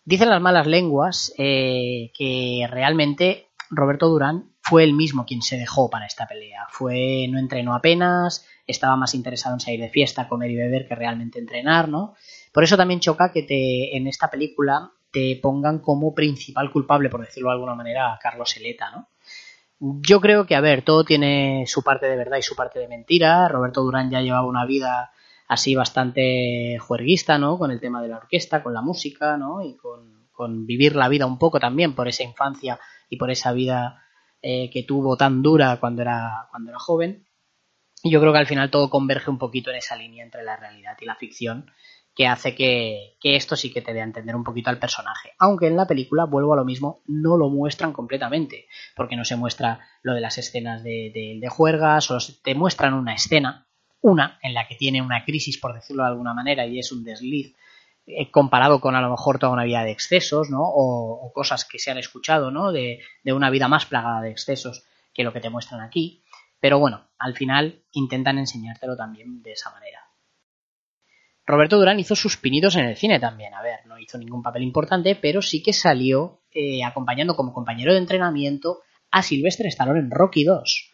Dicen 0.05 0.29
las 0.29 0.41
malas 0.41 0.67
lenguas 0.67 1.33
eh, 1.37 2.11
que 2.17 2.65
realmente 2.69 3.47
Roberto 3.69 4.07
Durán 4.07 4.53
fue 4.61 4.83
el 4.83 4.93
mismo 4.93 5.25
quien 5.25 5.41
se 5.41 5.57
dejó 5.57 5.89
para 5.89 6.05
esta 6.05 6.27
pelea. 6.27 6.67
Fue, 6.69 7.27
no 7.29 7.39
entrenó 7.39 7.73
apenas, 7.73 8.45
estaba 8.65 8.95
más 8.95 9.15
interesado 9.15 9.55
en 9.55 9.59
salir 9.59 9.81
de 9.81 9.89
fiesta, 9.89 10.27
comer 10.27 10.51
y 10.51 10.55
beber 10.55 10.87
que 10.87 10.95
realmente 10.95 11.39
entrenar, 11.39 11.89
¿no? 11.89 12.15
Por 12.53 12.63
eso 12.63 12.77
también 12.77 12.99
choca 12.99 13.31
que 13.31 13.43
te, 13.43 13.97
en 13.97 14.07
esta 14.07 14.29
película 14.29 14.91
te 15.11 15.39
pongan 15.41 15.79
como 15.79 16.13
principal 16.13 16.71
culpable, 16.71 17.09
por 17.09 17.25
decirlo 17.25 17.49
de 17.49 17.55
alguna 17.55 17.75
manera, 17.75 18.13
a 18.13 18.19
Carlos 18.19 18.55
Eleta, 18.57 18.91
¿no? 18.91 19.09
Yo 19.79 20.19
creo 20.21 20.47
que, 20.47 20.55
a 20.55 20.61
ver, 20.61 20.81
todo 20.83 21.03
tiene 21.03 21.65
su 21.67 21.83
parte 21.83 22.07
de 22.07 22.15
verdad 22.15 22.37
y 22.37 22.41
su 22.41 22.55
parte 22.55 22.79
de 22.79 22.87
mentira. 22.87 23.47
Roberto 23.47 23.83
Durán 23.83 24.09
ya 24.09 24.21
llevaba 24.21 24.47
una 24.47 24.65
vida 24.65 25.11
así 25.47 25.75
bastante 25.75 26.77
juerguista, 26.79 27.37
¿no? 27.37 27.57
Con 27.57 27.71
el 27.71 27.79
tema 27.79 28.01
de 28.01 28.07
la 28.07 28.17
orquesta, 28.17 28.63
con 28.63 28.73
la 28.73 28.81
música, 28.81 29.37
¿no? 29.37 29.61
Y 29.61 29.77
con, 29.77 30.17
vivir 30.67 30.95
la 30.95 31.09
vida 31.09 31.25
un 31.25 31.39
poco 31.39 31.59
también 31.59 31.95
por 31.95 32.07
esa 32.07 32.23
infancia 32.23 32.79
y 33.09 33.17
por 33.17 33.31
esa 33.31 33.53
vida 33.53 34.03
eh, 34.43 34.69
que 34.69 34.83
tuvo 34.83 35.17
tan 35.17 35.41
dura 35.41 35.77
cuando 35.79 36.03
era, 36.03 36.47
cuando 36.51 36.69
era 36.69 36.79
joven. 36.79 37.25
Y 38.03 38.11
yo 38.11 38.19
creo 38.19 38.33
que 38.33 38.39
al 38.39 38.45
final 38.45 38.69
todo 38.69 38.91
converge 38.91 39.31
un 39.31 39.39
poquito 39.39 39.71
en 39.71 39.77
esa 39.77 39.95
línea 39.95 40.23
entre 40.23 40.43
la 40.43 40.55
realidad 40.55 40.95
y 41.01 41.05
la 41.05 41.15
ficción 41.15 41.71
que 42.17 42.25
hace 42.25 42.55
que, 42.55 43.15
esto 43.21 43.55
sí 43.55 43.71
que 43.71 43.83
te 43.83 43.93
dé 43.93 44.01
a 44.01 44.03
entender 44.03 44.35
un 44.35 44.43
poquito 44.43 44.71
al 44.71 44.79
personaje. 44.79 45.33
Aunque 45.37 45.67
en 45.67 45.77
la 45.77 45.85
película, 45.85 46.25
vuelvo 46.25 46.53
a 46.53 46.55
lo 46.55 46.65
mismo, 46.65 47.03
no 47.05 47.37
lo 47.37 47.47
muestran 47.49 47.93
completamente, 47.93 48.65
porque 48.95 49.15
no 49.15 49.23
se 49.23 49.35
muestra 49.35 49.81
lo 50.01 50.15
de 50.15 50.21
las 50.21 50.39
escenas 50.39 50.83
de, 50.83 51.11
de, 51.39 51.49
juerga, 51.49 52.01
solo 52.01 52.19
te 52.43 52.55
muestran 52.55 52.95
una 52.95 53.13
escena, 53.13 53.67
una 54.01 54.39
en 54.41 54.55
la 54.55 54.67
que 54.67 54.73
tiene 54.73 54.99
una 54.99 55.23
crisis, 55.25 55.59
por 55.59 55.75
decirlo 55.75 56.01
de 56.01 56.09
alguna 56.09 56.33
manera, 56.33 56.65
y 56.65 56.79
es 56.79 56.91
un 56.91 57.03
desliz 57.03 57.55
eh, 58.07 58.31
comparado 58.31 58.81
con 58.81 58.95
a 58.95 59.01
lo 59.01 59.11
mejor 59.11 59.37
toda 59.37 59.53
una 59.53 59.65
vida 59.65 59.83
de 59.83 59.91
excesos, 59.91 60.49
¿no? 60.49 60.63
O, 60.63 61.31
cosas 61.33 61.65
que 61.65 61.77
se 61.77 61.91
han 61.91 61.99
escuchado, 61.99 62.49
¿no? 62.49 62.71
De, 62.71 62.99
de 63.23 63.33
una 63.33 63.51
vida 63.51 63.67
más 63.67 63.85
plagada 63.85 64.21
de 64.21 64.31
excesos 64.31 64.87
que 65.13 65.23
lo 65.23 65.33
que 65.33 65.39
te 65.39 65.51
muestran 65.51 65.81
aquí. 65.81 66.23
Pero 66.59 66.79
bueno, 66.79 67.09
al 67.19 67.35
final 67.35 67.83
intentan 67.91 68.39
enseñártelo 68.39 68.97
también 68.97 69.43
de 69.43 69.51
esa 69.51 69.69
manera. 69.69 70.06
Roberto 71.47 71.77
Durán 71.77 71.97
hizo 71.97 72.13
sus 72.13 72.35
pinitos 72.35 72.75
en 72.75 72.85
el 72.85 72.97
cine 72.97 73.21
también. 73.21 73.53
A 73.53 73.61
ver, 73.61 73.79
no 73.85 73.97
hizo 73.97 74.17
ningún 74.17 74.43
papel 74.43 74.63
importante, 74.63 75.15
pero 75.15 75.41
sí 75.41 75.63
que 75.63 75.71
salió 75.71 76.41
eh, 76.51 76.83
acompañando 76.83 77.37
como 77.37 77.53
compañero 77.53 77.93
de 77.93 77.99
entrenamiento 77.99 78.81
a 79.11 79.23
Silvestre 79.23 79.69
Stallone 79.69 79.99
en 79.99 80.11
Rocky 80.11 80.43
2. 80.43 80.91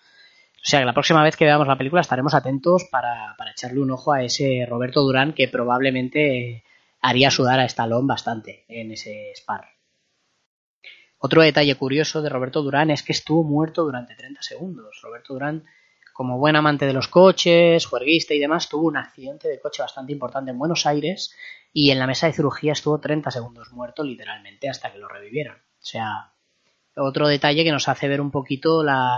O 0.56 0.66
sea 0.66 0.80
que 0.80 0.86
la 0.86 0.93
próxima 0.93 1.24
vez 1.24 1.36
que 1.36 1.45
veamos 1.45 1.68
la 1.68 1.78
película 1.78 2.01
estaremos 2.01 2.36
atentos 2.36 2.86
para, 2.91 3.36
echarle 3.51 3.82
un 3.82 3.91
ojo 3.91 4.14
a 4.14 4.24
ese 4.24 4.66
Roberto 4.70 5.01
Durán 5.01 5.34
que 5.34 5.47
probablemente 5.47 6.64
haría 7.01 7.32
sudar 7.32 7.60
a 7.60 7.66
Stallone 7.66 8.08
bastante 8.08 8.64
en 8.68 8.91
ese 8.91 9.32
spar. 9.36 9.66
Otro 11.18 11.41
detalle 11.41 11.76
curioso 11.76 12.22
de 12.22 12.30
Roberto 12.30 12.62
Durán 12.62 12.91
es 12.91 13.01
que 13.01 13.12
estuvo 13.12 13.43
muerto 13.43 13.84
durante 13.84 14.16
30 14.16 14.41
segundos. 14.43 14.99
Roberto 15.01 15.34
Durán 15.34 15.66
como 16.14 16.38
buen 16.38 16.55
amante 16.55 16.86
de 16.86 16.93
los 16.93 17.07
coches, 17.07 17.86
juerguista 17.86 18.34
y 18.34 18.39
demás, 18.39 18.70
tuvo 18.70 18.88
un 18.88 18.97
accidente 18.97 19.49
de 19.49 19.59
coche 19.59 19.82
bastante 19.82 20.14
importante 20.14 20.51
en 20.51 20.59
Buenos 20.59 20.86
Aires 20.86 21.36
y 21.74 21.89
en 21.89 21.99
la 21.99 22.07
mesa 22.07 22.28
de 22.28 22.34
cirugía 22.34 22.74
estuvo 22.74 22.99
30 22.99 23.32
segundos 23.32 23.72
muerto 23.72 24.03
literalmente 24.03 24.70
hasta 24.70 24.91
que 24.91 24.99
lo 24.99 25.07
revivieron. 25.07 25.55
O 25.55 25.86
sea, 25.86 26.34
otro 26.95 27.28
detalle 27.28 27.64
que 27.64 27.72
nos 27.72 27.89
hace 27.89 28.07
ver 28.07 28.22
un 28.22 28.32
poquito 28.32 28.84
la, 28.84 29.18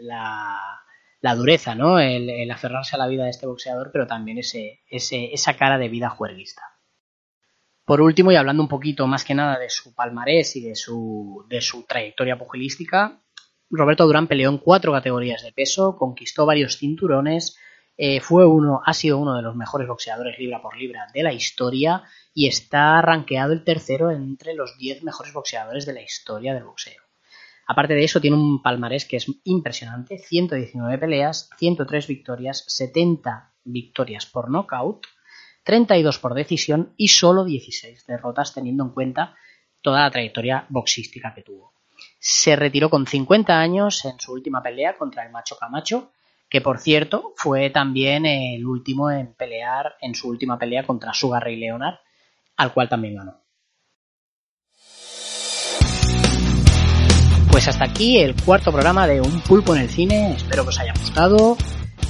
la, 0.00 1.34
dureza, 1.34 1.74
¿no? 1.74 1.98
El, 1.98 2.50
aferrarse 2.50 2.96
a 2.96 2.98
la 2.98 3.06
vida 3.06 3.24
de 3.24 3.30
este 3.30 3.46
boxeador, 3.46 3.90
pero 3.90 4.06
también 4.06 4.38
ese, 4.38 4.82
ese, 4.88 5.32
esa 5.32 5.56
cara 5.56 5.78
de 5.78 5.88
vida 5.88 6.10
juerguista. 6.10 6.62
Por 7.84 8.02
último, 8.02 8.30
y 8.30 8.36
hablando 8.36 8.62
un 8.62 8.68
poquito 8.68 9.06
más 9.06 9.24
que 9.24 9.34
nada 9.34 9.58
de 9.58 9.70
su 9.70 9.94
palmarés 9.94 10.54
y 10.54 10.60
de 10.60 10.76
su, 10.76 11.44
de 11.48 11.60
su 11.60 11.84
trayectoria 11.86 12.38
pugilística, 12.38 13.20
Roberto 13.70 14.04
Durán 14.04 14.26
peleó 14.26 14.50
en 14.50 14.58
cuatro 14.58 14.92
categorías 14.92 15.42
de 15.42 15.52
peso, 15.52 15.96
conquistó 15.96 16.44
varios 16.44 16.76
cinturones, 16.76 17.56
eh, 17.96 18.20
fue 18.20 18.44
uno, 18.46 18.80
ha 18.84 18.92
sido 18.94 19.18
uno 19.18 19.36
de 19.36 19.42
los 19.42 19.54
mejores 19.54 19.86
boxeadores 19.86 20.38
libra 20.38 20.60
por 20.60 20.76
libra 20.76 21.06
de 21.14 21.22
la 21.22 21.32
historia 21.32 22.02
y 22.34 22.48
está 22.48 23.00
rankeado 23.00 23.52
el 23.52 23.62
tercero 23.62 24.10
entre 24.10 24.54
los 24.54 24.76
10 24.76 25.04
mejores 25.04 25.32
boxeadores 25.32 25.86
de 25.86 25.92
la 25.92 26.02
historia 26.02 26.54
del 26.54 26.64
boxeo. 26.64 27.00
Aparte 27.66 27.94
de 27.94 28.02
eso, 28.02 28.20
tiene 28.20 28.36
un 28.36 28.62
palmarés 28.62 29.04
que 29.04 29.18
es 29.18 29.26
impresionante: 29.44 30.18
119 30.18 30.98
peleas, 30.98 31.50
103 31.58 32.06
victorias, 32.08 32.64
70 32.66 33.52
victorias 33.64 34.26
por 34.26 34.50
nocaut, 34.50 35.06
32 35.62 36.18
por 36.18 36.34
decisión 36.34 36.94
y 36.96 37.08
solo 37.08 37.44
16 37.44 38.06
derrotas, 38.06 38.52
teniendo 38.52 38.82
en 38.82 38.90
cuenta 38.90 39.36
toda 39.82 40.00
la 40.00 40.10
trayectoria 40.10 40.66
boxística 40.70 41.34
que 41.34 41.42
tuvo 41.42 41.79
se 42.20 42.54
retiró 42.54 42.90
con 42.90 43.06
50 43.06 43.58
años 43.58 44.04
en 44.04 44.20
su 44.20 44.32
última 44.32 44.62
pelea 44.62 44.96
contra 44.96 45.24
el 45.24 45.32
Macho 45.32 45.56
Camacho, 45.56 46.12
que 46.50 46.60
por 46.60 46.78
cierto 46.78 47.32
fue 47.34 47.70
también 47.70 48.26
el 48.26 48.66
último 48.66 49.10
en 49.10 49.32
pelear 49.32 49.96
en 50.02 50.14
su 50.14 50.28
última 50.28 50.58
pelea 50.58 50.86
contra 50.86 51.14
Sugar 51.14 51.42
Ray 51.42 51.56
Leonard, 51.56 51.94
al 52.58 52.74
cual 52.74 52.90
también 52.90 53.16
ganó. 53.16 53.40
Pues 57.50 57.66
hasta 57.66 57.84
aquí 57.84 58.18
el 58.18 58.36
cuarto 58.36 58.70
programa 58.70 59.06
de 59.06 59.20
Un 59.20 59.40
Pulpo 59.40 59.74
en 59.74 59.82
el 59.82 59.88
Cine. 59.88 60.34
Espero 60.34 60.62
que 60.62 60.68
os 60.68 60.78
haya 60.78 60.92
gustado. 60.92 61.56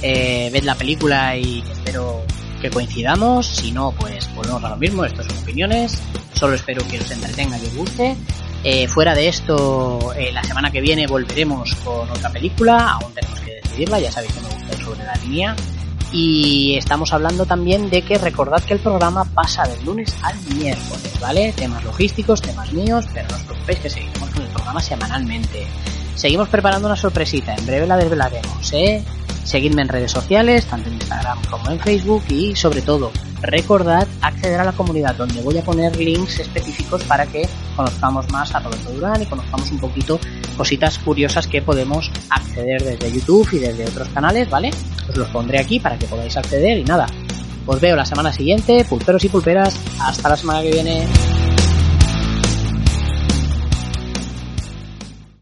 Eh, 0.01 0.49
ved 0.51 0.63
la 0.63 0.75
película 0.75 1.37
y 1.37 1.61
espero 1.61 2.23
que 2.61 2.69
coincidamos. 2.69 3.47
Si 3.47 3.71
no, 3.71 3.91
pues 3.91 4.33
volvemos 4.35 4.63
a 4.63 4.69
lo 4.69 4.77
mismo. 4.77 5.03
Estos 5.03 5.25
son 5.25 5.37
opiniones. 5.39 6.01
Solo 6.33 6.53
espero 6.53 6.87
que 6.87 6.99
os 6.99 7.11
entretenga 7.11 7.57
y 7.57 7.65
os 7.65 7.75
guste. 7.75 8.15
Eh, 8.63 8.87
fuera 8.87 9.15
de 9.15 9.27
esto, 9.27 10.13
eh, 10.15 10.31
la 10.31 10.43
semana 10.43 10.71
que 10.71 10.81
viene 10.81 11.07
volveremos 11.07 11.73
con 11.83 12.09
otra 12.09 12.29
película, 12.29 12.91
aún 12.91 13.11
tenemos 13.11 13.39
que 13.39 13.55
decidirla, 13.55 13.99
ya 13.99 14.11
sabéis 14.11 14.33
que 14.33 14.41
me 14.41 14.49
gusta 14.49 14.85
sobre 14.85 15.03
la 15.03 15.15
línea. 15.15 15.55
Y 16.13 16.75
estamos 16.75 17.11
hablando 17.13 17.45
también 17.45 17.89
de 17.89 18.03
que 18.03 18.17
recordad 18.17 18.61
que 18.63 18.73
el 18.73 18.79
programa 18.79 19.23
pasa 19.25 19.63
del 19.63 19.83
lunes 19.83 20.15
al 20.21 20.35
miércoles, 20.55 21.19
¿vale? 21.19 21.53
Temas 21.53 21.83
logísticos, 21.83 22.41
temas 22.41 22.71
míos, 22.73 23.05
pero 23.13 23.29
no 23.29 23.35
os 23.37 23.43
preocupéis 23.43 23.79
que 23.79 23.89
seguiremos 23.89 24.29
con 24.29 24.43
el 24.43 24.49
programa 24.49 24.81
semanalmente. 24.81 25.65
Seguimos 26.15 26.49
preparando 26.49 26.87
una 26.87 26.97
sorpresita, 26.97 27.55
en 27.55 27.65
breve 27.65 27.87
la 27.87 27.97
desvelaremos, 27.97 28.73
¿eh? 28.73 29.03
Seguidme 29.43 29.81
en 29.81 29.87
redes 29.87 30.11
sociales, 30.11 30.65
tanto 30.65 30.89
en 30.89 30.95
Instagram 30.95 31.39
como 31.49 31.69
en 31.71 31.79
Facebook 31.79 32.23
y 32.29 32.55
sobre 32.55 32.81
todo 32.81 33.11
recordad 33.41 34.07
acceder 34.21 34.59
a 34.59 34.63
la 34.63 34.71
comunidad 34.71 35.15
donde 35.15 35.41
voy 35.41 35.57
a 35.57 35.63
poner 35.63 35.95
links 35.95 36.39
específicos 36.39 37.03
para 37.03 37.25
que 37.25 37.47
conozcamos 37.75 38.29
más 38.31 38.53
a 38.53 38.59
Roberto 38.59 38.91
Durán 38.91 39.21
y 39.21 39.25
conozcamos 39.25 39.71
un 39.71 39.79
poquito 39.79 40.19
cositas 40.55 40.99
curiosas 40.99 41.47
que 41.47 41.61
podemos 41.61 42.11
acceder 42.29 42.83
desde 42.83 43.11
YouTube 43.11 43.49
y 43.53 43.59
desde 43.59 43.85
otros 43.85 44.09
canales, 44.09 44.49
¿vale? 44.49 44.71
Os 45.09 45.17
los 45.17 45.27
pondré 45.29 45.59
aquí 45.59 45.79
para 45.79 45.97
que 45.97 46.05
podáis 46.05 46.37
acceder 46.37 46.77
y 46.77 46.83
nada. 46.83 47.07
Os 47.65 47.79
veo 47.79 47.95
la 47.95 48.05
semana 48.05 48.31
siguiente, 48.31 48.85
pulperos 48.85 49.23
y 49.23 49.29
pulperas. 49.29 49.79
Hasta 49.99 50.29
la 50.29 50.37
semana 50.37 50.61
que 50.61 50.71
viene. 50.71 51.07